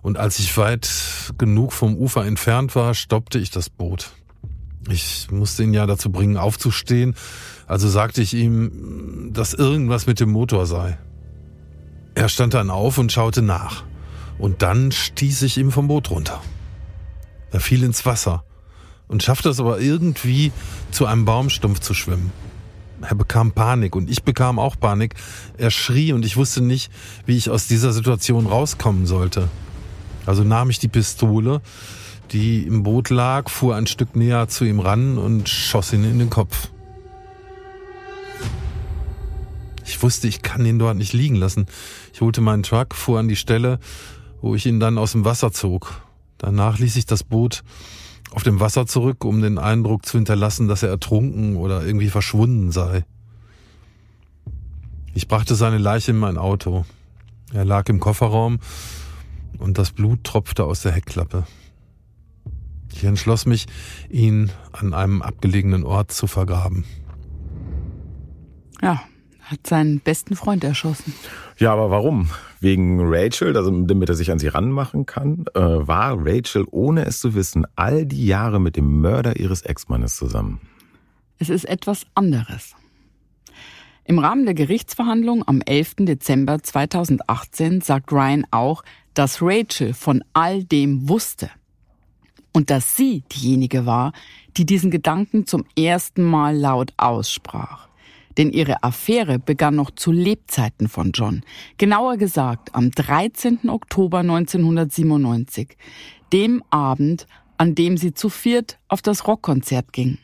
und 0.01 0.17
als 0.17 0.39
ich 0.39 0.57
weit 0.57 0.89
genug 1.37 1.73
vom 1.75 1.95
Ufer 1.95 2.25
entfernt 2.25 2.75
war, 2.75 2.95
stoppte 2.95 3.39
ich 3.39 3.51
das 3.51 3.69
Boot. 3.69 4.13
Ich 4.89 5.31
musste 5.31 5.65
ihn 5.65 5.75
ja 5.75 5.85
dazu 5.87 6.11
bringen, 6.11 6.39
aufzustehen, 6.39 7.15
also 7.67 7.89
sagte 7.89 8.23
ich 8.23 8.33
ihm, 8.33 9.31
dass 9.35 9.53
irgendwas 9.53 10.07
mit 10.07 10.21
dem 10.21 10.31
Motor 10.31 10.65
sei. 10.65 10.97
Er 12.19 12.29
stand 12.29 12.53
dann 12.53 12.69
auf 12.69 12.99
und 12.99 13.13
schaute 13.13 13.43
nach. 13.43 13.85
Und 14.41 14.63
dann 14.63 14.91
stieß 14.91 15.43
ich 15.43 15.57
ihm 15.57 15.71
vom 15.71 15.87
Boot 15.87 16.11
runter. 16.11 16.43
Er 17.53 17.61
fiel 17.61 17.85
ins 17.85 18.05
Wasser 18.07 18.43
und 19.07 19.23
schaffte 19.23 19.49
es 19.51 19.61
aber 19.61 19.79
irgendwie 19.79 20.51
zu 20.91 21.07
einem 21.07 21.25
Baumstumpf 21.25 21.79
zu 21.79 21.95
schwimmen. 21.95 22.33
Er 23.03 23.15
bekam 23.15 23.53
Panik 23.53 23.95
und 23.95 24.11
ich 24.11 24.25
bekam 24.25 24.59
auch 24.59 24.75
Panik. 24.81 25.15
Er 25.59 25.71
schrie 25.71 26.13
und 26.13 26.25
ich 26.25 26.37
wusste 26.37 26.61
nicht, 26.61 26.91
wie 27.25 27.37
ich 27.37 27.51
aus 27.51 27.69
dieser 27.69 27.93
Situation 27.93 28.49
rauskommen 28.49 29.07
sollte. 29.07 29.49
Also 30.27 30.43
nahm 30.43 30.71
ich 30.71 30.81
die 30.81 30.89
Pistole, 30.89 31.61
die 32.33 32.65
im 32.65 32.83
Boot 32.83 33.11
lag, 33.11 33.49
fuhr 33.49 33.77
ein 33.77 33.87
Stück 33.87 34.17
näher 34.17 34.49
zu 34.49 34.65
ihm 34.65 34.81
ran 34.81 35.19
und 35.19 35.49
schoss 35.49 35.93
ihn 35.93 36.03
in 36.03 36.19
den 36.19 36.31
Kopf. 36.31 36.69
Ich 39.89 40.03
wusste, 40.03 40.29
ich 40.29 40.43
kann 40.43 40.67
ihn 40.67 40.79
dort 40.79 40.97
nicht 40.97 41.15
liegen 41.15 41.37
lassen. 41.37 41.67
Ich 42.19 42.23
holte 42.23 42.41
meinen 42.41 42.65
Truck, 42.65 42.97
fuhr 42.97 43.21
an 43.21 43.29
die 43.29 43.37
Stelle 43.37 43.79
wo 44.41 44.55
ich 44.55 44.67
ihn 44.67 44.81
dann 44.81 44.99
aus 44.99 45.13
dem 45.13 45.25
Wasser 45.25 45.53
zog. 45.53 46.03
Danach 46.39 46.79
ließ 46.79 46.97
ich 46.97 47.07
das 47.07 47.25
Boot 47.25 47.63
auf 48.31 48.43
dem 48.43 48.61
Wasser 48.61 48.87
zurück, 48.87 49.25
um 49.25 49.41
den 49.41 49.59
Eindruck 49.59 50.05
zu 50.05 50.19
hinterlassen, 50.19 50.69
dass 50.69 50.83
er 50.83 50.91
ertrunken 50.91 51.57
oder 51.57 51.85
irgendwie 51.85 52.09
verschwunden 52.09 52.71
sei. 52.71 53.05
Ich 55.15 55.27
brachte 55.29 55.55
seine 55.55 55.79
Leiche 55.79 56.13
in 56.13 56.19
mein 56.19 56.39
Auto. 56.39 56.85
Er 57.53 57.65
lag 57.65 57.89
im 57.89 57.99
Kofferraum 57.99 58.61
und 59.59 59.79
das 59.79 59.91
Blut 59.91 60.23
tropfte 60.25 60.65
aus 60.65 60.83
der 60.83 60.93
Heckklappe. 60.93 61.47
Ich 62.93 63.05
entschloss 63.05 63.47
mich, 63.47 63.67
ihn 64.11 64.51
an 64.73 64.95
einem 64.95 65.23
abgelegenen 65.23 65.85
Ort 65.85 66.13
zu 66.13 66.27
vergraben. 66.27 66.85
Ja, 68.83 69.01
hat 69.49 69.67
seinen 69.67 70.01
besten 70.01 70.37
Freund 70.37 70.63
erschossen. 70.63 71.15
Ja, 71.57 71.73
aber 71.73 71.91
warum? 71.91 72.29
Wegen 72.61 73.01
Rachel, 73.01 73.57
also 73.57 73.71
damit 73.71 74.09
er 74.09 74.15
sich 74.15 74.31
an 74.31 74.39
sie 74.39 74.49
ranmachen 74.49 75.07
kann? 75.07 75.47
Äh, 75.55 75.61
war 75.61 76.17
Rachel, 76.19 76.67
ohne 76.71 77.07
es 77.07 77.21
zu 77.21 77.35
wissen, 77.35 77.67
all 77.75 78.05
die 78.05 78.27
Jahre 78.27 78.61
mit 78.61 78.77
dem 78.77 79.01
Mörder 79.01 79.39
ihres 79.39 79.63
Ex-Mannes 79.63 80.17
zusammen? 80.17 80.61
Es 81.39 81.49
ist 81.49 81.65
etwas 81.65 82.05
anderes. 82.15 82.75
Im 84.05 84.19
Rahmen 84.19 84.45
der 84.45 84.55
Gerichtsverhandlung 84.55 85.47
am 85.47 85.63
11. 85.63 85.97
Dezember 86.01 86.63
2018 86.63 87.81
sagt 87.81 88.13
Ryan 88.13 88.47
auch, 88.51 88.83
dass 89.15 89.41
Rachel 89.41 89.95
von 89.95 90.23
all 90.33 90.65
dem 90.65 91.09
wusste. 91.09 91.51
Und 92.53 92.71
dass 92.71 92.97
sie 92.97 93.23
diejenige 93.33 93.87
war, 93.87 94.13
die 94.57 94.67
diesen 94.67 94.91
Gedanken 94.91 95.47
zum 95.47 95.65
ersten 95.77 96.23
Mal 96.23 96.57
laut 96.57 96.93
aussprach. 96.97 97.88
Denn 98.39 98.51
ihre 98.51 98.83
Affäre 98.83 99.39
begann 99.39 99.75
noch 99.75 99.91
zu 99.91 100.13
Lebzeiten 100.13 100.89
von 100.89 101.11
John. 101.13 101.43
Genauer 101.77 102.17
gesagt 102.17 102.75
am 102.75 102.91
13. 102.91 103.69
Oktober 103.69 104.21
1997, 104.21 105.77
dem 106.33 106.63
Abend, 106.71 107.27
an 107.59 107.75
dem 107.75 107.97
sie 107.97 108.15
zu 108.15 108.29
viert 108.29 108.79
auf 108.89 109.03
das 109.03 109.27
Rockkonzert 109.27 109.93
ging. 109.93 110.19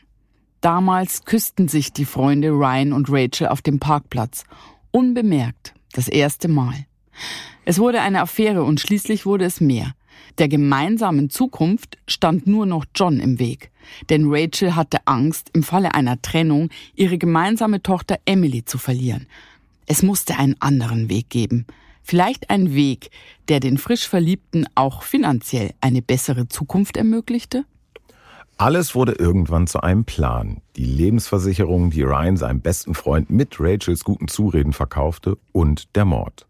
Damals 0.61 1.25
küssten 1.25 1.67
sich 1.67 1.93
die 1.93 2.05
Freunde 2.05 2.49
Ryan 2.49 2.93
und 2.93 3.07
Rachel 3.11 3.49
auf 3.49 3.61
dem 3.61 3.79
Parkplatz. 3.79 4.45
Unbemerkt. 4.91 5.73
Das 5.91 6.07
erste 6.07 6.47
Mal. 6.47 6.87
Es 7.65 7.79
wurde 7.79 8.01
eine 8.01 8.21
Affäre 8.21 8.63
und 8.63 8.79
schließlich 8.79 9.25
wurde 9.25 9.45
es 9.45 9.61
mehr. 9.61 9.93
Der 10.37 10.47
gemeinsamen 10.47 11.29
Zukunft 11.29 11.97
stand 12.07 12.47
nur 12.47 12.65
noch 12.65 12.85
John 12.95 13.19
im 13.19 13.39
Weg. 13.39 13.71
Denn 14.09 14.25
Rachel 14.27 14.75
hatte 14.75 14.99
Angst, 15.05 15.49
im 15.53 15.63
Falle 15.63 15.93
einer 15.93 16.21
Trennung 16.21 16.69
ihre 16.95 17.17
gemeinsame 17.17 17.81
Tochter 17.81 18.17
Emily 18.25 18.65
zu 18.65 18.77
verlieren. 18.77 19.27
Es 19.85 20.03
musste 20.03 20.37
einen 20.37 20.55
anderen 20.61 21.09
Weg 21.09 21.29
geben. 21.29 21.65
Vielleicht 22.03 22.49
ein 22.49 22.75
Weg, 22.75 23.09
der 23.47 23.59
den 23.59 23.77
frisch 23.77 24.07
Verliebten 24.07 24.67
auch 24.75 25.03
finanziell 25.03 25.71
eine 25.81 26.01
bessere 26.01 26.47
Zukunft 26.47 26.97
ermöglichte? 26.97 27.65
Alles 28.57 28.95
wurde 28.95 29.13
irgendwann 29.13 29.67
zu 29.67 29.81
einem 29.81 30.05
Plan. 30.05 30.61
Die 30.77 30.85
Lebensversicherung, 30.85 31.89
die 31.89 32.03
Ryan 32.03 32.37
seinem 32.37 32.61
besten 32.61 32.93
Freund 32.93 33.29
mit 33.29 33.59
Rachels 33.59 34.05
guten 34.05 34.29
Zureden 34.29 34.71
verkaufte 34.71 35.37
und 35.51 35.95
der 35.95 36.05
Mord. 36.05 36.47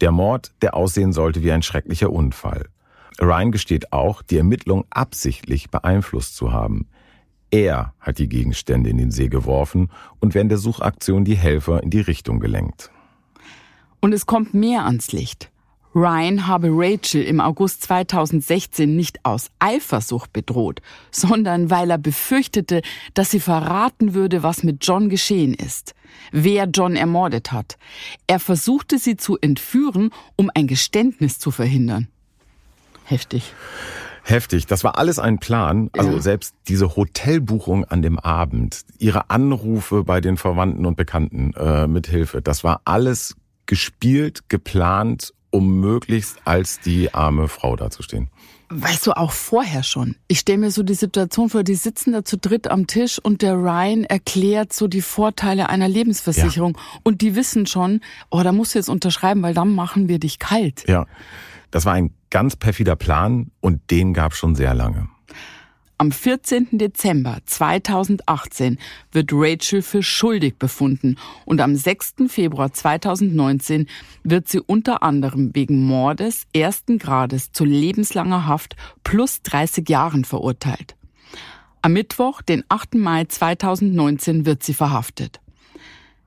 Der 0.00 0.12
Mord, 0.12 0.52
der 0.62 0.74
aussehen 0.74 1.12
sollte 1.12 1.42
wie 1.42 1.52
ein 1.52 1.62
schrecklicher 1.62 2.10
Unfall. 2.10 2.68
Ryan 3.20 3.52
gesteht 3.52 3.92
auch, 3.92 4.22
die 4.22 4.36
Ermittlung 4.36 4.84
absichtlich 4.90 5.70
beeinflusst 5.70 6.36
zu 6.36 6.52
haben. 6.52 6.88
Er 7.50 7.92
hat 8.00 8.18
die 8.18 8.28
Gegenstände 8.28 8.88
in 8.88 8.96
den 8.96 9.10
See 9.10 9.28
geworfen 9.28 9.90
und 10.20 10.34
während 10.34 10.50
der 10.50 10.58
Suchaktion 10.58 11.24
die 11.24 11.36
Helfer 11.36 11.82
in 11.82 11.90
die 11.90 12.00
Richtung 12.00 12.40
gelenkt. 12.40 12.90
Und 14.00 14.12
es 14.12 14.26
kommt 14.26 14.54
mehr 14.54 14.86
ans 14.86 15.12
Licht. 15.12 15.52
Ryan 15.94 16.46
habe 16.46 16.68
Rachel 16.70 17.22
im 17.22 17.40
August 17.40 17.82
2016 17.82 18.96
nicht 18.96 19.22
aus 19.24 19.50
Eifersucht 19.58 20.32
bedroht, 20.32 20.80
sondern 21.10 21.68
weil 21.68 21.90
er 21.90 21.98
befürchtete, 21.98 22.80
dass 23.12 23.30
sie 23.30 23.40
verraten 23.40 24.14
würde, 24.14 24.42
was 24.42 24.62
mit 24.62 24.86
John 24.86 25.10
geschehen 25.10 25.52
ist, 25.52 25.94
wer 26.30 26.64
John 26.64 26.96
ermordet 26.96 27.52
hat. 27.52 27.76
Er 28.26 28.40
versuchte 28.40 28.98
sie 28.98 29.18
zu 29.18 29.36
entführen, 29.38 30.10
um 30.36 30.50
ein 30.54 30.66
Geständnis 30.66 31.38
zu 31.38 31.50
verhindern. 31.50 32.08
Heftig. 33.12 33.52
Heftig. 34.24 34.66
Das 34.66 34.84
war 34.84 34.96
alles 34.96 35.18
ein 35.18 35.38
Plan. 35.38 35.90
Also 35.92 36.12
ja. 36.12 36.20
selbst 36.20 36.54
diese 36.66 36.96
Hotelbuchung 36.96 37.84
an 37.84 38.00
dem 38.00 38.18
Abend, 38.18 38.82
ihre 38.98 39.28
Anrufe 39.28 40.02
bei 40.04 40.22
den 40.22 40.38
Verwandten 40.38 40.86
und 40.86 40.96
Bekannten 40.96 41.52
äh, 41.54 41.86
mit 41.86 42.06
Hilfe, 42.06 42.40
das 42.40 42.64
war 42.64 42.80
alles 42.86 43.36
gespielt, 43.66 44.48
geplant 44.48 45.34
um 45.50 45.80
möglichst 45.80 46.38
als 46.46 46.80
die 46.80 47.12
arme 47.12 47.46
Frau 47.48 47.76
dazustehen. 47.76 48.30
Weißt 48.70 49.06
du, 49.06 49.12
auch 49.12 49.32
vorher 49.32 49.82
schon. 49.82 50.16
Ich 50.28 50.38
stelle 50.38 50.56
mir 50.56 50.70
so 50.70 50.82
die 50.82 50.94
Situation 50.94 51.50
vor, 51.50 51.62
die 51.62 51.74
sitzen 51.74 52.14
da 52.14 52.24
zu 52.24 52.38
dritt 52.38 52.68
am 52.68 52.86
Tisch 52.86 53.18
und 53.18 53.42
der 53.42 53.56
Ryan 53.56 54.04
erklärt 54.04 54.72
so 54.72 54.88
die 54.88 55.02
Vorteile 55.02 55.68
einer 55.68 55.88
Lebensversicherung. 55.88 56.78
Ja. 56.78 57.00
Und 57.02 57.20
die 57.20 57.36
wissen 57.36 57.66
schon, 57.66 58.00
oh, 58.30 58.42
da 58.42 58.50
musst 58.52 58.74
du 58.74 58.78
jetzt 58.78 58.88
unterschreiben, 58.88 59.42
weil 59.42 59.52
dann 59.52 59.74
machen 59.74 60.08
wir 60.08 60.18
dich 60.18 60.38
kalt. 60.38 60.88
Ja, 60.88 61.04
das 61.72 61.84
war 61.84 61.94
ein 61.94 62.14
ganz 62.30 62.54
perfider 62.54 62.94
Plan 62.94 63.50
und 63.60 63.90
den 63.90 64.14
gab 64.14 64.34
schon 64.34 64.54
sehr 64.54 64.74
lange. 64.74 65.08
Am 65.98 66.10
14. 66.10 66.66
Dezember 66.72 67.38
2018 67.46 68.78
wird 69.12 69.30
Rachel 69.32 69.82
für 69.82 70.02
schuldig 70.02 70.58
befunden 70.58 71.16
und 71.44 71.60
am 71.60 71.76
6. 71.76 72.14
Februar 72.26 72.72
2019 72.72 73.86
wird 74.24 74.48
sie 74.48 74.60
unter 74.60 75.02
anderem 75.04 75.54
wegen 75.54 75.84
Mordes 75.86 76.46
ersten 76.52 76.98
Grades 76.98 77.52
zu 77.52 77.64
lebenslanger 77.64 78.46
Haft 78.46 78.74
plus 79.04 79.42
30 79.42 79.88
Jahren 79.88 80.24
verurteilt. 80.24 80.96
Am 81.82 81.92
Mittwoch, 81.92 82.42
den 82.42 82.64
8. 82.68 82.96
Mai 82.96 83.24
2019, 83.24 84.44
wird 84.44 84.64
sie 84.64 84.74
verhaftet. 84.74 85.40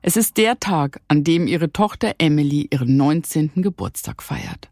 Es 0.00 0.16
ist 0.16 0.38
der 0.38 0.58
Tag, 0.58 1.00
an 1.08 1.22
dem 1.22 1.46
ihre 1.46 1.70
Tochter 1.70 2.14
Emily 2.16 2.68
ihren 2.70 2.96
19. 2.96 3.50
Geburtstag 3.56 4.22
feiert. 4.22 4.70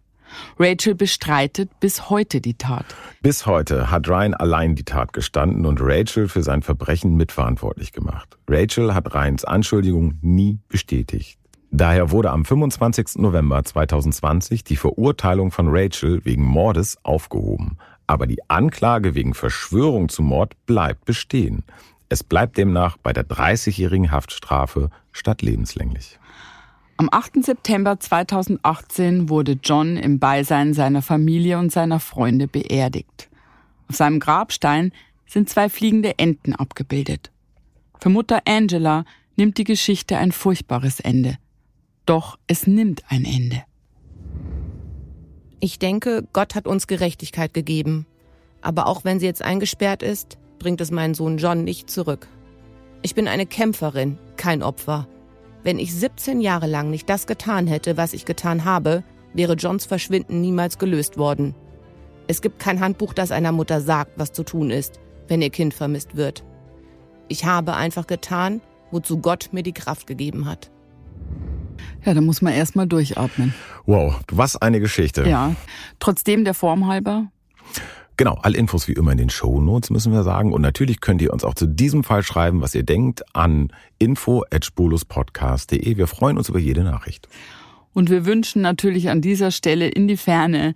Rachel 0.59 0.95
bestreitet 0.95 1.71
bis 1.81 2.11
heute 2.11 2.41
die 2.41 2.55
Tat. 2.55 2.87
Bis 3.23 3.47
heute 3.47 3.91
hat 3.91 4.09
Ryan 4.09 4.35
allein 4.35 4.75
die 4.75 4.85
Tat 4.85 5.13
gestanden 5.13 5.67
und 5.67 5.81
Rachel 5.81 6.29
für 6.29 6.43
sein 6.43 6.63
Verbrechen 6.63 7.17
mitverantwortlich 7.17 7.93
gemacht. 7.93 8.37
Rachel 8.49 8.95
hat 8.95 9.15
Ryans 9.15 9.45
Anschuldigung 9.45 10.19
nie 10.23 10.59
bestätigt. 10.69 11.39
Daher 11.71 12.13
wurde 12.13 12.31
am 12.31 12.45
25. 12.45 13.17
November 13.17 13.65
2020 13.65 14.63
die 14.63 14.77
Verurteilung 14.77 15.51
von 15.51 15.67
Rachel 15.69 16.25
wegen 16.25 16.45
Mordes 16.45 16.99
aufgehoben. 17.03 17.79
Aber 18.07 18.29
die 18.29 18.39
Anklage 18.49 19.17
wegen 19.17 19.35
Verschwörung 19.35 20.09
zum 20.09 20.27
Mord 20.27 20.55
bleibt 20.67 21.05
bestehen. 21.05 21.65
Es 22.09 22.23
bleibt 22.23 22.59
demnach 22.59 22.97
bei 22.99 23.13
der 23.13 23.27
30-jährigen 23.27 24.13
Haftstrafe 24.13 24.91
statt 25.11 25.43
lebenslänglich. 25.43 26.21
Am 26.97 27.09
8. 27.11 27.45
September 27.45 27.99
2018 27.99 29.29
wurde 29.29 29.59
John 29.61 29.97
im 29.97 30.21
Beisein 30.21 30.75
seiner 30.75 31.03
Familie 31.03 31.59
und 31.59 31.73
seiner 31.73 31.99
Freunde 31.99 32.47
beerdigt. 32.47 33.29
Auf 33.89 33.97
seinem 33.97 34.21
Grabstein 34.21 34.93
sind 35.27 35.49
zwei 35.49 35.69
fliegende 35.69 36.19
Enten 36.19 36.55
abgebildet. 36.55 37.33
Für 37.99 38.11
Mutter 38.11 38.43
Angela 38.45 39.05
nimmt 39.35 39.59
die 39.59 39.65
Geschichte 39.65 40.19
ein 40.19 40.31
furchtbares 40.31 41.01
Ende. 41.01 41.37
Doch 42.07 42.39
es 42.47 42.69
nimmt 42.69 43.03
ein 43.09 43.25
Ende. 43.25 43.65
Ich 45.59 45.81
denke, 45.81 46.29
Gott 46.33 46.55
hat 46.55 46.69
uns 46.69 46.87
Gerechtigkeit 46.87 47.53
gegeben. 47.55 48.07
Aber 48.61 48.87
auch 48.87 49.05
wenn 49.05 49.19
sie 49.19 49.27
jetzt 49.27 49.43
eingesperrt 49.43 50.05
ist, 50.05 50.39
bringt 50.61 50.81
es 50.81 50.93
meinen 50.93 51.15
Sohn 51.15 51.39
John 51.39 51.65
nicht 51.65 51.91
zurück. 51.91 52.29
Ich 53.03 53.17
bin 53.17 53.27
eine 53.27 53.47
Kämpferin, 53.47 54.17
kein 54.37 54.63
Opfer. 54.63 55.09
Wenn 55.65 55.79
ich 55.79 55.95
17 55.95 56.43
Jahre 56.43 56.67
lang 56.67 56.91
nicht 56.91 57.09
das 57.09 57.27
getan 57.27 57.67
hätte, 57.67 57.97
was 57.97 58.13
ich 58.13 58.27
getan 58.27 58.67
habe, 58.67 59.03
wäre 59.33 59.55
Johns 59.55 59.87
Verschwinden 59.87 60.43
niemals 60.43 60.79
gelöst 60.79 61.17
worden. 61.17 61.55
Es 62.27 62.43
gibt 62.43 62.59
kein 62.59 62.81
Handbuch, 62.81 63.15
das 63.15 63.33
einer 63.33 63.51
Mutter 63.51 63.81
sagt, 63.81 64.13
was 64.17 64.33
zu 64.33 64.45
tun 64.45 64.71
ist, 64.71 65.01
wenn 65.27 65.41
ihr 65.41 65.49
Kind 65.49 65.73
vermisst 65.73 66.17
wird. 66.17 66.45
Ich 67.29 67.47
habe 67.47 67.75
einfach 67.75 68.07
getan, 68.07 68.61
wozu 68.91 69.19
Gott 69.19 69.49
mir 69.53 69.63
die 69.63 69.73
Kraft 69.73 70.07
gegeben 70.07 70.45
hat. 70.45 70.71
Ja, 72.05 72.13
da 72.13 72.21
muss 72.21 72.43
man 72.43 72.53
erstmal 72.53 72.87
durchatmen. 72.87 73.55
Wow, 73.87 74.21
was 74.31 74.57
eine 74.57 74.81
Geschichte. 74.81 75.27
Ja, 75.27 75.57
trotzdem 75.99 76.45
der 76.45 76.55
Form 76.55 76.87
halber, 76.87 77.33
Genau, 78.17 78.39
alle 78.43 78.57
Infos 78.57 78.87
wie 78.87 78.93
immer 78.93 79.13
in 79.13 79.19
den 79.19 79.31
Show 79.31 79.61
Notes 79.61 79.91
müssen 79.91 80.13
wir 80.13 80.23
sagen. 80.23 80.53
Und 80.53 80.63
natürlich 80.63 81.01
könnt 81.01 81.21
ihr 81.21 81.33
uns 81.33 81.43
auch 81.45 81.55
zu 81.55 81.67
diesem 81.67 82.05
Fall 82.05 82.23
schreiben, 82.23 82.61
was 82.61 82.75
ihr 82.75 82.85
denkt, 82.85 83.25
an 83.35 83.73
info.spuluspodcast.de. 83.99 85.97
Wir 85.97 86.07
freuen 86.07 86.39
uns 86.39 86.49
über 86.49 86.61
jede 86.61 86.85
Nachricht. 86.85 87.29
Und 87.93 88.11
wir 88.11 88.27
wünschen 88.27 88.63
natürlich 88.63 89.11
an 89.11 89.21
dieser 89.21 89.51
Stelle 89.51 89.89
in 89.89 90.07
die 90.09 90.17
Ferne 90.17 90.75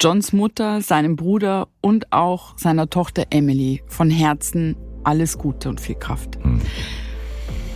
Johns 0.00 0.32
Mutter, 0.32 0.80
seinem 0.80 1.16
Bruder 1.16 1.68
und 1.80 2.12
auch 2.12 2.56
seiner 2.56 2.88
Tochter 2.88 3.26
Emily 3.30 3.82
von 3.88 4.10
Herzen 4.10 4.76
alles 5.02 5.38
Gute 5.38 5.68
und 5.68 5.80
viel 5.80 5.96
Kraft. 5.96 6.38
Hm. 6.42 6.60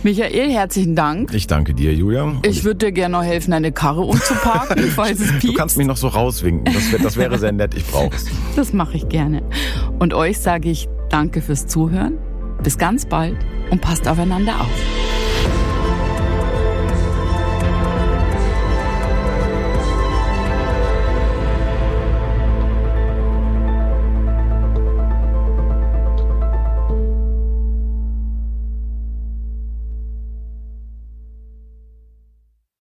Michael, 0.03 0.51
herzlichen 0.51 0.95
Dank. 0.95 1.33
Ich 1.33 1.47
danke 1.47 1.73
dir, 1.73 1.93
Julia. 1.93 2.23
Und 2.23 2.45
ich 2.45 2.65
würde 2.65 2.87
dir 2.87 2.91
gerne 2.91 3.13
noch 3.13 3.23
helfen, 3.23 3.53
eine 3.53 3.71
Karre 3.71 4.01
umzuparken, 4.01 4.83
falls 4.95 5.21
es 5.21 5.31
piepst. 5.31 5.47
Du 5.47 5.53
kannst 5.53 5.77
mich 5.77 5.87
noch 5.87 5.95
so 5.95 6.09
rauswinken. 6.09 6.73
Das, 6.73 6.91
wär, 6.91 6.99
das 6.99 7.15
wäre 7.15 7.39
sehr 7.39 7.53
nett. 7.53 7.73
Ich 7.73 7.85
brauche 7.85 8.13
es. 8.13 8.25
Das 8.57 8.73
mache 8.73 8.97
ich 8.97 9.07
gerne. 9.07 9.41
Und 9.99 10.13
euch 10.13 10.39
sage 10.39 10.69
ich 10.69 10.89
danke 11.09 11.41
fürs 11.41 11.67
Zuhören. 11.67 12.17
Bis 12.63 12.77
ganz 12.77 13.05
bald 13.05 13.37
und 13.71 13.81
passt 13.81 14.07
aufeinander 14.07 14.59
auf. 14.59 15.12